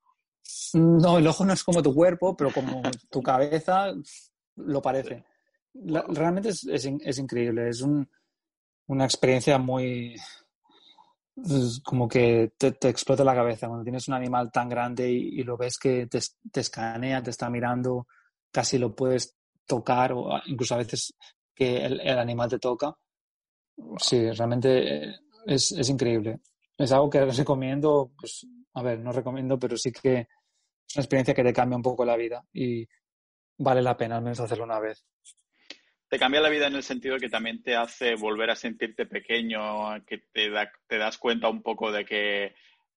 No, 0.74 1.18
el 1.18 1.26
ojo 1.26 1.44
no 1.44 1.52
es 1.52 1.64
como 1.64 1.82
tu 1.82 1.94
cuerpo, 1.94 2.36
pero 2.36 2.50
como 2.52 2.82
tu 3.10 3.22
cabeza 3.22 3.92
lo 4.56 4.82
parece. 4.82 5.24
realmente 5.74 6.50
es, 6.50 7.18
increíble, 7.18 7.68
es 7.68 7.84
una 8.86 9.04
experiencia 9.04 9.58
muy... 9.58 10.16
como 11.84 12.08
que 12.08 12.52
te, 12.56 12.88
explota 12.88 13.24
la 13.24 13.34
cabeza 13.34 13.66
cuando 13.68 13.84
tienes 13.84 14.08
un 14.08 14.14
animal 14.14 14.50
tan 14.50 14.68
grande 14.68 15.10
y, 15.10 15.42
lo 15.42 15.56
ves 15.56 15.78
que 15.78 16.06
te, 16.06 16.20
te, 16.50 16.60
escanea, 16.60 17.22
te 17.22 17.30
está 17.30 17.48
mirando, 17.48 18.06
casi 18.50 18.78
lo 18.78 18.94
puedes 18.94 19.36
tocar 19.66 20.12
o 20.12 20.40
incluso 20.46 20.74
a 20.74 20.78
veces 20.78 21.14
que 21.54 21.84
el, 21.84 22.00
animal 22.18 22.50
te 22.50 22.58
toca. 22.58 22.94
Sí, 23.98 24.30
realmente 24.30 25.08
eh, 25.08 25.14
es, 25.46 25.72
es, 25.72 25.88
increíble. 25.88 26.40
Es 26.76 26.92
algo 26.92 27.10
que 27.10 27.24
recomiendo, 27.24 28.12
pues, 28.18 28.46
a 28.74 28.82
ver, 28.82 28.98
no 29.00 29.12
recomiendo, 29.12 29.58
pero 29.58 29.76
sí 29.76 29.92
que 29.92 30.18
es 30.20 30.96
una 30.96 31.02
experiencia 31.02 31.34
que 31.34 31.44
te 31.44 31.52
cambia 31.52 31.76
un 31.76 31.82
poco 31.82 32.04
la 32.04 32.16
vida 32.16 32.44
y 32.52 32.86
vale 33.58 33.82
la 33.82 33.96
pena 33.96 34.16
al 34.16 34.22
menos 34.22 34.40
hacerlo 34.40 34.64
una 34.64 34.80
vez. 34.80 35.04
Te 36.08 36.18
cambia 36.18 36.42
la 36.42 36.50
vida 36.50 36.66
en 36.66 36.76
el 36.76 36.82
sentido 36.82 37.16
que 37.16 37.30
también 37.30 37.62
te 37.62 37.74
hace 37.74 38.16
volver 38.16 38.50
a 38.50 38.56
sentirte 38.56 39.06
pequeño, 39.06 40.04
que 40.04 40.18
te, 40.30 40.50
te 40.86 40.98
das 40.98 41.16
cuenta 41.16 41.48
un 41.48 41.62
poco 41.62 41.90
de 41.90 42.04
que 42.04 42.54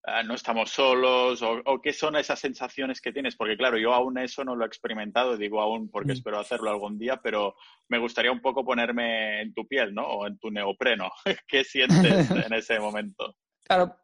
Ah, 0.08 0.22
no 0.22 0.36
estamos 0.36 0.70
solos 0.70 1.42
o, 1.42 1.82
qué 1.82 1.92
son 1.92 2.16
esas 2.16 2.40
sensaciones 2.40 3.02
que 3.02 3.12
tienes, 3.12 3.36
porque 3.36 3.58
claro, 3.58 3.78
yo 3.80 3.92
aún 3.92 4.20
eso 4.20 4.46
no 4.46 4.56
lo 4.56 4.64
he 4.64 4.68
experimentado, 4.68 5.36
digo 5.36 5.60
aún 5.60 5.90
porque 5.90 6.10
mm. 6.10 6.18
espero 6.18 6.40
hacerlo 6.40 6.70
algún 6.70 7.00
día, 7.00 7.20
pero 7.24 7.56
me 7.88 7.98
gustaría 7.98 8.32
un 8.32 8.42
poco 8.42 8.64
ponerme 8.64 9.42
en 9.42 9.52
tu 9.54 9.68
piel, 9.68 9.96
¿no? 9.96 10.04
O 10.04 10.28
en 10.28 10.38
tu 10.38 10.52
neopreno. 10.52 11.10
¿Qué 11.48 11.64
sientes 11.64 12.30
en 12.30 12.54
ese 12.54 12.80
momento? 12.80 13.36
Claro, 13.64 13.98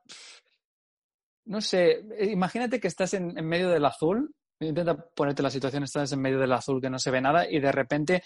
no 1.45 1.61
sé, 1.61 2.03
imagínate 2.31 2.79
que 2.79 2.87
estás 2.87 3.13
en, 3.13 3.33
medio 3.45 3.69
del 3.69 3.85
azul, 3.85 4.33
intenta 4.59 4.97
ponerte 4.97 5.43
la 5.43 5.51
situación, 5.51 5.83
estás 5.83 6.11
en 6.11 6.21
medio 6.21 6.39
del 6.39 6.53
azul 6.53 6.81
que 6.81 6.89
no 6.89 6.97
se 6.97 7.11
ve 7.11 7.21
nada 7.21 7.47
y 7.47 7.59
de 7.59 7.71
repente 7.71 8.23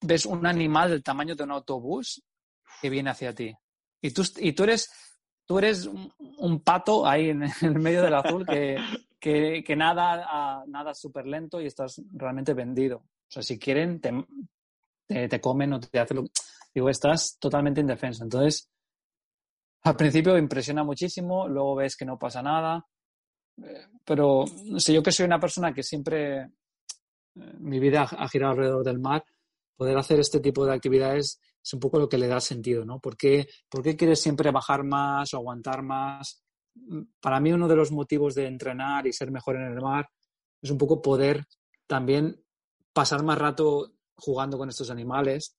ves 0.00 0.26
un 0.26 0.46
animal 0.46 0.90
del 0.90 1.02
tamaño 1.02 1.34
de 1.34 1.42
un 1.42 1.50
autobús 1.50 2.22
que 2.80 2.88
viene 2.88 3.10
hacia 3.10 3.34
ti. 3.34 3.52
Y 4.00 4.12
tú, 4.12 4.22
y 4.38 4.52
tú 4.52 4.62
eres 4.62 4.90
tú 5.50 5.58
eres 5.58 5.84
un, 5.86 6.60
pato 6.60 7.04
ahí 7.04 7.30
en 7.30 7.42
el 7.42 7.80
medio 7.80 8.04
del 8.04 8.14
azul 8.14 8.46
que, 8.46 9.74
nada, 9.76 10.64
nada 10.68 10.94
súper 10.94 11.26
lento 11.26 11.60
y 11.60 11.66
estás 11.66 12.00
realmente 12.12 12.54
vendido. 12.54 12.98
O 12.98 13.26
sea, 13.26 13.42
si 13.42 13.58
quieren, 13.58 14.00
te, 14.00 15.28
te, 15.28 15.40
comen 15.40 15.72
o 15.72 15.80
te 15.80 15.98
hacen 15.98 16.18
lo 16.18 16.24
Digo, 16.72 16.88
estás 16.88 17.36
totalmente 17.40 17.80
indefenso. 17.80 18.22
Entonces, 18.22 18.70
al 19.82 19.96
principio 19.96 20.38
impresiona 20.38 20.84
muchísimo, 20.84 21.48
luego 21.48 21.74
ves 21.74 21.96
que 21.96 22.04
no 22.04 22.16
pasa 22.16 22.42
nada. 22.42 22.86
Eh, 23.60 23.86
pero, 24.04 24.44
no 24.66 24.78
yo 24.78 25.02
que 25.02 25.10
soy 25.10 25.26
una 25.26 25.40
persona 25.40 25.74
que 25.74 25.82
siempre, 25.82 26.42
eh, 26.42 26.48
mi 27.58 27.80
vida 27.80 28.02
ha 28.02 28.28
girado 28.28 28.52
alrededor 28.52 28.84
del 28.84 29.00
mar, 29.00 29.24
poder 29.74 29.98
hacer 29.98 30.20
este 30.20 30.38
tipo 30.38 30.64
de 30.64 30.74
actividades 30.74 31.40
es 31.62 31.74
un 31.74 31.80
poco 31.80 31.98
lo 31.98 32.08
que 32.08 32.18
le 32.18 32.26
da 32.26 32.40
sentido, 32.40 32.84
¿no? 32.84 33.00
¿Por 33.00 33.16
qué, 33.16 33.46
quieres 33.70 34.20
siempre 34.20 34.50
bajar 34.50 34.84
más 34.84 35.32
o 35.34 35.38
aguantar 35.38 35.82
más? 35.82 36.42
Para 37.20 37.40
mí 37.40 37.52
uno 37.52 37.68
de 37.68 37.76
los 37.76 37.92
motivos 37.92 38.34
de 38.34 38.46
entrenar 38.46 39.06
y 39.06 39.12
ser 39.12 39.30
mejor 39.30 39.56
en 39.56 39.62
el 39.62 39.80
mar 39.80 40.08
es 40.62 40.70
un 40.70 40.78
poco 40.78 41.02
poder 41.02 41.44
también 41.86 42.42
pasar 42.92 43.22
más 43.22 43.38
rato 43.38 43.92
jugando 44.16 44.58
con 44.58 44.68
estos 44.68 44.90
animales 44.90 45.56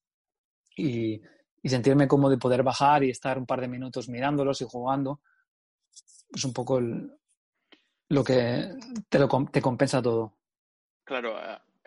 y, 0.76 1.22
sentirme 1.64 2.08
cómodo 2.08 2.32
de 2.32 2.38
poder 2.38 2.64
bajar 2.64 3.04
y 3.04 3.12
estar 3.12 3.38
un 3.38 3.45
par 3.45 3.62
de 3.62 3.68
minutos 3.68 4.10
mirándolos 4.10 4.62
y 4.62 4.66
jugando. 4.66 5.22
Es 6.34 6.43
un 6.43 6.54
poco 6.54 6.82
lo 8.10 8.24
que 8.24 8.72
te 9.10 9.62
compensa 9.62 10.02
todo. 10.02 10.34
Claro, 11.04 11.36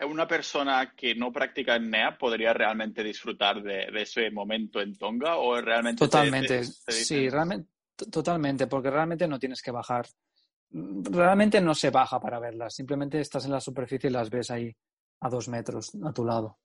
una 0.03 0.27
persona 0.27 0.93
que 0.95 1.15
no 1.15 1.31
practica 1.31 1.79
NEA 1.79 2.17
podría 2.17 2.53
realmente 2.53 3.03
disfrutar 3.03 3.63
de, 3.63 3.87
ese 3.93 4.29
momento 4.29 4.81
en 4.81 4.97
Tonga 4.97 5.37
o 5.37 5.59
realmente 5.61 5.99
totalmente 5.99 6.63
sí 6.65 7.29
realmente 7.29 7.69
totalmente 8.11 8.67
porque 8.67 8.89
realmente 8.89 9.25
no 9.25 9.39
tienes 9.39 9.61
que 9.61 9.71
bajar. 9.71 10.05
Realmente 10.69 11.61
no 11.61 11.73
se 11.73 11.91
baja 11.91 12.19
para 12.19 12.39
verlas 12.39 12.75
simplemente 12.75 13.21
estás 13.21 13.45
en 13.45 13.51
la 13.51 13.61
superficie 13.61 14.09
y 14.09 14.13
las 14.13 14.29
ves 14.29 14.51
ahí 14.51 14.75
a 15.21 15.29
dos 15.29 15.47
metros 15.47 15.93
a 16.03 16.11
tu 16.11 16.25
lado. 16.25 16.59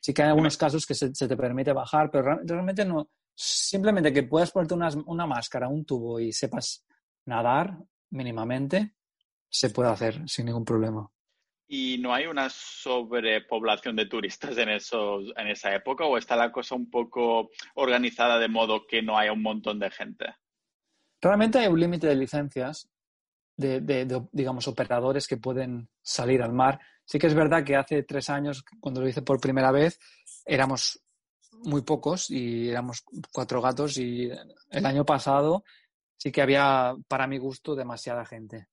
Sí 0.00 0.12
que 0.12 0.22
hay 0.22 0.30
algunos 0.30 0.56
casos 0.56 0.84
que 0.84 0.94
se, 0.94 1.12
te 1.12 1.36
permite 1.36 1.72
bajar 1.72 2.10
pero 2.10 2.40
realmente 2.42 2.84
no 2.84 3.08
simplemente 3.34 4.12
que 4.12 4.24
puedas 4.24 4.50
ponerte 4.50 4.74
una 4.74 5.26
máscara 5.26 5.68
un 5.68 5.84
tubo 5.84 6.18
y 6.18 6.32
sepas 6.32 6.84
nadar 7.26 7.78
mínimamente 8.10 8.96
se 9.48 9.70
puede 9.70 9.90
hacer 9.90 10.28
sin 10.28 10.46
ningún 10.46 10.64
problema 10.64 11.08
¿Y 11.68 11.98
no 11.98 12.12
hay 12.12 12.26
una 12.26 12.48
sobrepoblación 12.50 13.96
de 13.96 14.06
turistas 14.06 14.58
en, 14.58 14.68
esos, 14.68 15.32
en 15.36 15.48
esa 15.48 15.74
época 15.74 16.04
o 16.04 16.18
está 16.18 16.36
la 16.36 16.52
cosa 16.52 16.74
un 16.74 16.90
poco 16.90 17.50
organizada 17.74 18.38
de 18.38 18.48
modo 18.48 18.86
que 18.86 19.02
no 19.02 19.16
haya 19.16 19.32
un 19.32 19.42
montón 19.42 19.78
de 19.78 19.90
gente? 19.90 20.26
Realmente 21.20 21.60
hay 21.60 21.68
un 21.68 21.80
límite 21.80 22.08
de 22.08 22.16
licencias 22.16 22.90
de, 23.56 23.80
de, 23.80 24.22
digamos, 24.32 24.66
operadores 24.68 25.26
que 25.26 25.36
pueden 25.36 25.88
salir 26.02 26.42
al 26.42 26.52
mar. 26.52 26.80
Sí 27.04 27.18
que 27.18 27.28
es 27.28 27.34
verdad 27.34 27.64
que 27.64 27.76
hace 27.76 28.02
tres 28.02 28.28
años, 28.28 28.64
cuando 28.80 29.00
lo 29.00 29.08
hice 29.08 29.22
por 29.22 29.40
primera 29.40 29.70
vez, 29.70 29.98
éramos 30.44 31.00
muy 31.64 31.82
pocos 31.82 32.30
y 32.30 32.70
éramos 32.70 33.04
cuatro 33.32 33.60
gatos 33.60 33.96
y 33.98 34.30
el 34.70 34.86
año 34.86 35.04
pasado 35.04 35.64
sí 36.16 36.30
que 36.30 36.42
había, 36.42 36.94
para 37.08 37.26
mi 37.26 37.38
gusto, 37.38 37.74
demasiada 37.74 38.24
gente. 38.24 38.68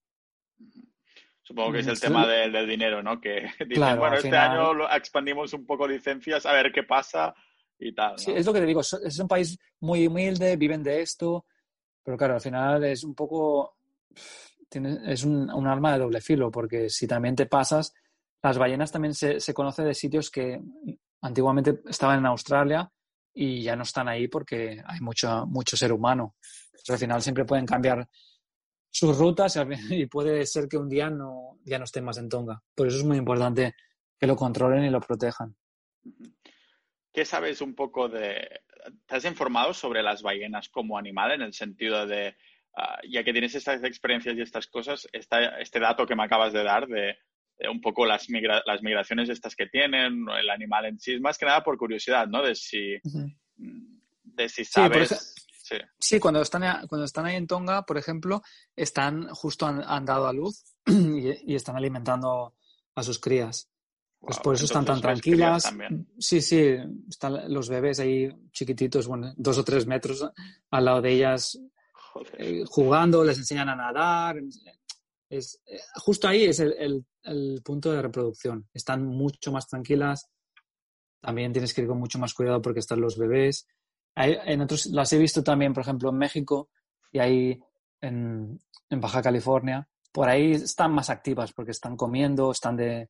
Supongo 1.49 1.71
que 1.71 1.79
es 1.79 1.87
el 1.87 1.99
tema 1.99 2.27
del, 2.27 2.67
dinero, 2.67 3.01
¿no? 3.01 3.19
Que 3.19 3.49
dicen, 3.67 3.97
bueno, 3.97 4.17
este 4.17 4.37
año 4.37 4.87
expandimos 4.95 5.51
un 5.53 5.65
poco 5.65 5.87
licencias, 5.87 6.45
a 6.45 6.53
ver 6.53 6.71
qué 6.71 6.83
pasa 6.83 7.33
y 7.79 7.91
tal. 7.91 8.19
Sí, 8.19 8.31
es 8.35 8.45
lo 8.45 8.53
que 8.53 8.59
te 8.59 8.67
digo, 8.67 8.81
es 8.81 9.19
un 9.19 9.27
país 9.27 9.57
muy 9.79 10.05
humilde, 10.05 10.55
viven 10.57 10.83
de 10.83 11.01
esto, 11.01 11.47
pero 12.03 12.17
claro, 12.17 12.35
al 12.35 12.41
final 12.41 12.83
es 12.83 13.03
un 13.03 13.15
poco, 13.15 13.77
es 14.69 15.23
un, 15.23 15.49
un 15.49 15.65
arma 15.65 15.93
de 15.93 15.97
doble 15.97 16.21
filo, 16.21 16.51
porque 16.51 16.87
si 16.87 17.07
también 17.07 17.35
te 17.35 17.47
pasas, 17.47 17.95
las 18.43 18.59
ballenas 18.59 18.91
también 18.91 19.15
se, 19.15 19.39
se 19.39 19.51
conoce 19.51 19.81
de 19.81 19.95
sitios 19.95 20.29
que 20.29 20.61
antiguamente 21.21 21.79
estaban 21.89 22.19
en 22.19 22.27
Australia 22.27 22.91
y 23.33 23.63
ya 23.63 23.75
no 23.75 23.81
están 23.81 24.07
ahí 24.07 24.27
porque 24.27 24.83
hay 24.85 24.99
mucho, 24.99 25.47
mucho 25.47 25.75
ser 25.75 25.91
humano. 25.91 26.35
al 26.87 26.97
final 26.99 27.23
siempre 27.23 27.43
pueden 27.43 27.65
cambiar 27.65 28.07
sus 28.91 29.17
rutas 29.17 29.57
y 29.89 30.05
puede 30.07 30.45
ser 30.45 30.67
que 30.67 30.77
un 30.77 30.89
día 30.89 31.09
no, 31.09 31.59
ya 31.63 31.77
no 31.77 31.85
estén 31.85 32.05
más 32.05 32.17
en 32.17 32.29
Tonga. 32.29 32.61
Por 32.75 32.87
eso 32.87 32.97
es 32.97 33.05
muy 33.05 33.17
importante 33.17 33.75
que 34.19 34.27
lo 34.27 34.35
controlen 34.35 34.83
y 34.83 34.89
lo 34.89 34.99
protejan. 34.99 35.55
¿Qué 37.13 37.25
sabes 37.25 37.61
un 37.61 37.75
poco 37.75 38.09
de... 38.09 38.61
¿Te 39.05 39.15
has 39.15 39.25
informado 39.25 39.73
sobre 39.73 40.01
las 40.01 40.21
ballenas 40.21 40.69
como 40.69 40.97
animal 40.97 41.31
en 41.31 41.41
el 41.41 41.53
sentido 41.53 42.07
de, 42.07 42.35
ah, 42.77 42.99
ya 43.09 43.23
que 43.23 43.31
tienes 43.31 43.55
estas 43.55 43.83
experiencias 43.83 44.35
y 44.35 44.41
estas 44.41 44.67
cosas, 44.67 45.07
este 45.11 45.79
dato 45.79 46.05
que 46.05 46.15
me 46.15 46.23
acabas 46.23 46.53
de 46.53 46.63
dar 46.63 46.87
de 46.87 47.17
un 47.69 47.81
poco 47.81 48.05
las, 48.05 48.27
las 48.65 48.81
migraciones 48.81 49.27
estas 49.27 49.55
que 49.55 49.67
tienen, 49.67 50.25
el 50.29 50.49
animal 50.49 50.85
en 50.85 50.99
sí, 50.99 51.19
más 51.19 51.37
que 51.37 51.45
nada 51.45 51.61
por 51.61 51.77
curiosidad, 51.77 52.27
¿no? 52.27 52.41
De 52.41 52.55
si, 52.55 52.97
de 53.55 54.49
si 54.49 54.63
sabes... 54.63 55.09
Sí, 55.09 55.48
cuando, 56.19 56.41
están, 56.41 56.87
cuando 56.87 57.05
están 57.05 57.25
ahí 57.25 57.35
en 57.35 57.47
Tonga, 57.47 57.83
por 57.85 57.97
ejemplo, 57.97 58.41
están 58.75 59.29
justo 59.29 59.65
han, 59.65 60.05
dado 60.05 60.27
a 60.27 60.33
luz 60.33 60.63
y, 60.85 61.55
están 61.55 61.75
alimentando 61.75 62.55
a 62.95 63.03
sus 63.03 63.19
crías. 63.19 63.69
pues 64.19 64.39
por 64.39 64.55
eso 64.55 64.65
están 64.65 64.85
tan 64.85 65.01
tranquilas. 65.01 65.71
Sí, 66.17 66.41
sí, 66.41 66.75
están 67.07 67.53
los 67.53 67.69
bebés 67.69 67.99
ahí 67.99 68.29
chiquititos, 68.51 69.07
bueno, 69.07 69.33
dos 69.37 69.57
o 69.57 69.63
tres 69.63 69.85
metros 69.85 70.25
al 70.71 70.85
lado 70.85 71.01
de 71.01 71.11
ellas, 71.11 71.59
eh, 72.37 72.63
jugando, 72.67 73.23
les 73.23 73.37
enseñan 73.37 73.69
a 73.69 73.75
nadar. 73.75 74.37
Es, 75.29 75.61
eh, 75.67 75.79
justo 75.95 76.27
ahí 76.27 76.45
es 76.45 76.59
el, 76.59 77.05
el 77.23 77.61
punto 77.63 77.91
de 77.91 78.01
reproducción. 78.01 78.67
Están 78.73 79.05
mucho 79.05 79.51
más 79.51 79.67
tranquilas. 79.67 80.27
También 81.21 81.51
tienes 81.51 81.73
que 81.73 81.81
ir 81.81 81.87
con 81.87 81.99
mucho 81.99 82.17
más 82.17 82.33
cuidado 82.33 82.61
porque 82.61 82.79
están 82.79 83.01
los 83.01 83.17
bebés. 83.17 83.67
En 84.15 84.61
otros, 84.61 84.87
las 84.87 85.11
he 85.13 85.17
visto 85.17 85.43
también, 85.43 85.73
por 85.73 85.81
ejemplo, 85.81 86.09
en 86.09 86.17
México 86.17 86.69
y 87.11 87.19
ahí 87.19 87.63
en, 88.01 88.59
Baja 88.89 89.21
California. 89.21 89.87
Por 90.11 90.27
ahí 90.27 90.51
están 90.53 90.93
más 90.93 91.09
activas 91.09 91.53
porque 91.53 91.71
están 91.71 91.95
comiendo, 91.95 92.51
están 92.51 92.75
de, 92.75 93.09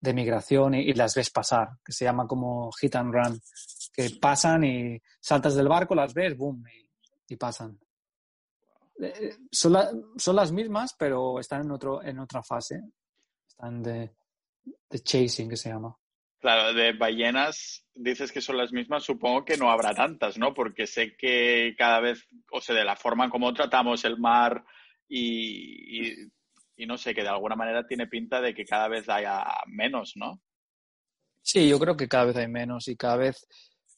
migración 0.00 0.74
y, 0.74 0.92
las 0.94 1.14
ves 1.14 1.30
pasar, 1.30 1.70
que 1.84 1.92
se 1.92 2.04
llama 2.04 2.26
como 2.26 2.70
hit 2.72 2.94
and 2.94 3.12
run, 3.12 3.40
que 3.92 4.10
pasan 4.20 4.64
y 4.64 5.02
saltas 5.20 5.54
del 5.54 5.68
barco, 5.68 5.94
las 5.94 6.14
ves, 6.14 6.36
boom, 6.36 6.62
y, 7.28 7.36
pasan. 7.36 7.78
Eh, 9.00 9.36
son, 9.50 10.14
son, 10.16 10.36
las 10.36 10.52
mismas, 10.52 10.94
pero 10.98 11.40
están 11.40 11.62
en, 11.62 11.70
otro, 11.72 12.02
en 12.02 12.18
otra 12.20 12.42
fase 12.42 12.82
están 13.58 13.82
de, 13.82 14.14
chasing, 15.02 15.48
que 15.48 15.56
se 15.56 15.70
llama. 15.70 15.96
Claro, 16.40 16.72
de 16.72 16.92
ballenas 16.92 17.84
dices 17.94 18.30
que 18.30 18.40
son 18.40 18.56
las 18.56 18.72
mismas, 18.72 19.02
supongo 19.04 19.44
que 19.44 19.56
no 19.56 19.70
habrá 19.70 19.92
tantas, 19.92 20.38
¿no? 20.38 20.54
Porque 20.54 20.86
sé 20.86 21.16
que 21.16 21.74
cada 21.76 22.00
vez, 22.00 22.24
o 22.52 22.60
sea, 22.60 22.76
de 22.76 22.84
la 22.84 22.94
forma 22.94 23.28
como 23.28 23.52
tratamos 23.52 24.04
el 24.04 24.18
mar 24.18 24.64
y, 25.08 26.12
y, 26.76 26.86
no 26.86 26.96
sé, 26.96 27.14
que 27.14 27.22
de 27.22 27.28
alguna 27.28 27.56
manera 27.56 27.86
tiene 27.86 28.06
pinta 28.06 28.40
de 28.40 28.54
que 28.54 28.64
cada 28.64 28.86
vez 28.88 29.08
haya 29.08 29.44
menos, 29.66 30.12
¿no? 30.14 30.40
Sí, 31.42 31.68
yo 31.68 31.78
creo 31.80 31.96
que 31.96 32.08
cada 32.08 32.26
vez 32.26 32.36
hay 32.36 32.48
menos 32.48 32.86
y 32.86 32.96
cada 32.96 33.16
vez 33.16 33.46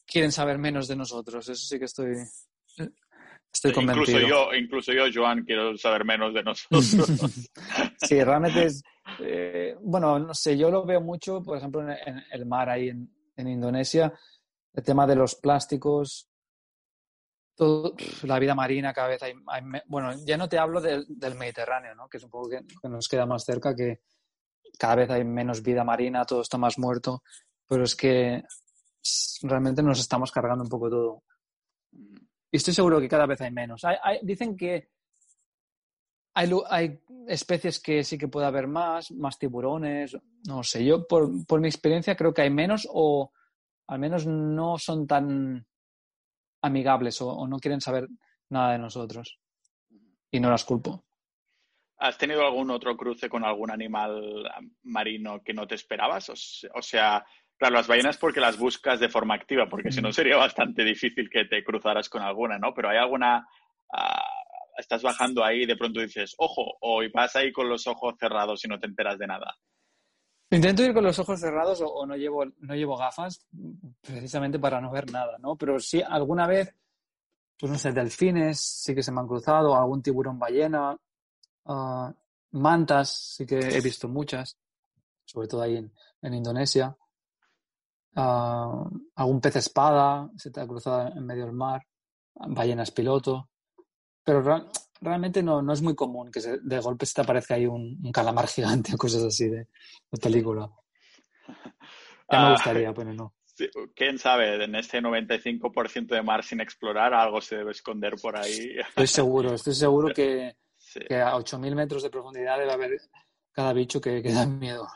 quieren 0.07 0.31
saber 0.31 0.57
menos 0.57 0.87
de 0.87 0.95
nosotros. 0.95 1.47
Eso 1.47 1.65
sí 1.65 1.77
que 1.77 1.85
estoy, 1.85 2.15
estoy 3.53 3.71
convencido. 3.71 4.19
Incluso 4.19 4.27
yo, 4.27 4.53
incluso 4.55 4.93
yo, 4.93 5.03
Joan, 5.13 5.43
quiero 5.43 5.77
saber 5.77 6.05
menos 6.05 6.33
de 6.33 6.43
nosotros. 6.43 6.89
sí, 8.01 8.23
realmente 8.23 8.65
es, 8.65 8.83
eh, 9.19 9.75
bueno, 9.81 10.19
no 10.19 10.33
sé, 10.33 10.57
yo 10.57 10.69
lo 10.69 10.85
veo 10.85 11.01
mucho, 11.01 11.41
por 11.41 11.57
ejemplo, 11.57 11.81
en, 11.81 12.23
el 12.31 12.45
mar 12.45 12.69
ahí 12.69 12.89
en, 12.89 13.09
Indonesia, 13.47 14.13
el 14.73 14.83
tema 14.83 15.07
de 15.07 15.15
los 15.15 15.33
plásticos, 15.33 16.29
todo, 17.55 17.95
la 18.21 18.37
vida 18.37 18.53
marina 18.53 18.93
cada 18.93 19.07
vez 19.07 19.23
hay, 19.23 19.33
bueno, 19.87 20.13
ya 20.23 20.37
no 20.37 20.47
te 20.47 20.59
hablo 20.59 20.79
del 20.79 21.35
Mediterráneo, 21.35 21.95
¿no? 21.95 22.07
que 22.07 22.17
es 22.17 22.23
un 22.23 22.29
poco 22.29 22.49
que, 22.49 22.61
nos 22.87 23.07
queda 23.07 23.25
más 23.25 23.43
cerca, 23.43 23.75
que 23.75 24.01
cada 24.77 24.95
vez 24.95 25.09
hay 25.09 25.23
menos 25.23 25.63
vida 25.63 25.83
marina, 25.83 26.23
todo 26.23 26.41
está 26.41 26.59
más 26.59 26.77
muerto, 26.77 27.23
pero 27.67 27.83
es 27.83 27.95
que 27.95 28.43
realmente 29.41 29.81
nos 29.81 29.99
estamos 29.99 30.31
cargando 30.31 30.63
un 30.63 30.69
poco 30.69 30.89
todo. 30.89 31.23
Y 32.51 32.57
estoy 32.57 32.75
seguro 32.75 32.99
que 32.99 33.09
cada 33.09 33.25
vez 33.25 33.41
hay 33.41 33.51
menos. 33.51 33.81
dicen 34.21 34.55
que 34.55 34.89
hay, 36.33 36.99
especies 37.27 37.79
que 37.79 38.03
sí 38.03 38.17
que 38.17 38.27
puede 38.27 38.47
haber 38.47 38.67
más, 38.67 39.11
más 39.11 39.37
tiburones, 39.37 40.17
no 40.47 40.63
sé, 40.63 40.83
yo 40.83 41.07
por, 41.07 41.59
mi 41.59 41.67
experiencia 41.67 42.15
creo 42.15 42.33
que 42.33 42.41
hay 42.41 42.49
menos 42.49 42.87
o 42.91 43.31
al 43.87 43.99
menos 43.99 44.25
no 44.25 44.77
son 44.77 45.07
tan 45.07 45.65
amigables 46.61 47.21
o, 47.21 47.47
no 47.47 47.59
quieren 47.59 47.81
saber 47.81 48.07
nada 48.49 48.73
de 48.73 48.79
nosotros. 48.79 49.39
Y 50.31 50.39
no 50.39 50.49
las 50.49 50.63
culpo. 50.63 51.03
¿Has 51.97 52.17
tenido 52.17 52.45
algún 52.45 52.71
otro 52.71 52.95
cruce 52.95 53.29
con 53.29 53.43
algún 53.43 53.69
animal 53.69 54.49
marino 54.83 55.43
que 55.43 55.53
no 55.53 55.67
te 55.67 55.75
esperabas? 55.75 56.29
O, 56.73 56.81
sea, 56.81 57.23
claro, 57.57 57.75
las 57.75 57.87
ballenas 57.87 58.17
porque 58.17 58.39
las 58.39 58.57
buscas 58.57 58.99
de 58.99 59.09
forma 59.09 59.35
activa, 59.35 59.67
porque 59.69 59.91
si 59.91 60.01
no 60.01 60.11
sería 60.11 60.37
bastante 60.37 60.83
difícil 60.83 61.29
que 61.29 61.45
te 61.45 61.63
cruzaras 61.63 62.09
con 62.09 62.21
alguna, 62.21 62.57
¿no? 62.57 62.73
Pero 62.73 62.89
hay 62.89 62.97
alguna... 62.97 63.47
Estás 64.81 65.03
bajando 65.03 65.45
ahí 65.45 65.61
y 65.61 65.65
de 65.67 65.77
pronto 65.77 66.01
dices, 66.01 66.33
ojo, 66.39 66.75
o 66.81 67.01
vas 67.13 67.35
ahí 67.35 67.51
con 67.51 67.69
los 67.69 67.85
ojos 67.85 68.15
cerrados 68.19 68.65
y 68.65 68.67
no 68.67 68.79
te 68.79 68.87
enteras 68.87 69.17
de 69.19 69.27
nada. 69.27 69.55
Intento 70.49 70.83
ir 70.83 70.93
con 70.93 71.03
los 71.03 71.17
ojos 71.19 71.39
cerrados 71.39 71.81
o, 71.81 72.05
no, 72.05 72.17
llevo, 72.17 72.43
no 72.45 72.75
llevo 72.75 72.97
gafas 72.97 73.47
precisamente 74.01 74.59
para 74.59 74.81
no 74.81 74.91
ver 74.91 75.09
nada, 75.11 75.37
¿no? 75.37 75.55
Pero 75.55 75.79
sí, 75.79 76.01
alguna 76.01 76.47
vez, 76.47 76.75
pues 77.57 77.71
no 77.71 77.77
sé, 77.77 77.93
delfines 77.93 78.59
sí 78.59 78.95
que 78.95 79.03
se 79.03 79.11
me 79.11 79.21
han 79.21 79.27
cruzado, 79.27 79.75
algún 79.75 80.01
tiburón 80.01 80.39
ballena, 80.39 80.97
ah, 81.65 82.13
mantas 82.51 83.35
sí 83.37 83.45
que 83.45 83.59
he 83.59 83.81
visto 83.81 84.09
muchas, 84.09 84.57
sobre 85.23 85.47
todo 85.47 85.61
ahí 85.61 85.77
en, 85.77 86.33
Indonesia. 86.33 86.97
Ah, 88.15 88.89
algún 89.15 89.39
pez 89.39 89.55
espada 89.57 90.29
se 90.35 90.49
te 90.49 90.59
ha 90.59 90.67
cruzado 90.67 91.07
en 91.15 91.25
medio 91.25 91.45
del 91.45 91.53
mar, 91.53 91.81
ballenas 92.33 92.91
piloto. 92.91 93.50
Pero 94.23 94.69
realmente 95.01 95.41
no, 95.41 95.61
no 95.61 95.73
es 95.73 95.81
muy 95.81 95.95
común 95.95 96.31
que 96.31 96.39
de 96.39 96.79
golpe 96.79 97.05
se 97.05 97.15
te 97.15 97.21
aparezca 97.21 97.55
ahí 97.55 97.65
un, 97.65 98.11
calamar 98.11 98.47
gigante 98.47 98.93
o 98.93 98.97
cosas 98.97 99.23
así 99.23 99.49
de, 99.49 99.67
película. 100.21 100.69
Ya 101.47 102.39
me 102.39 102.47
ah, 102.47 102.51
gustaría, 102.51 102.93
pero 102.95 103.13
no. 103.13 103.33
¿Quién 103.95 104.17
sabe? 104.17 104.63
En 104.63 104.75
este 104.75 105.01
95% 105.01 106.07
de 106.07 106.23
mar 106.23 106.43
sin 106.43 106.61
explorar, 106.61 107.13
algo 107.13 107.41
se 107.41 107.57
debe 107.57 107.71
esconder 107.71 108.15
por 108.21 108.37
ahí. 108.37 108.77
Estoy 108.79 109.07
seguro, 109.07 109.53
estoy 109.53 109.75
seguro 109.75 110.13
que, 110.13 110.55
que 111.07 111.15
a 111.15 111.33
8.000 111.33 111.75
metros 111.75 112.03
de 112.03 112.09
profundidad 112.09 112.57
debe 112.57 112.71
haber 112.71 112.91
cada 113.51 113.73
bicho 113.73 113.99
que, 113.99 114.21
que 114.21 114.31
da 114.31 114.45
miedo. 114.45 114.87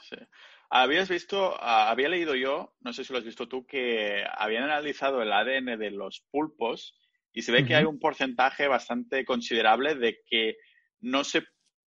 Habías 0.70 1.10
visto, 1.10 1.56
ah, 1.60 1.90
había 1.90 2.10
leído 2.10 2.36
yo, 2.36 2.76
no 2.82 2.94
sé 2.94 3.04
si 3.04 3.14
lo 3.14 3.20
has 3.20 3.26
visto 3.26 3.48
tú, 3.48 3.66
que 3.66 4.24
habían 4.36 4.64
analizado 4.64 5.22
el 5.22 5.32
ADN 5.32 5.78
de 5.78 5.92
los 5.92 6.26
pulpos 6.32 6.96
y 7.36 7.42
se 7.42 7.52
ve 7.52 7.66
que 7.66 7.76
hay 7.76 7.84
un 7.84 8.00
porcentaje 8.00 8.68
bastante 8.68 9.26
considerable 9.26 9.96
de 9.96 10.20
que 10.26 10.56
no 11.02 11.26
se 11.26 11.44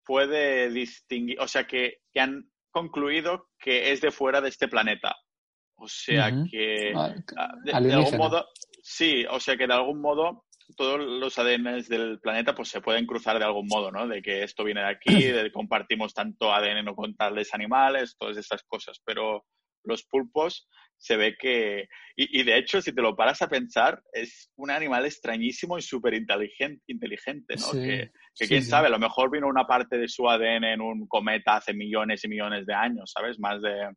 puede 0.05 0.69
distinguir, 0.69 1.39
o 1.39 1.47
sea, 1.47 1.65
que, 1.65 2.01
han 2.15 2.49
concluido 2.69 3.49
que 3.57 3.91
es 3.91 4.01
de 4.01 4.11
fuera 4.11 4.41
de 4.41 4.49
este 4.49 4.67
planeta. 4.67 5.15
O 5.77 5.87
sea 5.87 6.31
que, 6.51 6.91
ah, 6.95 7.13
de, 7.63 7.71
algún 7.71 8.17
modo, 8.17 8.47
sí, 8.83 9.25
o 9.29 9.39
sea 9.39 9.55
que 9.55 9.67
de 9.67 9.73
algún 9.73 10.01
modo 10.01 10.45
todos 10.75 10.99
los 10.99 11.39
ADNs 11.39 11.87
del 11.87 12.19
planeta 12.19 12.53
pues 12.53 12.69
se 12.69 12.81
pueden 12.81 13.05
cruzar 13.05 13.39
de 13.39 13.45
algún 13.45 13.67
modo, 13.67 13.91
¿no? 13.91 14.07
De 14.07 14.21
que 14.21 14.43
esto 14.43 14.63
viene 14.63 14.81
de 14.81 14.89
aquí, 14.89 15.23
de 15.23 15.51
compartimos 15.51 16.13
tanto 16.13 16.51
ADN 16.51 16.83
no 16.83 16.95
con 16.95 17.15
tales 17.15 17.53
animales, 17.53 18.17
todas 18.17 18.37
estas 18.37 18.63
cosas. 18.63 18.99
Pero 19.05 19.45
los 19.83 20.03
pulpos 20.03 20.67
se 20.97 21.15
ve 21.15 21.35
que, 21.37 21.87
y, 22.15 22.43
de 22.43 22.57
hecho, 22.57 22.81
si 22.81 22.93
te 22.93 23.01
lo 23.01 23.15
paras 23.15 23.41
a 23.41 23.47
pensar, 23.47 24.01
es 24.11 24.51
un 24.55 24.71
animal 24.71 25.05
extrañísimo 25.05 25.77
y 25.77 25.81
súper 25.81 26.15
inteligente, 26.15 26.83
inteligente, 26.87 27.55
¿no? 27.55 27.71
que, 27.71 28.11
quién 28.47 28.63
sabe, 28.63 28.87
a 28.87 28.91
lo 28.91 28.99
mejor 28.99 29.29
vino 29.29 29.47
una 29.47 29.67
parte 29.67 29.97
de 29.97 30.07
su 30.07 30.27
ADN 30.27 30.63
en 30.63 30.81
un 30.81 31.07
cometa 31.07 31.57
hace 31.57 31.73
millones 31.73 32.23
y 32.23 32.27
millones 32.27 32.65
de 32.65 32.73
años, 32.73 33.11
¿sabes? 33.13 33.39
Más 33.39 33.61
de, 33.61 33.91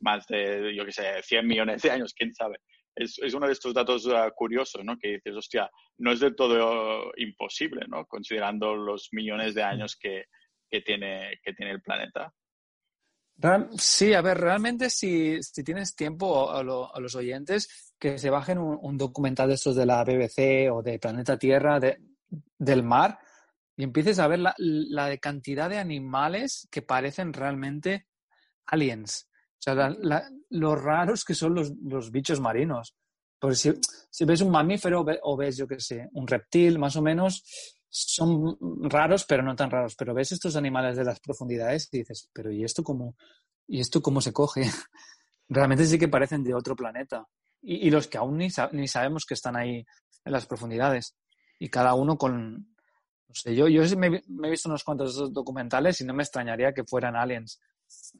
más 0.00 0.26
de 0.26 0.74
yo 0.74 0.84
qué 0.84 0.92
sé, 0.92 1.22
100 1.22 1.46
millones 1.46 1.82
de 1.82 1.90
años, 1.90 2.12
quién 2.14 2.34
sabe. 2.34 2.58
Es, 2.94 3.18
es 3.18 3.34
uno 3.34 3.46
de 3.46 3.54
estos 3.54 3.74
datos 3.74 4.06
uh, 4.06 4.30
curiosos, 4.36 4.84
¿no? 4.84 4.96
Que 4.98 5.14
dices, 5.14 5.34
hostia, 5.34 5.68
no 5.98 6.12
es 6.12 6.20
del 6.20 6.36
todo 6.36 7.10
imposible, 7.16 7.86
¿no? 7.88 8.04
Considerando 8.06 8.76
los 8.76 9.08
millones 9.12 9.54
de 9.54 9.62
años 9.62 9.96
que, 9.96 10.26
que, 10.70 10.82
tiene, 10.82 11.40
que 11.42 11.54
tiene 11.54 11.72
el 11.72 11.82
planeta. 11.82 12.32
Sí, 13.78 14.14
a 14.14 14.22
ver, 14.22 14.38
realmente 14.38 14.88
si, 14.88 15.42
si 15.42 15.64
tienes 15.64 15.94
tiempo 15.94 16.50
a, 16.50 16.62
los 16.62 17.14
oyentes 17.14 17.92
que 17.98 18.18
se 18.18 18.30
bajen 18.30 18.58
un, 18.58 18.96
documental 18.96 19.48
de 19.48 19.54
estos 19.54 19.76
de 19.76 19.86
la 19.86 20.04
BBC 20.04 20.70
o 20.72 20.82
de 20.82 20.98
Planeta 20.98 21.36
Tierra, 21.36 21.80
de, 21.80 21.98
del 22.58 22.82
mar, 22.82 23.18
y 23.76 23.82
empieces 23.82 24.18
a 24.18 24.28
ver 24.28 24.38
la, 24.38 24.54
la, 24.56 25.16
cantidad 25.18 25.68
de 25.68 25.78
animales 25.78 26.68
que 26.70 26.82
parecen 26.82 27.32
realmente 27.32 28.06
aliens. 28.66 29.28
O 29.58 29.62
sea, 29.64 29.96
los 30.50 30.82
raros 30.82 31.24
que 31.24 31.34
son 31.34 31.54
los, 31.54 31.72
los 31.82 32.10
bichos 32.10 32.40
marinos. 32.40 32.96
Porque 33.38 33.56
si, 33.56 33.72
si, 34.10 34.24
ves 34.24 34.40
un 34.42 34.50
mamífero 34.50 35.04
o 35.22 35.36
ves, 35.36 35.56
yo 35.56 35.66
qué 35.66 35.80
sé, 35.80 36.08
un 36.12 36.26
reptil, 36.26 36.78
más 36.78 36.96
o 36.96 37.02
menos, 37.02 37.44
son 37.94 38.58
raros, 38.90 39.24
pero 39.24 39.42
no 39.42 39.54
tan 39.54 39.70
raros. 39.70 39.94
Pero 39.94 40.14
ves 40.14 40.32
estos 40.32 40.56
animales 40.56 40.96
de 40.96 41.04
las 41.04 41.20
profundidades 41.20 41.88
y 41.92 41.98
dices, 41.98 42.28
pero 42.32 42.50
¿y 42.50 42.64
esto 42.64 42.82
cómo, 42.82 43.16
¿y 43.68 43.80
esto 43.80 44.02
cómo 44.02 44.20
se 44.20 44.32
coge? 44.32 44.62
Realmente 45.48 45.86
sí 45.86 45.96
que 45.98 46.08
parecen 46.08 46.42
de 46.42 46.54
otro 46.54 46.74
planeta. 46.74 47.24
Y, 47.62 47.88
los 47.90 48.08
que 48.08 48.18
aún 48.18 48.36
ni, 48.36 48.48
ni, 48.72 48.88
sabemos 48.88 49.24
que 49.24 49.34
están 49.34 49.56
ahí 49.56 49.86
en 50.24 50.32
las 50.32 50.44
profundidades. 50.44 51.16
Y 51.58 51.70
cada 51.70 51.94
uno 51.94 52.18
con, 52.18 52.54
no 52.54 53.34
sé, 53.34 53.54
yo, 53.54 53.68
yo 53.68 53.82
me, 53.96 54.08
he 54.08 54.50
visto 54.50 54.68
unos 54.68 54.84
cuantos 54.84 55.32
documentales 55.32 56.00
y 56.00 56.04
no 56.04 56.12
me 56.12 56.24
extrañaría 56.24 56.74
que 56.74 56.84
fueran 56.84 57.16
aliens. 57.16 57.60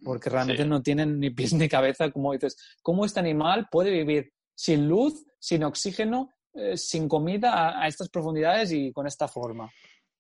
Porque 0.03 0.31
realmente 0.31 0.65
no 0.65 0.83
tienen 0.83 1.19
ni 1.19 1.31
pies 1.31 1.53
ni 1.53 1.69
cabeza, 1.69 2.11
como 2.11 2.33
dices, 2.33 2.57
¿cómo 2.81 3.05
este 3.05 3.21
animal 3.21 3.69
puede 3.71 3.91
vivir 3.91 4.33
sin 4.55 4.89
luz, 4.89 5.27
sin 5.41 5.65
oxígeno 5.65 6.34
eh, 6.55 6.77
sin 6.77 7.09
comida 7.09 7.81
a, 7.81 7.89
estas 7.89 8.09
profundidades 8.09 8.73
y 8.73 8.93
con 8.93 9.07
esta 9.07 9.29
forma. 9.29 9.73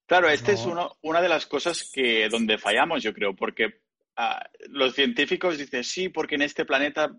Claro, 0.06 0.28
esta 0.28 0.52
es 0.52 0.66
uno, 0.66 0.96
una 1.02 1.20
de 1.22 1.28
las 1.28 1.46
cosas 1.46 1.90
que 1.92 2.28
donde 2.28 2.58
fallamos, 2.58 3.02
yo 3.02 3.14
creo, 3.14 3.34
porque 3.34 3.82
ah, 4.16 4.44
los 4.68 4.94
científicos 4.94 5.58
dicen 5.58 5.84
sí, 5.84 6.08
porque 6.08 6.34
en 6.34 6.42
este 6.42 6.64
planeta 6.64 7.10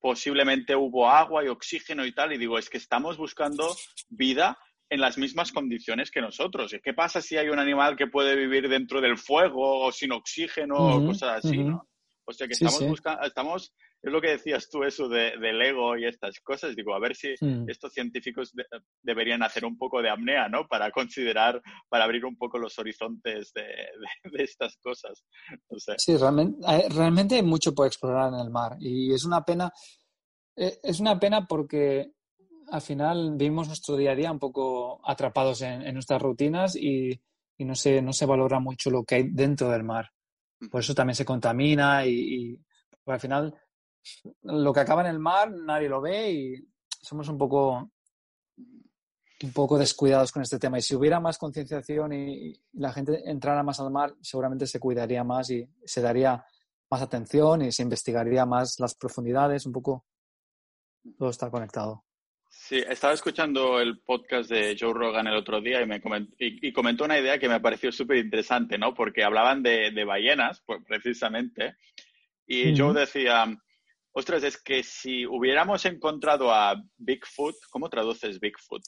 posiblemente 0.00 0.76
hubo 0.76 1.08
agua 1.08 1.44
y 1.44 1.48
oxígeno 1.48 2.04
y 2.04 2.12
tal, 2.12 2.32
y 2.32 2.38
digo, 2.38 2.58
es 2.58 2.68
que 2.68 2.78
estamos 2.78 3.16
buscando 3.16 3.74
vida 4.10 4.58
en 4.90 5.00
las 5.00 5.16
mismas 5.18 5.52
condiciones 5.52 6.10
que 6.10 6.20
nosotros. 6.20 6.74
¿Qué 6.82 6.92
pasa 6.92 7.20
si 7.20 7.36
hay 7.36 7.48
un 7.48 7.58
animal 7.58 7.96
que 7.96 8.06
puede 8.06 8.36
vivir 8.36 8.68
dentro 8.68 9.00
del 9.00 9.16
fuego 9.16 9.86
o 9.86 9.92
sin 9.92 10.12
oxígeno 10.12 10.74
o 10.76 11.06
cosas 11.06 11.44
así, 11.44 11.58
¿no? 11.58 11.88
O 12.26 12.32
sea 12.32 12.46
que 12.46 12.54
estamos 12.54 12.86
buscando, 12.86 13.22
estamos 13.24 13.74
es 14.04 14.12
lo 14.12 14.20
que 14.20 14.32
decías 14.32 14.68
tú, 14.68 14.84
eso 14.84 15.08
de, 15.08 15.32
del 15.40 15.62
ego 15.62 15.96
y 15.96 16.04
estas 16.04 16.38
cosas. 16.40 16.76
Digo, 16.76 16.94
a 16.94 16.98
ver 16.98 17.16
si 17.16 17.34
hmm. 17.40 17.70
estos 17.70 17.90
científicos 17.90 18.52
deberían 19.02 19.42
hacer 19.42 19.64
un 19.64 19.78
poco 19.78 20.02
de 20.02 20.10
apnea, 20.10 20.46
¿no? 20.46 20.68
Para 20.68 20.90
considerar, 20.90 21.62
para 21.88 22.04
abrir 22.04 22.26
un 22.26 22.36
poco 22.36 22.58
los 22.58 22.78
horizontes 22.78 23.52
de, 23.54 23.64
estas 24.42 24.76
cosas. 24.76 25.24
Sí, 25.96 26.18
realmente, 26.18 26.58
hay, 26.66 26.82
realmente 26.90 27.36
hay 27.36 27.42
mucho 27.42 27.74
por 27.74 27.86
explorar 27.86 28.34
en 28.34 28.40
el 28.40 28.50
mar 28.50 28.76
y 28.78 29.12
es 29.12 29.24
una 29.24 29.42
pena. 29.42 29.72
Eh, 30.54 30.78
es 30.82 31.00
una 31.00 31.18
pena 31.18 31.46
porque 31.46 32.12
al 32.70 32.82
final 32.82 33.36
vivimos 33.36 33.68
nuestro 33.68 33.96
día 33.96 34.12
a 34.12 34.16
día 34.16 34.32
un 34.32 34.38
poco 34.38 35.00
atrapados 35.08 35.62
en, 35.62 35.94
nuestras 35.94 36.20
rutinas 36.20 36.76
y, 36.76 37.18
no, 37.58 37.74
se, 37.74 38.02
no 38.02 38.12
se 38.12 38.26
valora 38.26 38.60
mucho 38.60 38.90
lo 38.90 39.02
que 39.02 39.14
hay 39.14 39.28
dentro 39.30 39.70
del 39.70 39.82
mar. 39.82 40.10
Por 40.70 40.80
eso 40.80 40.94
también 40.94 41.14
se 41.14 41.24
contamina 41.24 42.06
y, 42.06 42.58
al 43.06 43.20
final 43.20 43.54
lo 44.42 44.72
que 44.72 44.80
acaba 44.80 45.00
en 45.02 45.08
el 45.08 45.18
mar 45.18 45.50
nadie 45.50 45.88
lo 45.88 46.00
ve 46.00 46.30
y 46.30 46.68
somos 47.00 47.28
un 47.28 47.38
poco 47.38 47.90
un 49.42 49.52
poco 49.52 49.78
descuidados 49.78 50.32
con 50.32 50.42
este 50.42 50.58
tema. 50.58 50.78
Y 50.78 50.82
si 50.82 50.94
hubiera 50.94 51.20
más 51.20 51.38
concienciación 51.38 52.12
y, 52.12 52.54
la 52.72 52.92
gente 52.92 53.28
entrara 53.28 53.62
más 53.62 53.80
al 53.80 53.90
mar, 53.90 54.14
seguramente 54.20 54.66
se 54.66 54.80
cuidaría 54.80 55.24
más 55.24 55.50
y 55.50 55.68
se 55.84 56.00
daría 56.00 56.44
más 56.90 57.02
atención 57.02 57.62
y 57.62 57.72
se 57.72 57.82
investigaría 57.82 58.46
más 58.46 58.78
las 58.80 58.94
profundidades, 58.94 59.66
un 59.66 59.72
poco 59.72 60.04
todo 61.18 61.30
está 61.30 61.50
conectado. 61.50 62.04
Sí, 62.66 62.82
estaba 62.88 63.12
escuchando 63.12 63.78
el 63.78 63.98
podcast 63.98 64.48
de 64.48 64.74
Joe 64.78 64.94
Rogan 64.94 65.26
el 65.26 65.36
otro 65.36 65.60
día 65.60 65.82
y, 65.82 65.86
me 65.86 66.00
comentó, 66.00 66.34
y, 66.38 66.72
comentó 66.72 67.04
una 67.04 67.18
idea 67.18 67.38
que 67.38 67.46
me 67.46 67.60
pareció 67.60 67.92
súper 67.92 68.16
interesante, 68.16 68.78
¿no? 68.78 68.94
Porque 68.94 69.22
hablaban 69.22 69.62
de, 69.62 70.04
ballenas, 70.06 70.62
pues, 70.64 70.80
precisamente, 70.86 71.76
y 72.46 72.74
Joe 72.74 72.98
decía, 72.98 73.46
Ostras, 74.16 74.44
es 74.44 74.62
que 74.62 74.82
si 74.82 75.26
hubiéramos 75.26 75.84
encontrado 75.84 76.54
a 76.54 76.82
Bigfoot, 76.96 77.56
¿cómo 77.68 77.90
traduces 77.90 78.40
Bigfoot? 78.40 78.82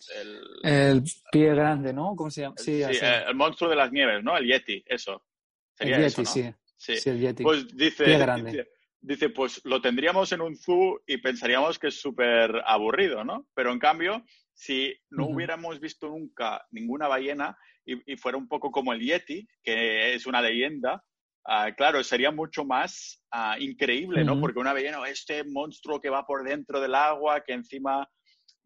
El, 0.63 1.03
pie 1.31 1.55
grande, 1.55 1.93
¿no? 1.93 2.15
¿Cómo 2.17 2.31
se 2.31 2.43
llama? 2.43 2.55
Sí, 2.57 2.81
el 2.81 3.35
monstruo 3.35 3.69
de 3.69 3.77
las 3.77 3.93
nieves, 3.93 4.25
¿no? 4.25 4.39
El 4.39 4.47
Yeti, 4.47 4.83
eso. 4.87 5.23
Sería 5.75 5.97
el 5.97 6.09
Yeti, 6.09 6.25
sí. 6.25 6.55
sí. 6.79 7.11
el 7.11 7.21
Yeti. 7.21 7.43
Pues 7.43 7.77
dice, 7.77 8.05
pie 8.05 8.19
grande. 8.19 8.53
Dice, 8.53 8.69
pues 9.35 9.61
lo 9.65 9.81
tendríamos 9.81 10.33
en 10.33 10.41
un 10.41 10.57
zoo 10.57 11.01
y 11.07 11.19
pensaríamos 11.19 11.79
que 11.79 11.89
es 11.89 12.01
súper 12.01 12.63
aburrido, 12.67 13.25
¿no? 13.25 13.47
Pero 13.55 13.73
en 13.73 13.79
cambio, 13.79 14.25
si 14.53 14.95
no 15.11 15.27
hubiéramos 15.27 15.81
visto 15.81 16.09
nunca 16.09 16.67
ninguna 16.71 17.09
ballena 17.09 17.57
y, 17.85 18.13
y, 18.13 18.17
fuera 18.17 18.39
un 18.39 18.49
poco 18.49 18.71
como 18.71 18.93
el 18.93 19.01
Yeti, 19.01 19.47
que 19.63 20.15
es 20.15 20.27
una 20.27 20.43
leyenda, 20.43 21.05
Ah, 21.49 21.71
claro, 21.77 22.03
sería 22.03 22.33
mucho 22.33 22.65
más 22.65 23.23
ah, 23.31 23.57
increíble, 23.61 24.25
¿no? 24.25 24.41
Porque 24.41 24.59
una 24.59 24.73
ballena, 24.73 24.99
este 25.09 25.45
monstruo 25.45 26.01
que 26.01 26.11
va 26.11 26.27
por 26.27 26.43
dentro 26.43 26.81
del 26.81 26.95
agua, 26.95 27.43
que 27.45 27.53
encima 27.53 28.09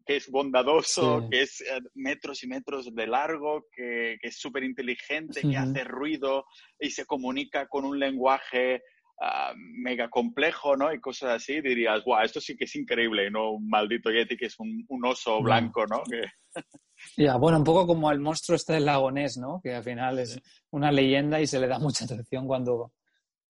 que 0.03 0.15
es 0.15 0.31
bondadoso, 0.31 1.27
que 1.29 1.43
es 1.43 1.61
eh, 1.61 1.79
metros 1.93 2.43
y 2.43 2.47
metros 2.47 2.91
de 2.95 3.05
largo, 3.05 3.67
que, 3.71 4.17
es 4.19 4.39
súper 4.39 4.63
inteligente, 4.63 5.41
que 5.41 5.55
hace 5.55 5.83
ruido 5.83 6.45
y 6.79 6.89
se 6.89 7.05
comunica 7.05 7.67
con 7.67 7.85
un 7.85 7.99
lenguaje 7.99 8.81
ah, 9.21 9.53
mega 9.55 10.09
complejo, 10.09 10.75
¿no? 10.75 10.93
Y 10.93 10.99
cosas 10.99 11.31
así, 11.35 11.61
dirías, 11.61 12.03
guau, 12.03 12.23
esto 12.23 12.41
sí 12.41 12.57
que 12.57 12.65
es 12.65 12.75
increíble, 12.75 13.31
¿no? 13.31 13.51
Un 13.51 13.69
maldito 13.69 14.11
Yeti 14.11 14.35
que 14.35 14.47
es 14.47 14.59
un, 14.59 14.85
oso 15.05 15.41
blanco, 15.41 15.85
¿no? 15.87 16.03
Ya, 17.17 17.35
bueno, 17.35 17.57
un 17.57 17.63
poco 17.63 17.87
como 17.87 18.11
el 18.11 18.19
monstruo 18.19 18.55
este 18.55 18.73
del 18.73 18.85
lagonés, 18.85 19.35
¿no? 19.37 19.59
Que 19.63 19.73
al 19.73 19.83
final 19.83 20.19
es 20.19 20.39
una 20.69 20.91
leyenda 20.91 21.41
y 21.41 21.47
se 21.47 21.59
le 21.59 21.67
da 21.67 21.79
mucha 21.79 22.05
atención 22.05 22.45
cuando 22.45 22.91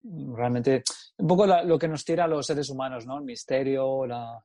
realmente... 0.03 0.83
Un 1.17 1.27
poco 1.27 1.47
lo 1.47 1.79
que 1.79 1.87
nos 1.87 2.03
tira 2.03 2.25
a 2.25 2.27
los 2.27 2.45
seres 2.45 2.69
humanos, 2.69 3.05
¿no? 3.05 3.17
El 3.17 3.23
misterio, 3.23 4.05
la... 4.05 4.43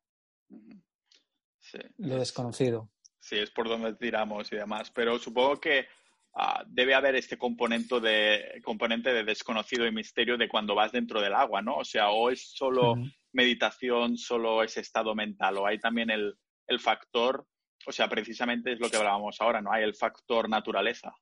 lo 1.98 2.16
desconocido. 2.16 2.90
Sí, 3.18 3.38
es 3.38 3.50
por 3.50 3.68
donde 3.68 3.94
tiramos 3.94 4.52
y 4.52 4.56
demás. 4.56 4.90
Pero 4.90 5.18
supongo 5.18 5.60
que 5.60 5.86
ah, 6.34 6.64
debe 6.66 6.94
haber 6.94 7.16
este 7.16 7.36
componente 7.36 8.00
de, 8.00 8.60
componente 8.64 9.12
de 9.12 9.24
desconocido 9.24 9.86
y 9.86 9.92
misterio 9.92 10.36
de 10.36 10.48
cuando 10.48 10.74
vas 10.74 10.92
dentro 10.92 11.20
del 11.20 11.34
agua, 11.34 11.62
¿no? 11.62 11.76
O 11.76 11.84
sea, 11.84 12.10
o 12.10 12.30
es 12.30 12.52
solo 12.52 12.94
meditación, 13.32 14.16
solo 14.16 14.62
ese 14.62 14.80
estado 14.80 15.14
mental, 15.14 15.58
o 15.58 15.66
hay 15.66 15.78
también 15.78 16.10
el, 16.10 16.34
el 16.66 16.80
factor 16.80 17.46
o 17.86 17.92
sea, 17.92 18.08
precisamente 18.08 18.72
es 18.72 18.80
lo 18.80 18.88
que 18.88 18.96
hablábamos 18.96 19.40
ahora, 19.40 19.60
¿no? 19.60 19.72
Hay 19.72 19.82
el 19.82 19.94
factor 19.94 20.48
naturaleza. 20.48 21.14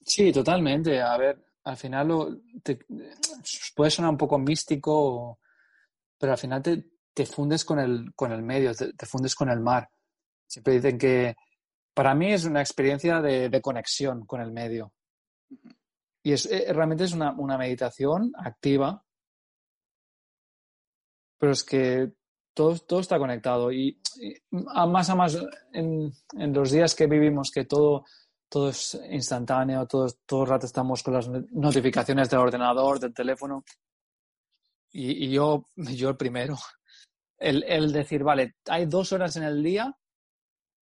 Sí, 0.00 0.32
totalmente. 0.32 1.00
A 1.00 1.16
ver, 1.16 1.44
al 1.64 1.76
final 1.76 2.08
puede 3.74 3.90
sonar 3.90 4.10
un 4.10 4.16
poco 4.16 4.38
místico, 4.38 5.40
pero 6.18 6.32
al 6.32 6.38
final 6.38 6.62
te, 6.62 7.26
fundes 7.26 7.64
con 7.64 7.80
el, 7.80 8.12
con 8.14 8.32
el 8.32 8.42
medio, 8.42 8.72
te, 8.74 9.06
fundes 9.06 9.34
con 9.34 9.50
el 9.50 9.60
mar. 9.60 9.88
Siempre 10.46 10.74
dicen 10.74 10.98
que 10.98 11.34
para 11.96 12.14
mí 12.14 12.30
es 12.30 12.44
una 12.44 12.60
experiencia 12.60 13.22
de, 13.22 13.60
conexión 13.62 14.26
con 14.26 14.42
el 14.42 14.52
medio. 14.52 14.92
Y 16.22 16.32
es, 16.32 16.44
eh, 16.44 16.70
realmente 16.74 17.04
es 17.04 17.14
una, 17.14 17.32
una 17.32 17.56
meditación 17.56 18.32
activa, 18.36 19.02
pero 21.38 21.52
es 21.52 21.64
que 21.64 22.12
todo, 22.52 23.00
está 23.00 23.18
conectado 23.18 23.72
y, 23.72 23.98
a 24.74 24.84
más 24.84 25.08
a 25.08 25.14
más 25.14 25.38
en, 25.72 26.12
los 26.52 26.70
días 26.70 26.94
que 26.94 27.06
vivimos 27.06 27.50
que 27.50 27.64
todo, 27.64 28.04
todo 28.50 28.68
es 28.68 29.00
instantáneo, 29.10 29.86
todo, 29.86 30.06
todo 30.26 30.42
el 30.42 30.50
rato 30.50 30.66
estamos 30.66 31.02
con 31.02 31.14
las 31.14 31.30
notificaciones 31.30 32.28
del 32.28 32.40
ordenador, 32.40 33.00
del 33.00 33.14
teléfono. 33.14 33.64
Y, 34.90 35.30
yo, 35.30 35.64
yo 35.76 36.10
el 36.10 36.16
primero, 36.18 36.58
el, 37.38 37.64
el, 37.64 37.90
decir, 37.90 38.22
vale, 38.22 38.56
hay 38.66 38.84
dos 38.84 39.14
horas 39.14 39.34
en 39.36 39.44
el 39.44 39.62
día 39.62 39.96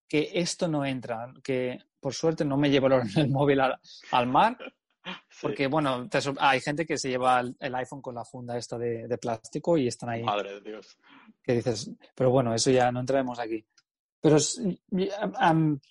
que 0.08 0.30
esto 0.34 0.68
no 0.68 0.84
entra, 0.84 1.32
que 1.42 1.78
por 2.00 2.14
suerte 2.14 2.44
no 2.44 2.56
me 2.56 2.70
llevo 2.70 2.88
el, 2.88 3.30
móvil 3.30 3.60
al, 3.60 4.26
mar, 4.26 4.56
porque 5.42 5.66
bueno, 5.66 6.08
hay 6.38 6.60
gente 6.60 6.86
que 6.86 6.98
se 6.98 7.08
lleva 7.08 7.40
el, 7.40 7.74
iPhone 7.74 8.02
con 8.02 8.14
la 8.14 8.24
funda 8.24 8.56
esta 8.56 8.78
de, 8.78 9.18
plástico 9.18 9.76
y 9.76 9.88
están 9.88 10.10
ahí. 10.10 10.22
Madre 10.22 10.54
de 10.54 10.60
Dios. 10.60 10.98
Que 11.42 11.54
dices, 11.54 11.90
pero 12.14 12.30
bueno, 12.30 12.54
eso 12.54 12.70
ya 12.70 12.90
no 12.92 13.00
entraremos 13.00 13.38
aquí. 13.38 13.64
Pero 14.20 14.38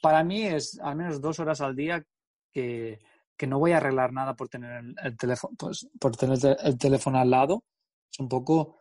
para 0.02 0.24
mí 0.24 0.44
es 0.44 0.80
al 0.80 0.96
menos 0.96 1.22
dos 1.22 1.40
horas 1.40 1.62
al 1.62 1.76
día 1.76 2.04
que, 2.52 3.00
no 3.48 3.60
voy 3.60 3.74
a 3.74 3.78
arreglar 3.78 4.14
nada 4.14 4.36
por 4.36 4.48
tener 4.48 4.84
el, 5.04 5.18
teléfono, 5.18 5.54
pues, 5.58 5.88
por 6.00 6.16
tener 6.16 6.38
el 6.64 6.78
teléfono 6.78 7.20
al 7.20 7.30
lado. 7.30 7.64
Es 8.10 8.20
un 8.20 8.30
poco 8.30 8.78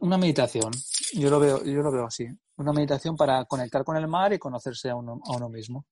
una 0.00 0.18
meditación. 0.18 0.70
Yo 1.14 1.30
lo 1.30 1.40
veo, 1.40 1.64
yo 1.64 1.82
lo 1.82 1.90
veo 1.90 2.06
así 2.06 2.26
una 2.60 2.72
meditación 2.72 3.16
para 3.16 3.44
conectar 3.46 3.84
con 3.84 3.96
el 3.96 4.06
mar 4.06 4.32
y 4.32 4.38
conocerse 4.38 4.90
a 4.90 4.96
uno, 4.96 5.20
a 5.24 5.36
uno 5.36 5.48
mismo. 5.48 5.86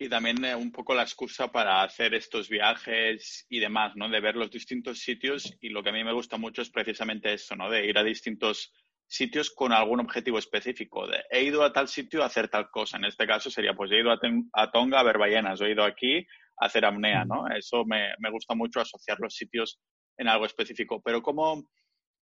Y 0.00 0.08
también 0.08 0.44
eh, 0.44 0.54
un 0.54 0.70
poco 0.70 0.94
la 0.94 1.02
excusa 1.02 1.50
para 1.50 1.82
hacer 1.82 2.14
estos 2.14 2.48
viajes 2.48 3.46
y 3.48 3.58
demás, 3.60 3.92
¿no? 3.96 4.08
De 4.08 4.20
ver 4.20 4.36
los 4.36 4.50
distintos 4.50 4.98
sitios 5.00 5.56
y 5.60 5.70
lo 5.70 5.82
que 5.82 5.90
a 5.90 5.92
mí 5.92 6.04
me 6.04 6.12
gusta 6.12 6.36
mucho 6.36 6.62
es 6.62 6.70
precisamente 6.70 7.32
eso, 7.32 7.56
¿no? 7.56 7.70
De 7.70 7.86
ir 7.86 7.98
a 7.98 8.04
distintos 8.04 8.72
sitios 9.06 9.50
con 9.50 9.72
algún 9.72 10.00
objetivo 10.00 10.38
específico. 10.38 11.06
De, 11.06 11.22
he 11.30 11.42
ido 11.42 11.64
a 11.64 11.72
tal 11.72 11.88
sitio 11.88 12.22
a 12.22 12.26
hacer 12.26 12.48
tal 12.48 12.68
cosa. 12.70 12.96
En 12.96 13.04
este 13.04 13.26
caso 13.26 13.50
sería, 13.50 13.74
pues 13.74 13.90
he 13.90 14.00
ido 14.00 14.12
a, 14.12 14.70
Tonga 14.70 15.00
a 15.00 15.04
ver 15.04 15.18
ballenas, 15.18 15.60
he 15.60 15.70
ido 15.70 15.84
aquí 15.84 16.18
a 16.60 16.66
hacer 16.66 16.84
apnea, 16.84 17.24
¿no? 17.24 17.48
Eso 17.48 17.84
me, 17.84 18.10
me 18.18 18.30
gusta 18.30 18.54
mucho 18.54 18.80
asociar 18.80 19.18
los 19.20 19.34
sitios 19.34 19.80
en 20.16 20.28
algo 20.28 20.46
específico. 20.46 21.00
Pero 21.02 21.22
¿cómo 21.22 21.68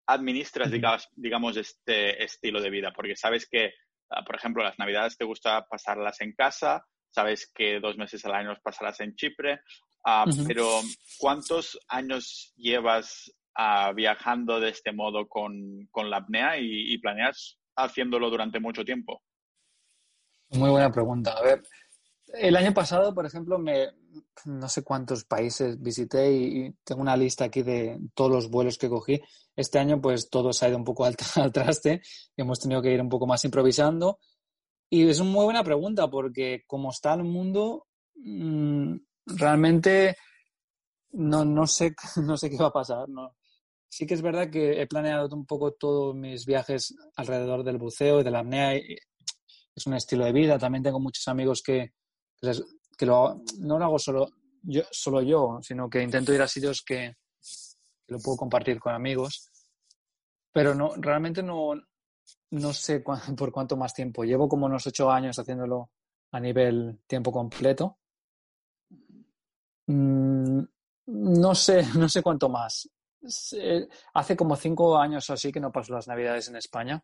administras, 0.08 0.72
digamos, 0.72 1.10
digamos, 1.16 1.58
este 1.58 2.24
estilo 2.24 2.62
de 2.62 2.70
vida? 2.70 2.92
Porque 2.94 3.16
sabes 3.16 3.48
que 3.50 3.74
Ah, 4.16 4.24
por 4.24 4.36
ejemplo, 4.36 4.64
las 4.64 4.78
navidades 4.78 5.18
te 5.18 5.26
gusta 5.26 5.66
pasarlas 5.68 6.22
en 6.22 6.34
casa, 6.34 6.86
sabes 7.10 7.52
que 7.54 7.80
dos 7.80 7.98
meses 7.98 8.24
al 8.26 8.34
año 8.34 8.50
los 8.50 8.60
pasarás 8.60 9.00
en 9.00 9.16
Chipre, 9.16 9.62
ah, 10.06 10.26
pero 10.48 10.82
¿cuántos 11.18 11.80
años 11.88 12.54
llevas 12.56 13.34
ah, 13.56 13.92
viajando 13.96 14.60
de 14.60 14.70
este 14.70 14.92
modo 14.92 15.28
con, 15.28 15.90
la 15.96 16.18
apnea 16.18 16.58
y, 16.60 16.98
planeas 17.00 17.58
haciéndolo 17.76 18.30
durante 18.30 18.60
mucho 18.60 18.86
tiempo? 18.86 19.24
Muy 20.52 20.70
buena 20.70 20.92
pregunta. 20.92 21.34
A 21.36 21.42
ver, 21.42 21.64
el 22.34 22.56
año 22.56 22.74
pasado, 22.74 23.14
por 23.14 23.26
ejemplo, 23.26 23.60
me, 23.60 23.90
no 24.46 24.68
sé 24.68 24.84
cuántos 24.84 25.24
países 25.24 25.80
visité 25.82 26.32
y, 26.32 26.72
tengo 26.84 27.02
una 27.02 27.16
lista 27.16 27.46
aquí 27.46 27.62
de 27.62 28.00
todos 28.16 28.32
los 28.32 28.50
vuelos 28.50 28.78
que 28.78 28.90
cogí. 28.90 29.22
Este 29.56 29.78
año, 29.78 30.02
pues 30.02 30.30
todo 30.30 30.52
se 30.52 30.66
ha 30.66 30.70
ido 30.70 30.78
un 30.78 30.84
poco 30.84 31.06
al, 31.06 31.16
traste 31.54 32.02
y 32.36 32.42
hemos 32.42 32.60
tenido 32.60 32.82
que 32.82 32.92
ir 32.92 33.02
un 33.02 33.10
poco 33.10 33.28
más 33.28 33.46
improvisando. 33.46 34.20
Y 34.90 35.08
es 35.08 35.20
una 35.20 35.32
muy 35.32 35.46
buena 35.46 35.64
pregunta 35.64 36.10
porque 36.10 36.64
como 36.68 36.90
está 36.90 37.14
el 37.14 37.24
mundo, 37.24 37.88
mm, 38.16 38.96
realmente 39.28 40.18
no, 41.12 41.46
no, 41.46 41.68
sé, 41.68 41.96
no 42.24 42.36
sé 42.36 42.50
qué 42.50 42.58
va 42.58 42.68
a 42.68 42.74
pasar. 42.74 43.06
Sí 43.90 44.08
que 44.08 44.16
es 44.16 44.24
verdad 44.24 44.50
que 44.50 44.82
he 44.82 44.88
planeado 44.88 45.30
un 45.36 45.46
poco 45.46 45.74
todos 45.74 46.16
mis 46.16 46.48
viajes 46.48 46.96
alrededor 47.16 47.64
del 47.64 47.78
buceo 47.78 48.22
y 48.22 48.24
de 48.24 48.32
la 48.32 48.40
apnea. 48.40 48.76
Es 48.76 49.86
un 49.86 49.94
estilo 49.94 50.26
de 50.26 50.32
vida. 50.32 50.58
También 50.58 50.84
tengo 50.84 51.00
muchos 51.00 51.28
amigos 51.28 51.62
que, 51.62 51.94
que 52.98 53.06
lo, 53.06 53.42
no 53.60 53.80
lo 53.80 53.86
hago 53.86 54.00
solo 54.00 54.30
yo, 54.62 54.84
solo 54.92 55.22
yo, 55.22 55.60
sino 55.62 55.90
que 55.90 56.02
intento 56.02 56.34
ir 56.34 56.42
a 56.42 56.48
sitios 56.48 56.82
que, 56.82 57.16
lo 58.08 58.20
puedo 58.20 58.38
compartir 58.38 58.80
con 58.80 58.94
amigos. 58.94 59.50
Pero 60.52 60.76
no, 60.76 60.94
realmente 60.98 61.42
no, 61.42 61.74
no 62.52 62.74
sé 62.74 63.04
por 63.38 63.52
cuánto 63.52 63.78
más 63.78 63.94
tiempo. 63.94 64.24
Llevo 64.24 64.48
como 64.48 64.66
unos 64.66 64.86
ocho 64.88 65.12
años 65.12 65.38
haciéndolo 65.38 65.90
a 66.32 66.40
nivel 66.40 67.02
tiempo 67.08 67.32
completo. 67.32 67.98
Mm, 69.88 70.62
no 71.08 71.56
sé, 71.56 71.84
no 71.98 72.08
sé 72.08 72.22
cuánto 72.22 72.50
más. 72.50 72.90
Hace 74.14 74.36
como 74.36 74.56
cinco 74.58 74.98
años 74.98 75.30
así 75.30 75.52
que 75.52 75.60
no 75.60 75.72
paso 75.72 75.94
las 75.94 76.08
navidades 76.08 76.50
en 76.50 76.58
España. 76.58 77.04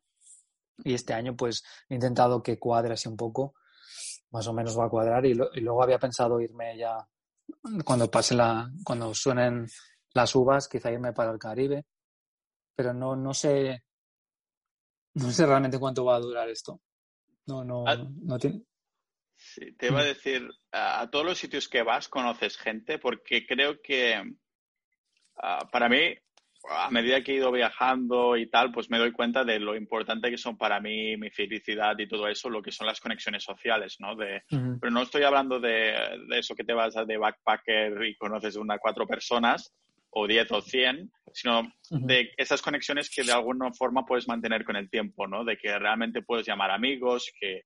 Y 0.84 0.94
este 0.94 1.14
año 1.14 1.36
pues 1.36 1.64
he 1.90 1.96
intentado 1.96 2.42
que 2.42 2.58
cuadre 2.58 2.94
así 2.94 3.10
un 3.10 3.18
poco 3.18 3.54
más 4.32 4.48
o 4.48 4.54
menos 4.54 4.78
va 4.78 4.86
a 4.86 4.90
cuadrar. 4.90 5.26
Y, 5.26 5.34
luego 5.34 5.84
había 5.84 6.00
pensado 6.00 6.40
irme 6.40 6.78
ya 6.78 7.08
cuando 7.84 8.10
pase 8.10 8.36
la 8.36 8.70
cuando 8.84 9.14
suenen 9.14 9.68
las 10.14 10.36
uvas 10.36 10.68
quizá 10.68 10.92
irme 10.92 11.14
para 11.14 11.32
el 11.32 11.40
Caribe. 11.40 11.86
Pero 12.76 12.94
no 12.94 13.16
no 13.16 13.34
sé 13.34 13.84
no 15.16 15.32
sé 15.32 15.46
realmente 15.46 15.80
cuánto 15.80 16.06
va 16.06 16.16
a 16.16 16.20
durar 16.20 16.50
esto. 16.50 16.82
No 17.48 17.64
no 17.64 17.86
ah. 17.88 17.98
no 17.98 18.38
tiene 18.38 18.64
sí, 19.36 19.74
te 19.74 19.88
iba 19.88 20.02
a 20.02 20.06
decir 20.06 20.48
a, 20.72 21.10
todos 21.10 21.26
los 21.26 21.38
sitios 21.38 21.68
que 21.68 21.84
vas 21.84 22.08
conoces 22.08 22.58
gente 22.58 23.00
porque 23.00 23.46
creo 23.48 23.82
que 23.82 24.22
ah, 25.38 25.68
para 25.72 25.90
mí 25.90 26.16
a 26.68 26.90
medida 26.92 27.24
que 27.24 27.32
he 27.32 27.36
ido 27.36 27.52
viajando 27.52 28.36
y 28.36 28.50
tal, 28.50 28.72
pues 28.72 28.90
me 28.90 28.98
doy 28.98 29.12
cuenta 29.12 29.44
de 29.44 29.60
lo 29.60 29.76
importante 29.76 30.30
que 30.30 30.38
son 30.38 30.58
para 30.58 30.80
mí 30.80 31.16
mi 31.18 31.30
felicidad 31.30 31.98
y 31.98 32.08
todo 32.08 32.28
eso, 32.28 32.50
lo 32.50 32.62
que 32.62 32.72
son 32.72 32.88
las 32.88 33.00
conexiones 33.00 33.44
sociales, 33.44 33.96
¿no? 34.00 34.16
De, 34.16 34.44
Pero 34.50 34.92
no 34.92 35.02
estoy 35.02 35.24
hablando 35.24 35.60
de, 35.60 35.96
eso 36.32 36.56
que 36.56 36.64
te 36.64 36.74
vas 36.74 36.96
de 37.08 37.18
backpacker 37.18 38.04
y 38.06 38.16
conoces 38.16 38.56
una 38.56 38.78
cuatro 38.78 39.08
personas 39.08 39.74
o 40.12 40.28
diez 40.28 40.52
o 40.52 40.62
cien, 40.62 41.12
sino 41.32 41.72
de 41.90 42.32
esas 42.36 42.62
conexiones 42.62 43.10
que 43.10 43.24
de 43.24 43.32
alguna 43.32 43.72
forma 43.72 44.06
puedes 44.06 44.28
mantener 44.28 44.66
con 44.66 44.76
el 44.76 44.90
tiempo, 44.90 45.28
¿no? 45.28 45.46
De 45.46 45.58
que 45.58 45.78
realmente 45.78 46.24
puedes 46.24 46.46
llamar 46.46 46.72
amigos, 46.72 47.32
que, 47.40 47.64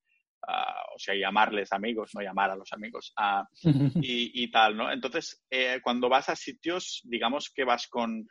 ah, 0.47 0.83
o 0.93 0.99
sea, 0.99 1.15
llamarles 1.15 1.71
amigos, 1.71 2.11
no 2.13 2.21
llamar 2.21 2.51
a 2.51 2.55
los 2.55 2.71
amigos, 2.73 3.13
uh, 3.17 3.69
y, 4.01 4.43
y, 4.43 4.51
tal, 4.51 4.75
¿no? 4.75 4.91
Entonces, 4.91 5.41
eh, 5.49 5.79
cuando 5.81 6.09
vas 6.09 6.29
a 6.29 6.35
sitios, 6.35 7.01
digamos 7.05 7.49
que 7.49 7.63
vas 7.63 7.87
con 7.87 8.27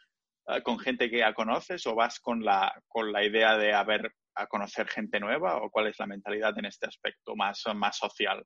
con 0.63 0.79
gente 0.79 1.11
que 1.11 1.19
ya 1.19 1.33
conoces 1.35 1.87
o 1.87 1.95
vas 1.95 2.21
con 2.21 2.45
la, 2.45 2.73
con 2.89 3.13
la 3.13 3.25
idea 3.25 3.57
de 3.57 3.73
haber 3.73 4.13
a 4.35 4.47
conocer 4.47 4.89
gente 4.89 5.21
nueva 5.21 5.59
o 5.59 5.71
cuál 5.71 5.89
es 5.89 5.99
la 5.99 6.07
mentalidad 6.07 6.57
en 6.59 6.67
este 6.67 6.87
aspecto 6.87 7.37
más, 7.37 7.63
más 7.75 7.97
social? 7.97 8.45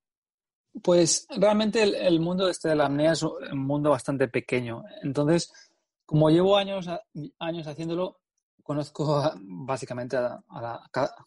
Pues 0.83 1.27
realmente 1.37 1.83
el, 1.83 2.21
mundo 2.21 2.49
este 2.49 2.69
de 2.69 2.77
la 2.77 2.87
apnea 2.87 3.13
es 3.13 3.23
un 3.23 3.59
mundo 3.59 3.91
bastante 3.91 4.29
pequeño. 4.29 4.83
Entonces, 5.03 5.51
como 6.05 6.29
llevo 6.29 6.57
años, 6.57 6.87
años 7.39 7.67
haciéndolo, 7.67 8.21
conozco 8.63 9.33
básicamente 9.41 10.17
a, 10.17 10.43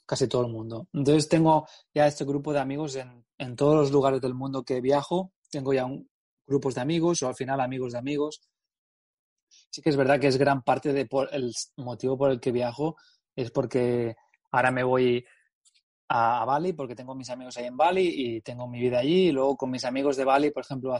casi 0.06 0.28
todo 0.28 0.46
el 0.46 0.52
mundo. 0.52 0.88
Entonces 0.94 1.28
tengo 1.28 1.68
ya 1.94 2.06
este 2.06 2.26
grupo 2.26 2.54
de 2.54 2.60
amigos 2.60 2.96
en, 2.96 3.26
en 3.38 3.56
todos 3.56 3.76
los 3.76 3.92
lugares 3.92 4.22
del 4.22 4.36
mundo 4.36 4.64
que 4.64 4.82
viajo. 4.82 5.32
Tengo 5.50 5.74
ya 5.74 5.86
un, 5.86 6.08
grupos 6.50 6.76
de 6.76 6.82
amigos 6.82 7.22
o 7.22 7.28
al 7.28 7.36
final 7.36 7.62
amigos 7.62 7.94
de 7.94 8.00
amigos 8.00 8.42
sí 9.70 9.82
que 9.82 9.90
es 9.90 9.98
verdad 9.98 10.20
que 10.20 10.28
es 10.28 10.38
gran 10.38 10.62
parte 10.64 10.94
del 10.94 11.08
el 11.32 11.54
motivo 11.78 12.18
por 12.18 12.32
el 12.32 12.40
que 12.40 12.52
viajo, 12.52 12.96
es 13.36 13.52
porque 13.52 14.16
ahora 14.52 14.72
me 14.72 14.84
voy 14.84 15.26
a, 16.10 16.44
Bali 16.46 16.74
porque 16.74 16.96
tengo 16.96 17.16
mis 17.16 17.30
amigos 17.30 17.58
ahí 17.58 17.66
en 17.66 17.78
Bali 17.78 18.08
y 18.08 18.42
tengo 18.42 18.68
mi 18.68 18.80
vida 18.80 19.00
allí 19.00 19.28
y 19.28 19.32
luego 19.32 19.56
con 19.56 19.70
mis 19.70 19.86
amigos 19.86 20.18
de 20.18 20.26
Bali, 20.26 20.52
por 20.52 20.64
ejemplo, 20.64 20.98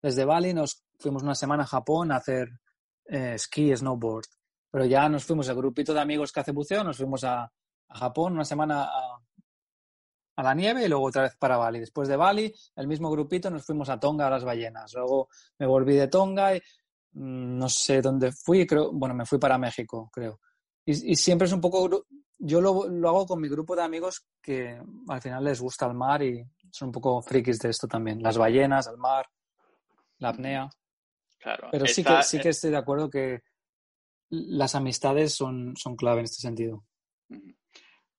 desde 0.00 0.24
Bali 0.24 0.54
nos 0.54 0.84
fuimos 0.98 1.22
una 1.22 1.34
semana 1.34 1.64
a 1.64 1.66
Japón 1.66 2.12
a 2.12 2.16
hacer 2.16 2.48
eh, 3.06 3.34
esquí, 3.34 3.74
snowboard, 3.76 4.26
pero 4.70 4.84
ya 4.84 5.08
nos 5.08 5.24
fuimos 5.24 5.48
el 5.48 5.56
grupito 5.56 5.92
de 5.92 6.00
amigos 6.00 6.32
que 6.32 6.40
hace 6.40 6.52
buceo, 6.52 6.84
nos 6.84 6.96
fuimos 6.96 7.24
a, 7.24 7.42
a 7.44 7.98
Japón 7.98 8.34
una 8.34 8.44
semana 8.44 8.84
a, 8.84 9.18
a 10.36 10.42
la 10.42 10.54
nieve 10.54 10.84
y 10.84 10.88
luego 10.88 11.06
otra 11.06 11.22
vez 11.22 11.36
para 11.36 11.56
Bali. 11.56 11.80
Después 11.80 12.08
de 12.08 12.16
Bali, 12.16 12.52
el 12.76 12.86
mismo 12.86 13.10
grupito 13.10 13.50
nos 13.50 13.64
fuimos 13.64 13.88
a 13.88 14.00
Tonga 14.00 14.26
a 14.26 14.30
las 14.30 14.44
ballenas. 14.44 14.92
Luego 14.94 15.28
me 15.58 15.66
volví 15.66 15.94
de 15.94 16.08
Tonga 16.08 16.56
y 16.56 16.58
mm, 17.12 17.58
no 17.58 17.68
sé 17.68 18.00
dónde 18.00 18.32
fui, 18.32 18.66
creo, 18.66 18.92
bueno, 18.92 19.14
me 19.14 19.26
fui 19.26 19.38
para 19.38 19.58
México, 19.58 20.10
creo. 20.12 20.40
Y, 20.84 21.14
siempre 21.14 21.46
es 21.46 21.52
un 21.52 21.60
poco, 21.60 22.06
yo 22.38 22.60
lo, 22.60 22.88
lo, 22.88 23.08
hago 23.08 23.26
con 23.26 23.40
mi 23.40 23.48
grupo 23.48 23.76
de 23.76 23.82
amigos 23.82 24.26
que 24.40 24.82
al 25.08 25.20
final 25.20 25.44
les 25.44 25.60
gusta 25.60 25.86
el 25.86 25.94
mar 25.94 26.22
y 26.24 26.44
son 26.72 26.88
un 26.88 26.92
poco 26.92 27.22
frikis 27.22 27.60
de 27.60 27.70
esto 27.70 27.86
también. 27.86 28.20
Las 28.20 28.36
ballenas, 28.36 28.88
el 28.88 28.96
mar, 28.96 29.26
la 30.18 30.30
apnea. 30.30 30.68
Claro. 31.38 31.68
Pero 31.70 31.86
sí, 31.86 32.02
que, 32.02 32.22
sí 32.24 32.40
que 32.40 32.48
estoy 32.48 32.70
de 32.70 32.78
acuerdo 32.78 33.08
que 33.08 33.42
las 34.30 34.74
amistades 34.74 35.34
son, 35.34 35.76
son 35.76 35.94
clave 35.94 36.20
en 36.20 36.24
este 36.24 36.40
sentido. 36.40 36.84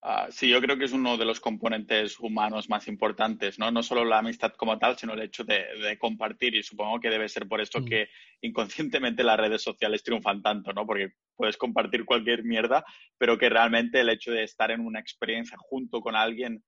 Ah, 0.06 0.26
sí, 0.30 0.50
yo 0.50 0.60
creo 0.60 0.76
que 0.76 0.84
es 0.84 0.92
uno 0.92 1.16
de 1.16 1.24
los 1.24 1.40
componentes 1.40 2.20
humanos 2.20 2.68
más 2.68 2.88
importantes, 2.88 3.58
¿no? 3.58 3.70
No 3.70 3.82
solo 3.82 4.04
la 4.04 4.18
amistad 4.18 4.52
como 4.52 4.78
tal, 4.78 4.98
sino 4.98 5.14
el 5.14 5.22
hecho 5.22 5.44
de, 5.44 5.96
compartir. 5.98 6.54
Y 6.54 6.62
supongo 6.62 7.00
que 7.00 7.08
debe 7.08 7.26
ser 7.26 7.48
por 7.48 7.62
esto 7.62 7.80
mm. 7.80 7.84
que 7.86 8.08
inconscientemente 8.42 9.24
las 9.24 9.40
redes 9.40 9.62
sociales 9.62 10.02
triunfan 10.02 10.42
tanto, 10.42 10.74
¿no? 10.74 10.86
Porque 10.86 11.14
puedes 11.34 11.56
compartir 11.56 12.04
cualquier 12.04 12.44
mierda, 12.44 12.84
pero 13.16 13.38
que 13.38 13.48
realmente 13.48 14.00
el 14.00 14.10
hecho 14.10 14.30
de 14.30 14.42
estar 14.42 14.70
en 14.70 14.82
una 14.82 15.00
experiencia 15.00 15.56
junto 15.58 16.02
con 16.02 16.14
alguien, 16.14 16.62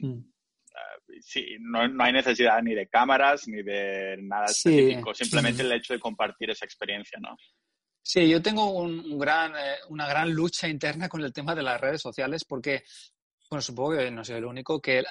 mm. 0.00 0.12
ah, 0.76 1.00
sí, 1.22 1.56
no, 1.58 1.80
hay 1.80 2.12
necesidad 2.12 2.62
ni 2.62 2.76
de 2.76 2.86
cámaras 2.86 3.48
ni 3.48 3.64
de 3.64 4.16
nada 4.22 4.44
específico, 4.44 5.12
simplemente 5.12 5.62
el 5.62 5.72
hecho 5.72 5.92
de 5.92 5.98
compartir 5.98 6.50
esa 6.50 6.64
experiencia, 6.64 7.18
¿no? 7.20 7.36
Sí, 8.06 8.28
yo 8.28 8.42
tengo 8.42 8.70
un 8.70 9.18
gran, 9.18 9.56
eh, 9.56 9.76
una 9.88 10.06
gran 10.06 10.30
lucha 10.30 10.68
interna 10.68 11.08
con 11.08 11.22
el 11.22 11.32
tema 11.32 11.54
de 11.54 11.62
las 11.62 11.80
redes 11.80 12.02
sociales 12.02 12.44
porque 12.44 12.84
bueno, 13.50 13.62
supongo 13.62 13.96
que 13.96 14.10
no 14.10 14.24
soy 14.24 14.36
el 14.36 14.44
único, 14.44 14.80
que 14.80 15.04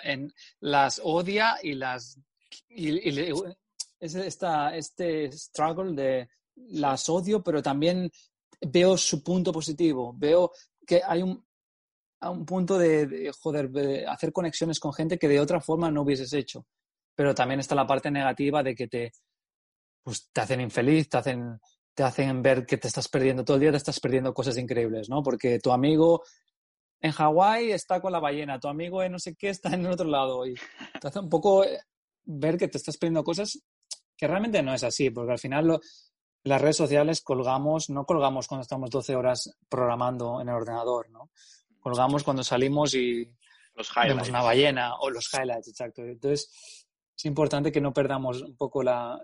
las 0.59 1.01
odia 1.03 1.57
y 1.61 1.73
las... 1.73 2.19
Y, 2.67 3.09
es 3.99 4.15
esta, 4.15 4.75
este 4.75 5.31
struggle 5.31 5.93
de 5.93 6.29
las 6.55 7.07
odio, 7.07 7.41
pero 7.41 7.61
también 7.61 8.11
veo 8.59 8.97
su 8.97 9.23
punto 9.23 9.53
positivo, 9.53 10.13
veo 10.17 10.51
que 10.85 11.01
hay 11.05 11.21
un, 11.21 11.41
un 12.19 12.45
punto 12.45 12.77
de, 12.77 13.31
joder, 13.39 13.69
de 13.69 14.05
hacer 14.05 14.33
conexiones 14.33 14.79
con 14.79 14.91
gente 14.91 15.17
que 15.17 15.29
de 15.29 15.39
otra 15.39 15.61
forma 15.61 15.89
no 15.89 16.01
hubieses 16.01 16.33
hecho. 16.33 16.65
Pero 17.15 17.33
también 17.33 17.61
está 17.61 17.75
la 17.75 17.87
parte 17.87 18.11
negativa 18.11 18.61
de 18.61 18.75
que 18.75 18.87
te, 18.89 19.13
pues, 20.03 20.29
te 20.33 20.41
hacen 20.41 20.59
infeliz, 20.59 21.07
te 21.07 21.17
hacen, 21.17 21.59
te 21.93 22.03
hacen 22.03 22.41
ver 22.41 22.65
que 22.65 22.77
te 22.77 22.87
estás 22.87 23.07
perdiendo 23.07 23.43
todo 23.43 23.55
el 23.55 23.61
día, 23.61 23.71
te 23.71 23.77
estás 23.77 23.99
perdiendo 23.99 24.33
cosas 24.33 24.57
increíbles, 24.57 25.09
¿no? 25.09 25.21
Porque 25.21 25.59
tu 25.59 25.71
amigo 25.71 26.23
en 26.99 27.11
Hawái 27.11 27.71
está 27.71 28.01
con 28.01 28.11
la 28.11 28.19
ballena, 28.19 28.59
tu 28.59 28.67
amigo 28.67 29.03
en 29.03 29.11
no 29.11 29.19
sé 29.19 29.35
qué 29.35 29.49
está 29.49 29.73
en 29.73 29.85
el 29.85 29.91
otro 29.91 30.07
lado 30.07 30.47
y 30.47 30.55
te 30.99 31.07
hace 31.07 31.19
un 31.19 31.29
poco 31.29 31.63
eh, 31.63 31.79
ver 32.23 32.57
que 32.57 32.67
te 32.67 32.77
estás 32.77 32.97
perdiendo 32.97 33.23
cosas 33.23 33.59
que 34.15 34.27
realmente 34.27 34.63
no 34.63 34.73
es 34.73 34.83
así, 34.83 35.09
porque 35.09 35.33
al 35.33 35.39
final 35.39 35.79
las 36.43 36.61
redes 36.61 36.77
sociales 36.77 37.21
colgamos, 37.21 37.89
no 37.89 38.05
colgamos 38.05 38.47
cuando 38.47 38.63
estamos 38.63 38.89
12 38.89 39.15
horas 39.15 39.57
programando 39.69 40.41
en 40.41 40.49
el 40.49 40.55
ordenador, 40.55 41.09
¿no? 41.09 41.29
Colgamos 41.79 42.23
cuando 42.23 42.43
salimos 42.43 42.93
y 42.95 43.29
vemos 44.03 44.29
una 44.29 44.41
ballena 44.41 44.95
o 44.95 45.09
los 45.09 45.25
highlights, 45.33 45.67
exacto. 45.67 46.03
Entonces, 46.03 46.49
es 47.15 47.25
importante 47.25 47.71
que 47.71 47.81
no 47.81 47.93
perdamos 47.93 48.41
un 48.41 48.55
poco 48.55 48.83
la, 48.83 49.19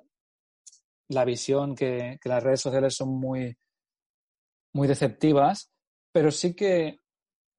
la 1.10 1.26
visión 1.26 1.76
que, 1.76 2.20
las 2.24 2.44
redes 2.44 2.62
sociales 2.62 2.96
son 2.96 3.10
muy, 3.10 3.58
muy 4.74 4.88
deceptivas, 4.88 5.72
pero 6.12 6.32
sí 6.32 6.56
que, 6.56 7.00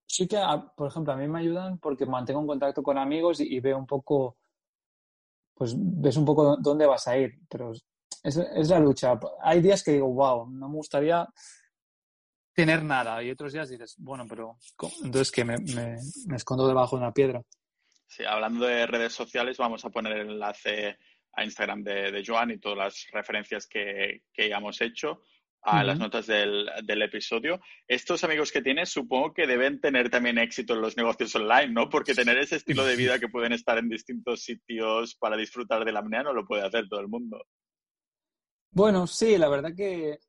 sí 0.05 0.27
que, 0.27 0.41
por 0.75 0.87
ejemplo, 0.87 1.13
a 1.13 1.17
mí 1.17 1.27
me 1.27 1.39
ayudan 1.39 1.77
porque 1.79 2.05
mantengo 2.05 2.39
un 2.39 2.47
contacto 2.47 2.81
con 2.81 2.97
amigos 2.97 3.39
y, 3.39 3.59
veo 3.59 3.77
un 3.77 3.85
poco, 3.85 4.37
pues 5.53 5.75
ves 5.77 6.17
un 6.17 6.25
poco 6.25 6.57
dónde 6.57 6.85
vas 6.85 7.07
a 7.07 7.17
ir, 7.17 7.39
pero 7.49 7.71
es, 8.23 8.37
es 8.37 8.69
la 8.69 8.79
lucha. 8.79 9.19
Hay 9.41 9.61
días 9.61 9.83
que 9.83 9.91
digo, 9.91 10.07
wow, 10.07 10.49
no 10.49 10.69
me 10.69 10.75
gustaría 10.75 11.27
tener 12.53 12.83
nada 12.83 13.21
y 13.23 13.31
otros 13.31 13.53
días 13.53 13.69
dices, 13.69 13.95
bueno, 13.97 14.25
pero 14.27 14.57
entonces 15.03 15.31
que 15.31 15.43
me, 15.43 15.57
me, 15.57 15.97
me 16.27 16.35
escondo 16.35 16.67
debajo 16.67 16.95
de 16.95 17.03
una 17.03 17.13
piedra. 17.13 17.41
Sí, 18.07 18.23
hablando 18.25 18.65
de 18.65 18.85
redes 18.87 19.13
sociales, 19.13 19.57
vamos 19.57 19.85
a 19.85 19.89
poner 19.89 20.17
el 20.17 20.31
enlace 20.31 20.97
a 21.33 21.43
Instagram 21.43 21.83
de, 21.83 22.11
de 22.11 22.23
Joan 22.25 22.51
y 22.51 22.59
todas 22.59 22.77
las 22.77 23.07
referencias 23.11 23.67
que, 23.67 24.23
que 24.33 24.43
hayamos 24.43 24.81
hecho 24.81 25.21
a 25.63 25.83
las 25.83 25.99
notas 25.99 26.25
del, 26.25 26.69
del, 26.83 27.01
episodio. 27.03 27.59
Estos 27.87 28.23
amigos 28.23 28.51
que 28.51 28.61
tienes 28.61 28.89
supongo 28.89 29.33
que 29.33 29.45
deben 29.45 29.79
tener 29.79 30.09
también 30.09 30.37
éxito 30.37 30.73
en 30.73 30.81
los 30.81 30.97
negocios 30.97 31.35
online, 31.35 31.67
¿no? 31.67 31.89
Porque 31.89 32.15
tener 32.15 32.37
ese 32.37 32.55
estilo 32.55 32.83
de 32.83 32.95
vida 32.95 33.19
que 33.19 33.27
pueden 33.27 33.53
estar 33.53 33.77
en 33.77 33.87
distintos 33.87 34.43
sitios 34.43 35.15
para 35.15 35.37
disfrutar 35.37 35.85
de 35.85 35.91
la 35.91 35.99
apnea 35.99 36.23
no 36.23 36.33
lo 36.33 36.45
puede 36.45 36.65
hacer 36.65 36.87
todo 36.89 36.99
el 36.99 37.07
mundo. 37.07 37.45
Bueno, 38.71 39.05
sí, 39.05 39.37
la 39.37 39.49
verdad 39.49 39.75
que 39.75 40.19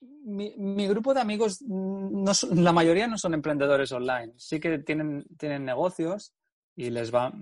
mi, 0.00 0.54
mi 0.56 0.88
grupo 0.88 1.14
de 1.14 1.20
amigos, 1.20 1.62
no 1.62 2.32
la 2.54 2.72
mayoría 2.72 3.06
no 3.06 3.18
son 3.18 3.34
emprendedores 3.34 3.92
online. 3.92 4.32
Sí 4.36 4.58
que 4.58 4.78
tienen, 4.78 5.24
tienen 5.38 5.64
negocios 5.64 6.34
y 6.74 6.90
les 6.90 7.14
va, 7.14 7.32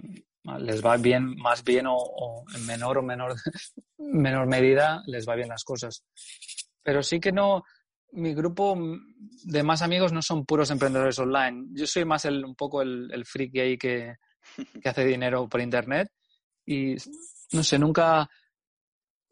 les 0.59 0.85
va 0.85 0.97
bien, 0.97 1.37
más 1.37 1.63
bien 1.65 1.87
o, 1.89 2.45
en 2.55 2.67
menor 2.67 2.99
o 2.99 3.03
menor, 3.03 3.35
menor 3.99 4.47
medida 4.47 5.03
les 5.07 5.29
va 5.29 5.35
bien 5.35 5.49
las 5.49 5.65
cosas. 5.65 6.05
Pero 6.83 7.03
sí 7.03 7.21
que 7.21 7.33
no, 7.33 7.63
mi 8.13 8.35
grupo 8.35 8.77
de 9.45 9.63
más 9.63 9.83
amigos 9.83 10.13
no 10.13 10.23
son 10.23 10.45
puros 10.45 10.71
emprendedores 10.71 11.19
online. 11.19 11.69
Yo 11.73 11.87
soy 11.87 12.05
más 12.05 12.25
el, 12.25 12.45
un 12.45 12.55
poco 12.55 12.83
el, 12.83 13.11
el 13.13 13.25
friki 13.25 13.61
ahí 13.61 13.79
que, 13.79 14.17
que 14.83 14.89
hace 14.89 15.05
dinero 15.05 15.49
por 15.49 15.61
internet 15.61 16.11
y 16.65 16.95
no 17.53 17.63
sé, 17.63 17.79
nunca, 17.79 18.29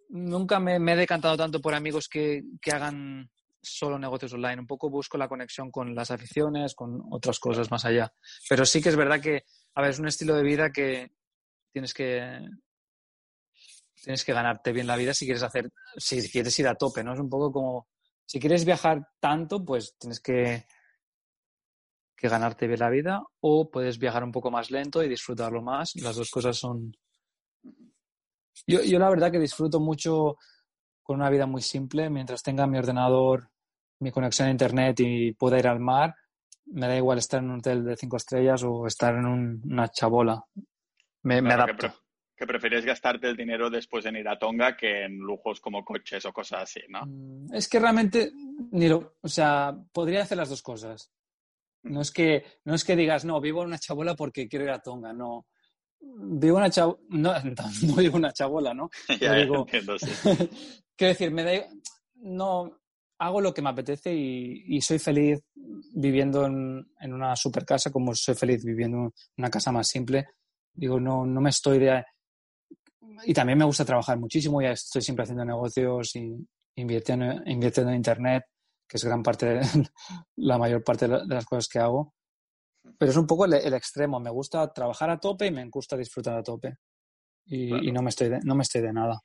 nunca 0.09 0.59
me, 0.59 0.79
me, 0.79 0.93
he 0.93 0.97
decantado 0.97 1.37
tanto 1.37 1.61
por 1.61 1.75
amigos 1.75 2.09
que, 2.09 2.43
que, 2.61 2.73
hagan 2.73 3.31
solo 3.63 3.99
negocios 3.99 4.33
online. 4.33 4.61
Un 4.61 4.67
poco 4.67 4.91
busco 4.91 5.17
la 5.17 5.29
conexión 5.29 5.71
con 5.71 5.95
las 5.95 6.11
aficiones, 6.11 6.75
con 6.75 7.01
otras 7.11 7.39
cosas 7.39 7.71
más 7.71 7.85
allá. 7.85 8.13
Pero 8.49 8.65
sí 8.65 8.83
que 8.83 8.89
es 8.89 8.97
verdad 8.97 9.21
que 9.21 9.45
a 9.79 9.81
ver, 9.81 9.91
es 9.91 10.01
un 10.01 10.09
estilo 10.09 10.35
de 10.35 10.43
vida 10.43 10.73
que 10.73 11.13
tienes 11.73 11.95
que 11.95 12.49
tienes 14.03 14.25
que 14.25 14.33
ganarte 14.33 14.73
bien 14.73 14.89
la 14.89 14.97
vida 14.97 15.15
si 15.15 15.25
quieres 15.25 15.45
hacer, 15.45 15.71
si 15.97 16.29
quieres 16.29 16.59
ir 16.59 16.67
a 16.67 16.75
tope, 16.75 17.05
¿no? 17.05 17.13
Es 17.13 17.21
un 17.21 17.31
poco 17.31 17.53
como, 17.53 17.87
si 18.27 18.41
quieres 18.41 18.65
viajar 18.65 19.09
tanto, 19.21 19.65
pues 19.65 19.95
tienes 19.97 20.19
que, 20.19 20.67
que 22.17 22.29
ganarte 22.29 22.67
bien 22.67 22.81
la 22.81 22.91
vida 22.91 23.23
o 23.39 23.71
puedes 23.71 24.01
viajar 24.01 24.25
un 24.25 24.33
poco 24.33 24.51
más 24.51 24.73
lento 24.73 25.01
y 25.05 25.09
disfrutarlo 25.09 25.63
más. 25.63 25.95
Las 25.95 26.17
dos 26.17 26.29
cosas 26.29 26.57
son... 26.57 26.93
Yo, 28.67 28.83
yo 28.83 28.99
la 28.99 29.11
verdad 29.11 29.31
que 29.31 29.39
disfruto 29.39 29.79
mucho 29.79 30.39
con 31.05 31.21
una 31.21 31.31
vida 31.31 31.47
muy 31.47 31.63
simple, 31.63 32.11
mientras 32.11 32.43
tenga 32.43 32.67
mi 32.67 32.79
ordenador, 32.79 33.49
mi 34.01 34.11
conexión 34.11 34.49
a 34.49 34.51
internet 34.51 34.99
y 34.99 35.35
pueda 35.35 35.57
ir 35.57 35.69
al 35.69 35.79
mar, 35.79 36.17
me 36.71 36.87
da 36.87 36.97
igual 36.97 37.19
estar 37.19 37.43
en 37.43 37.51
un 37.51 37.59
hotel 37.59 37.85
de 37.85 37.97
cinco 37.97 38.17
estrellas 38.17 38.63
o 38.65 38.87
estar 38.87 39.15
en 39.15 39.27
una 39.27 39.89
chabola. 39.89 40.43
Me, 41.23 41.43
me 41.43 41.55
adapto. 41.55 41.93
Que, 42.37 42.47
prefieres 42.47 42.85
gastarte 42.85 43.29
el 43.29 43.37
dinero 43.37 43.69
después 43.69 44.07
en 44.07 44.17
ir 44.17 44.29
a 44.29 44.39
Tonga 44.39 44.77
que 44.77 45.05
en 45.05 45.19
lujos 45.19 45.61
como 45.61 45.85
coches 45.85 46.25
o 46.25 46.33
cosas 46.33 46.63
así, 46.63 46.81
¿no? 46.89 47.05
Mm, 47.05 47.53
es 47.53 47.69
que 47.69 47.81
realmente, 47.81 48.31
ni 48.71 48.89
lo, 48.89 49.17
o 49.21 49.29
sea, 49.29 49.77
podría 49.93 50.23
hacer 50.23 50.39
las 50.39 50.49
dos 50.49 50.63
cosas. 50.63 51.11
No 51.83 52.01
es 52.01 52.13
que, 52.13 52.45
no 52.65 52.75
es 52.75 52.85
que 52.85 52.95
digas, 52.95 53.25
no, 53.25 53.41
vivo 53.41 53.63
en 53.63 53.69
una 53.69 53.79
chabola 53.79 54.15
porque 54.15 54.49
quiero 54.49 54.67
ir 54.67 54.71
a 54.71 54.81
Tonga, 54.81 55.13
no. 55.13 55.47
Vivo 56.01 56.57
una 56.59 56.71
chabola, 56.71 56.99
no, 57.09 57.33
no 57.83 57.95
vivo 57.97 58.17
una 58.17 58.33
chabola, 58.33 58.73
¿no? 58.73 58.89
ya, 59.21 59.35
digo, 59.35 59.59
entiendo, 59.59 59.99
sí. 59.99 60.07
quiero 60.97 61.13
decir, 61.13 61.33
me 61.33 61.43
da, 61.43 61.67
no, 62.15 62.79
hago 63.19 63.41
lo 63.41 63.53
que 63.53 63.63
me 63.63 63.71
apetece 63.71 64.15
y, 64.15 64.81
soy 64.81 64.99
feliz 64.99 65.41
viviendo 65.55 66.47
en, 66.47 66.87
una 67.03 67.35
super 67.37 67.65
casa 67.65 67.91
como 67.91 68.15
soy 68.15 68.35
feliz 68.35 68.65
viviendo 68.65 68.99
en 68.99 69.13
una 69.37 69.51
casa 69.51 69.73
más 69.73 69.89
simple. 69.89 70.29
Digo, 70.73 71.01
no, 71.01 71.27
no 71.27 71.41
me 71.41 71.51
estoy 71.51 71.79
de... 71.79 72.05
Y 73.25 73.35
también 73.35 73.59
me 73.59 73.65
gusta 73.65 73.85
trabajar 73.85 74.19
muchísimo, 74.19 74.63
ya 74.63 74.71
estoy 74.71 75.03
siempre 75.03 75.25
haciendo 75.25 75.45
negocios 75.45 76.15
y 76.15 76.37
invirtiendo, 76.77 77.43
invirtiendo 77.47 77.91
en 77.91 77.97
Internet, 77.97 78.45
que 78.87 78.97
es 78.97 79.05
gran 79.05 79.23
parte, 79.23 79.47
de, 79.47 79.61
la 80.37 80.57
mayor 80.57 80.85
parte 80.85 81.09
de 81.09 81.27
las 81.27 81.45
cosas 81.45 81.67
que 81.67 81.81
hago. 81.81 82.15
Pero 82.97 83.11
es 83.11 83.17
un 83.17 83.27
poco 83.27 83.45
el, 83.45 83.75
extremo, 83.75 84.21
me 84.21 84.31
gusta 84.31 84.73
trabajar 84.73 85.11
a 85.11 85.19
tope 85.19 85.47
y 85.47 85.51
me 85.51 85.69
gusta 85.69 85.97
disfrutar 85.97 86.39
a 86.39 86.43
tope. 86.43 86.77
Y, 87.47 87.89
y 87.89 87.93
no, 87.93 88.03
me 88.03 88.11
estoy 88.11 88.31
no 88.45 88.55
me 88.55 88.63
estoy 88.63 88.83
de 88.83 88.93
nada. 88.93 89.21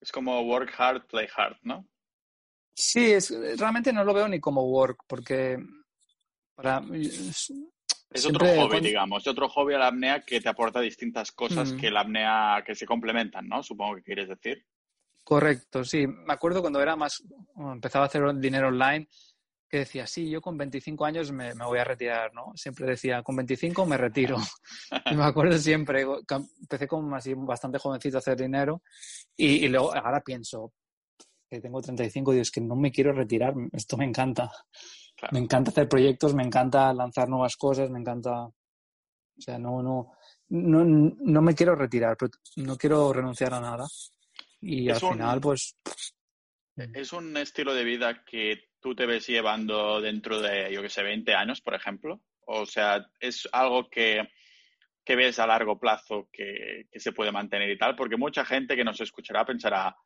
Es 0.00 0.10
como 0.10 0.40
work 0.42 0.72
hard, 0.78 1.06
play 1.06 1.26
hard, 1.36 1.56
¿no? 1.62 1.86
Sí, 2.74 3.12
es, 3.12 3.32
realmente 3.58 3.92
no 3.92 4.04
lo 4.04 4.12
veo 4.12 4.28
ni 4.28 4.40
como 4.40 4.64
work, 4.64 5.04
porque 5.06 5.58
para... 6.54 6.82
Es 8.10 8.26
otro 8.26 8.46
hobby, 8.46 8.80
digamos, 8.80 9.26
otro 9.26 9.48
hobby 9.48 9.74
a 9.74 9.78
la 9.78 9.88
apnea 9.88 10.20
que 10.20 10.40
te 10.40 10.48
aporta 10.48 10.80
distintas 10.80 11.32
cosas 11.32 11.72
mm. 11.72 11.76
que 11.76 11.90
la 11.90 12.00
apnea 12.00 12.62
que 12.64 12.76
se 12.76 12.86
complementan, 12.86 13.48
¿no? 13.48 13.60
Supongo 13.62 13.96
que 13.96 14.02
quieres 14.02 14.28
decir. 14.28 14.64
Correcto, 15.24 15.82
sí. 15.84 16.06
Me 16.06 16.32
acuerdo 16.32 16.60
cuando 16.60 16.80
era 16.80 16.94
más, 16.94 17.24
empezaba 17.56 18.04
a 18.04 18.08
hacer 18.08 18.22
dinero 18.36 18.68
online, 18.68 19.08
que 19.68 19.78
decía, 19.78 20.06
sí, 20.06 20.30
yo 20.30 20.40
con 20.40 20.56
25 20.56 21.04
años 21.04 21.32
me, 21.32 21.54
me 21.54 21.64
voy 21.64 21.80
a 21.80 21.84
retirar, 21.84 22.32
¿no? 22.32 22.52
Siempre 22.54 22.86
decía, 22.86 23.22
con 23.24 23.34
25 23.34 23.84
me 23.84 23.96
retiro. 23.96 24.36
y 25.10 25.14
me 25.16 25.24
acuerdo 25.24 25.58
siempre, 25.58 26.06
empecé 26.62 26.86
como 26.86 27.16
así 27.16 27.34
bastante 27.34 27.78
jovencito 27.78 28.18
a 28.18 28.20
hacer 28.20 28.36
dinero 28.36 28.82
y, 29.36 29.64
y 29.64 29.68
luego 29.68 29.92
ahora 29.92 30.20
pienso, 30.20 30.72
tengo 31.48 31.80
35 31.80 32.34
y 32.34 32.38
es 32.40 32.50
que 32.50 32.60
no 32.60 32.76
me 32.76 32.90
quiero 32.90 33.12
retirar, 33.12 33.54
esto 33.72 33.96
me 33.96 34.04
encanta. 34.04 34.50
Me 35.30 35.38
encanta 35.38 35.70
hacer 35.70 35.88
proyectos, 35.88 36.34
me 36.34 36.42
encanta 36.42 36.92
lanzar 36.92 37.28
nuevas 37.28 37.56
cosas, 37.56 37.90
me 37.90 38.00
encanta... 38.00 38.46
O 38.46 39.40
sea, 39.40 39.58
no, 39.58 39.82
no, 39.82 40.12
no, 40.48 40.84
no 40.84 41.42
me 41.42 41.54
quiero 41.54 41.74
retirar, 41.74 42.16
pero 42.16 42.32
no 42.56 42.76
quiero 42.76 43.12
renunciar 43.12 43.54
a 43.54 43.60
nada. 43.60 43.86
Y 44.60 44.88
al 44.90 45.00
final, 45.00 45.40
pues... 45.40 45.76
¿Es 46.76 47.12
un 47.12 47.36
estilo 47.36 47.74
de 47.74 47.84
vida 47.84 48.24
que 48.24 48.70
tú 48.80 48.94
te 48.94 49.06
ves 49.06 49.26
llevando 49.26 50.00
dentro 50.00 50.40
de, 50.40 50.72
yo 50.72 50.82
que 50.82 50.88
sé, 50.88 51.02
20 51.02 51.32
años, 51.34 51.60
por 51.60 51.74
ejemplo? 51.74 52.20
O 52.46 52.66
sea, 52.66 53.06
¿es 53.20 53.48
algo 53.52 53.88
que, 53.88 54.28
que 55.04 55.16
ves 55.16 55.38
a 55.38 55.46
largo 55.46 55.78
plazo 55.78 56.28
que, 56.32 56.86
que, 56.90 57.00
se 57.00 57.12
puede 57.12 57.32
mantener 57.32 57.70
y 57.70 57.78
tal? 57.78 57.94
Porque 57.94 58.16
mucha 58.16 58.44
gente 58.44 58.76
que 58.76 58.84
nos 58.84 59.00
escuchará 59.00 59.44
pensará, 59.44 59.96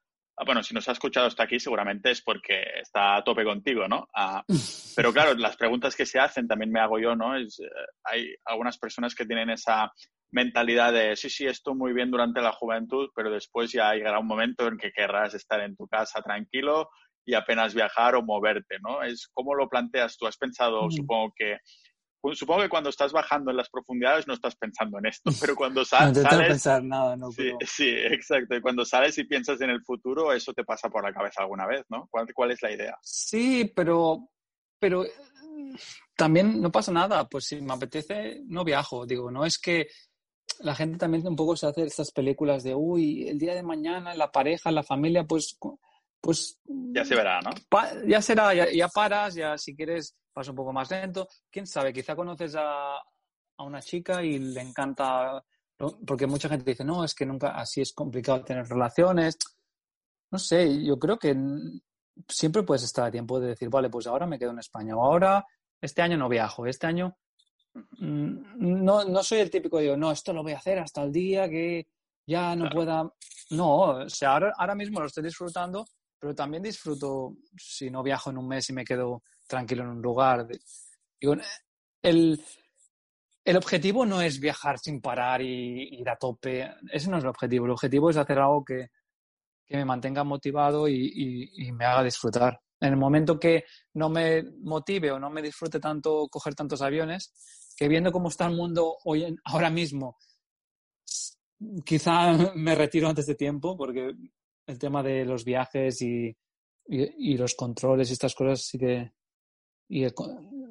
bueno, 0.45 0.63
si 0.63 0.75
nos 0.75 0.89
ha 0.89 0.93
escuchado 0.93 1.27
hasta 1.27 1.45
aquí 1.45 1.59
seguramente 1.59 2.11
es 2.11 2.23
porque 2.23 2.63
está 2.81 3.17
a 3.17 3.25
tope 3.25 3.45
contigo, 3.45 3.89
¿no? 3.89 4.09
Ah, 4.15 4.45
pero 4.97 5.13
claro, 5.13 5.35
las 5.35 5.57
preguntas 5.57 5.97
que 5.97 6.07
se 6.07 6.19
hacen 6.19 6.47
también 6.47 6.71
me 6.71 6.81
hago 6.81 6.99
yo, 6.99 7.15
¿no? 7.17 7.37
Es, 7.37 7.61
eh, 7.61 7.69
hay 8.05 8.35
algunas 8.45 8.79
personas 8.79 9.15
que 9.15 9.27
tienen 9.27 9.51
esa 9.51 9.93
mentalidad 10.31 10.93
de, 10.93 11.17
sí, 11.17 11.31
sí, 11.31 11.47
esto 11.47 11.75
muy 11.75 11.93
bien 11.93 12.11
durante 12.11 12.41
la 12.41 12.53
juventud, 12.53 13.09
pero 13.15 13.31
después 13.31 13.73
ya 13.73 13.95
llegará 13.95 14.19
un 14.19 14.27
momento 14.27 14.67
en 14.67 14.77
que 14.77 14.93
querrás 14.93 15.35
estar 15.35 15.61
en 15.61 15.75
tu 15.77 15.87
casa 15.89 16.21
tranquilo 16.23 16.91
y 17.25 17.35
apenas 17.35 17.75
viajar 17.75 18.15
o 18.15 18.23
moverte, 18.23 18.77
¿no? 18.81 19.03
Es 19.03 19.29
cómo 19.35 19.55
lo 19.55 19.69
planteas 19.69 20.17
tú. 20.17 20.27
Has 20.27 20.37
pensado, 20.37 20.91
supongo 20.91 21.33
que 21.37 21.59
supongo 22.35 22.63
que 22.63 22.69
cuando 22.69 22.91
estás 22.91 23.13
bajando 23.13 23.51
en 23.51 23.57
las 23.57 23.71
profundidades 23.71 24.27
no 24.27 24.35
estás 24.35 24.57
pensando 24.57 24.99
en 24.99 25.07
esto, 25.07 25.31
pero 25.41 25.55
cuando 25.57 25.85
sales... 25.85 26.23
no 26.23 26.29
sales... 26.29 26.49
pensar 26.49 26.83
nada, 26.83 27.17
no, 27.17 27.31
sí, 27.31 27.53
sí, 27.67 27.89
exacto. 27.89 28.57
Y 28.57 28.61
cuando 28.61 28.85
sales 28.85 29.17
y 29.19 29.25
piensas 29.25 29.61
en 29.61 29.71
el 29.71 29.83
futuro, 29.83 30.33
eso 30.33 30.53
te 30.53 30.65
pasa 30.65 30.89
por 30.89 31.05
la 31.05 31.13
cabeza 31.13 31.43
alguna 31.43 31.67
vez, 31.67 31.85
¿no? 31.89 32.09
¿Cuál, 32.11 32.33
cuál 32.35 32.53
es 32.53 32.63
la 32.63 32.73
idea? 32.73 32.99
Sí, 33.03 33.73
pero, 33.75 34.29
pero 34.79 35.05
también 36.17 36.61
no 36.61 36.71
pasa 36.71 36.93
nada. 36.93 37.29
Pues 37.29 37.47
si 37.47 37.61
me 37.61 37.73
apetece, 37.73 38.43
no 38.47 38.65
viajo. 38.65 39.07
Digo, 39.07 39.31
no 39.31 39.45
es 39.45 39.59
que 39.59 39.89
la 40.61 40.75
gente 40.75 40.99
también 40.99 41.27
un 41.27 41.37
poco 41.37 41.57
se 41.57 41.67
hace 41.67 41.85
estas 41.85 42.11
películas 42.11 42.65
de, 42.65 42.75
uy, 42.75 43.29
el 43.29 43.39
día 43.39 43.55
de 43.55 43.63
mañana, 43.63 44.15
la 44.15 44.31
pareja, 44.31 44.71
la 44.71 44.83
familia, 44.83 45.25
pues 45.25 45.57
pues... 46.21 46.59
Ya 46.93 47.05
se 47.05 47.15
verá, 47.15 47.41
¿no? 47.41 47.51
ya 48.07 48.23
será, 48.23 48.55
ya, 48.55 48.89
paras, 48.89 49.35
ya 49.35 49.59
si 49.59 49.75
quieres 49.75 50.17
vas 50.35 50.49
un 50.49 50.55
poco 50.55 50.73
más 50.73 50.91
lento. 50.91 51.29
¿Quién 51.51 51.67
sabe? 51.67 51.93
Quizá 51.93 52.15
conoces 52.15 52.55
a, 52.57 52.97
a 52.97 53.65
una 53.65 53.81
chica 53.81 54.23
y 54.23 54.39
le 54.39 54.61
encanta, 54.61 55.45
porque 56.07 56.27
mucha 56.27 56.49
gente 56.49 56.71
dice, 56.71 56.85
no, 56.85 57.05
es 57.05 57.15
que 57.15 57.27
nunca, 57.27 57.51
así 57.51 57.81
es 57.81 57.93
complicado 57.93 58.45
tener 58.45 58.67
relaciones. 58.67 59.37
No 60.31 60.39
sé, 60.39 60.85
yo 60.85 60.99
creo 60.99 61.19
que 61.19 61.37
siempre 62.29 62.63
puedes 62.63 62.85
estar 62.85 63.07
a 63.07 63.11
tiempo 63.11 63.41
de 63.41 63.49
decir, 63.49 63.69
vale, 63.69 63.91
pues 63.91 64.07
ahora 64.07 64.27
me 64.27 64.39
quedo 64.39 64.51
en 64.51 64.59
España 64.59 64.97
o 64.97 65.05
ahora 65.05 65.45
este 65.81 66.03
año 66.03 66.17
no 66.17 66.29
viajo, 66.29 66.67
este 66.67 66.87
año 66.87 67.17
no, 67.99 69.05
no 69.05 69.23
soy 69.23 69.39
el 69.39 69.51
típico, 69.51 69.79
digo, 69.79 69.97
no, 69.97 70.11
esto 70.11 70.33
lo 70.33 70.43
voy 70.43 70.53
a 70.53 70.59
hacer 70.59 70.79
hasta 70.79 71.03
el 71.03 71.13
día 71.13 71.49
que 71.49 71.87
ya 72.27 72.57
no 72.57 72.69
pueda. 72.71 73.11
No, 73.51 73.79
o 73.79 74.09
sea, 74.09 74.33
ahora, 74.33 74.53
ahora 74.57 74.75
mismo 74.75 75.01
lo 75.01 75.07
estoy 75.07 75.23
disfrutando 75.23 75.87
pero 76.19 76.35
también 76.35 76.63
disfruto 76.63 77.37
si 77.57 77.91
no 77.91 78.03
viajo 78.03 78.31
en 78.31 78.39
un 78.39 78.49
mes 78.49 78.69
y 78.71 78.73
me 78.73 78.85
quedo 78.85 79.23
tranquilo 79.47 79.85
en 79.85 79.91
un 79.91 80.03
lugar. 80.03 80.47
El, 82.03 82.45
el 83.45 83.57
objetivo 83.57 84.05
no 84.05 84.21
es 84.21 84.41
viajar 84.41 84.79
sin 84.79 85.01
parar 85.01 85.41
y 85.43 86.01
ir 86.01 86.09
a 86.09 86.17
tope. 86.17 86.71
Ese 86.93 87.11
no 87.11 87.19
es 87.19 87.25
el 87.25 87.31
objetivo. 87.31 87.67
El 87.67 87.73
objetivo 87.73 88.11
es 88.11 88.17
hacer 88.17 88.39
algo 88.39 88.65
que, 88.65 88.89
que 89.67 89.77
me 89.77 89.85
mantenga 89.85 90.25
motivado 90.25 90.89
y, 90.89 91.51
y, 91.55 91.73
me 91.73 91.85
haga 91.85 92.03
disfrutar. 92.03 92.61
En 92.81 92.91
el 92.91 92.97
momento 92.97 93.39
que 93.39 93.65
no 93.95 94.09
me 94.09 94.43
motive 94.63 95.13
o 95.13 95.19
no 95.19 95.31
me 95.31 95.43
disfrute 95.43 95.81
tanto 95.81 96.29
coger 96.29 96.55
tantos 96.55 96.81
aviones, 96.81 97.33
que 97.77 97.89
viendo 97.89 98.11
cómo 98.11 98.29
está 98.29 98.47
el 98.47 98.57
mundo 98.57 98.97
hoy 99.05 99.37
ahora 99.45 99.71
mismo, 99.71 100.17
quizá 101.85 102.33
me 102.55 102.75
retiro 102.75 103.09
antes 103.09 103.27
de 103.27 103.35
tiempo 103.35 103.77
porque 103.77 104.15
el 104.69 104.79
tema 104.79 105.03
de 105.03 105.25
los 105.25 105.45
viajes 105.45 106.01
y, 106.03 106.37
y, 106.87 107.37
los 107.37 107.55
controles 107.55 108.11
y 108.11 108.13
estas 108.13 108.35
cosas 108.35 108.63
sí 108.63 108.79
que 108.79 109.13
y 109.91 110.05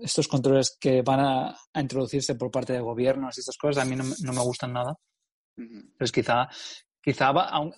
estos 0.04 0.28
controles 0.28 0.78
que 0.80 1.02
van 1.02 1.20
a, 1.20 1.58
introducirse 1.82 2.36
por 2.36 2.52
parte 2.52 2.74
de 2.74 2.80
gobiernos 2.80 3.36
y 3.36 3.40
estas 3.40 3.58
cosas 3.58 3.84
a 3.84 3.86
mí 3.86 3.96
no, 3.96 4.04
no 4.04 4.34
me 4.34 4.42
gustan 4.42 4.74
nada. 4.74 4.94
Pues 5.98 6.12
quizá, 6.12 6.48
quizá 7.02 7.30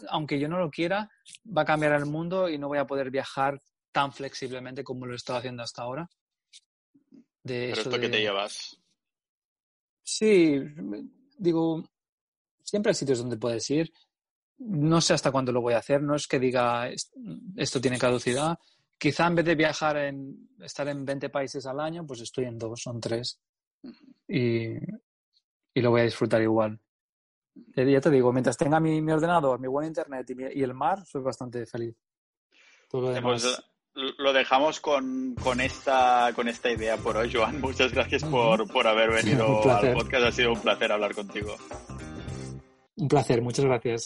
aunque 0.09 0.37
yo 0.37 0.49
no 0.49 0.59
lo 0.59 0.69
quiera, 0.69 1.09
va 1.45 1.61
a 1.61 1.65
cambiar 1.65 1.93
el 1.93 2.05
mundo 2.05 2.49
y 2.49 2.57
no 2.57 2.67
voy 2.67 2.79
a 2.79 2.85
poder 2.85 3.09
viajar 3.09 3.57
tan 3.93 4.11
flexiblemente 4.11 4.83
como 4.83 5.05
lo 5.05 5.13
he 5.13 5.15
estado 5.15 5.39
haciendo 5.39 5.63
hasta 5.63 5.83
ahora. 5.83 6.09
De 7.41 7.69
¿Pero 7.69 7.81
esto 7.81 7.99
que 7.99 8.09
te 8.09 8.19
llevas? 8.19 8.77
Sí, 10.03 10.59
digo, 11.37 11.85
siempre 12.61 12.89
hay 12.89 12.95
sitios 12.95 13.19
donde 13.19 13.37
puedes 13.37 13.69
ir 13.69 13.89
no 14.59 15.01
sé 15.01 15.13
hasta 15.13 15.31
cuándo 15.31 15.51
lo 15.51 15.61
voy 15.61 15.73
a 15.73 15.79
hacer, 15.79 16.01
no 16.01 16.15
es 16.15 16.27
que 16.27 16.39
diga 16.39 16.89
esto 17.55 17.81
tiene 17.81 17.97
caducidad. 17.97 18.57
Quizá 18.97 19.27
en 19.27 19.35
vez 19.35 19.45
de 19.45 19.55
viajar 19.55 19.97
en 19.97 20.49
estar 20.59 20.87
en 20.89 21.05
20 21.05 21.29
países 21.29 21.65
al 21.65 21.79
año, 21.79 22.05
pues 22.05 22.19
estoy 22.19 22.45
en 22.45 22.57
dos, 22.57 22.81
son 22.81 22.99
tres. 22.99 23.39
Y, 24.27 24.73
lo 25.75 25.91
voy 25.91 26.01
a 26.01 26.05
disfrutar 26.05 26.41
igual. 26.41 26.77
Ya 27.75 28.01
te 28.01 28.09
digo, 28.09 28.33
mientras 28.33 28.57
tenga 28.57 28.81
mi, 28.81 28.99
ordenador, 29.09 29.59
mi 29.59 29.67
buen 29.67 29.87
internet 29.87 30.29
y, 30.29 30.61
el 30.61 30.73
mar, 30.73 31.05
soy 31.05 31.21
bastante 31.21 31.65
feliz. 31.65 31.95
Pues, 32.89 33.61
lo 34.17 34.33
dejamos 34.33 34.81
con, 34.81 35.35
esta, 35.61 36.31
con 36.35 36.49
esta 36.49 36.69
idea 36.69 36.97
por 36.97 37.15
hoy, 37.15 37.31
Joan. 37.33 37.61
Muchas 37.61 37.93
gracias 37.93 38.25
por, 38.25 38.69
por 38.69 38.87
haber 38.87 39.11
venido 39.11 39.69
al 39.71 39.93
podcast. 39.93 40.25
Ha 40.25 40.31
sido 40.33 40.51
un 40.51 40.61
placer 40.61 40.91
hablar 40.91 41.15
contigo. 41.15 41.55
Un 42.99 43.07
placer, 43.07 43.41
muchas 43.41 43.65
gracias. 43.65 44.03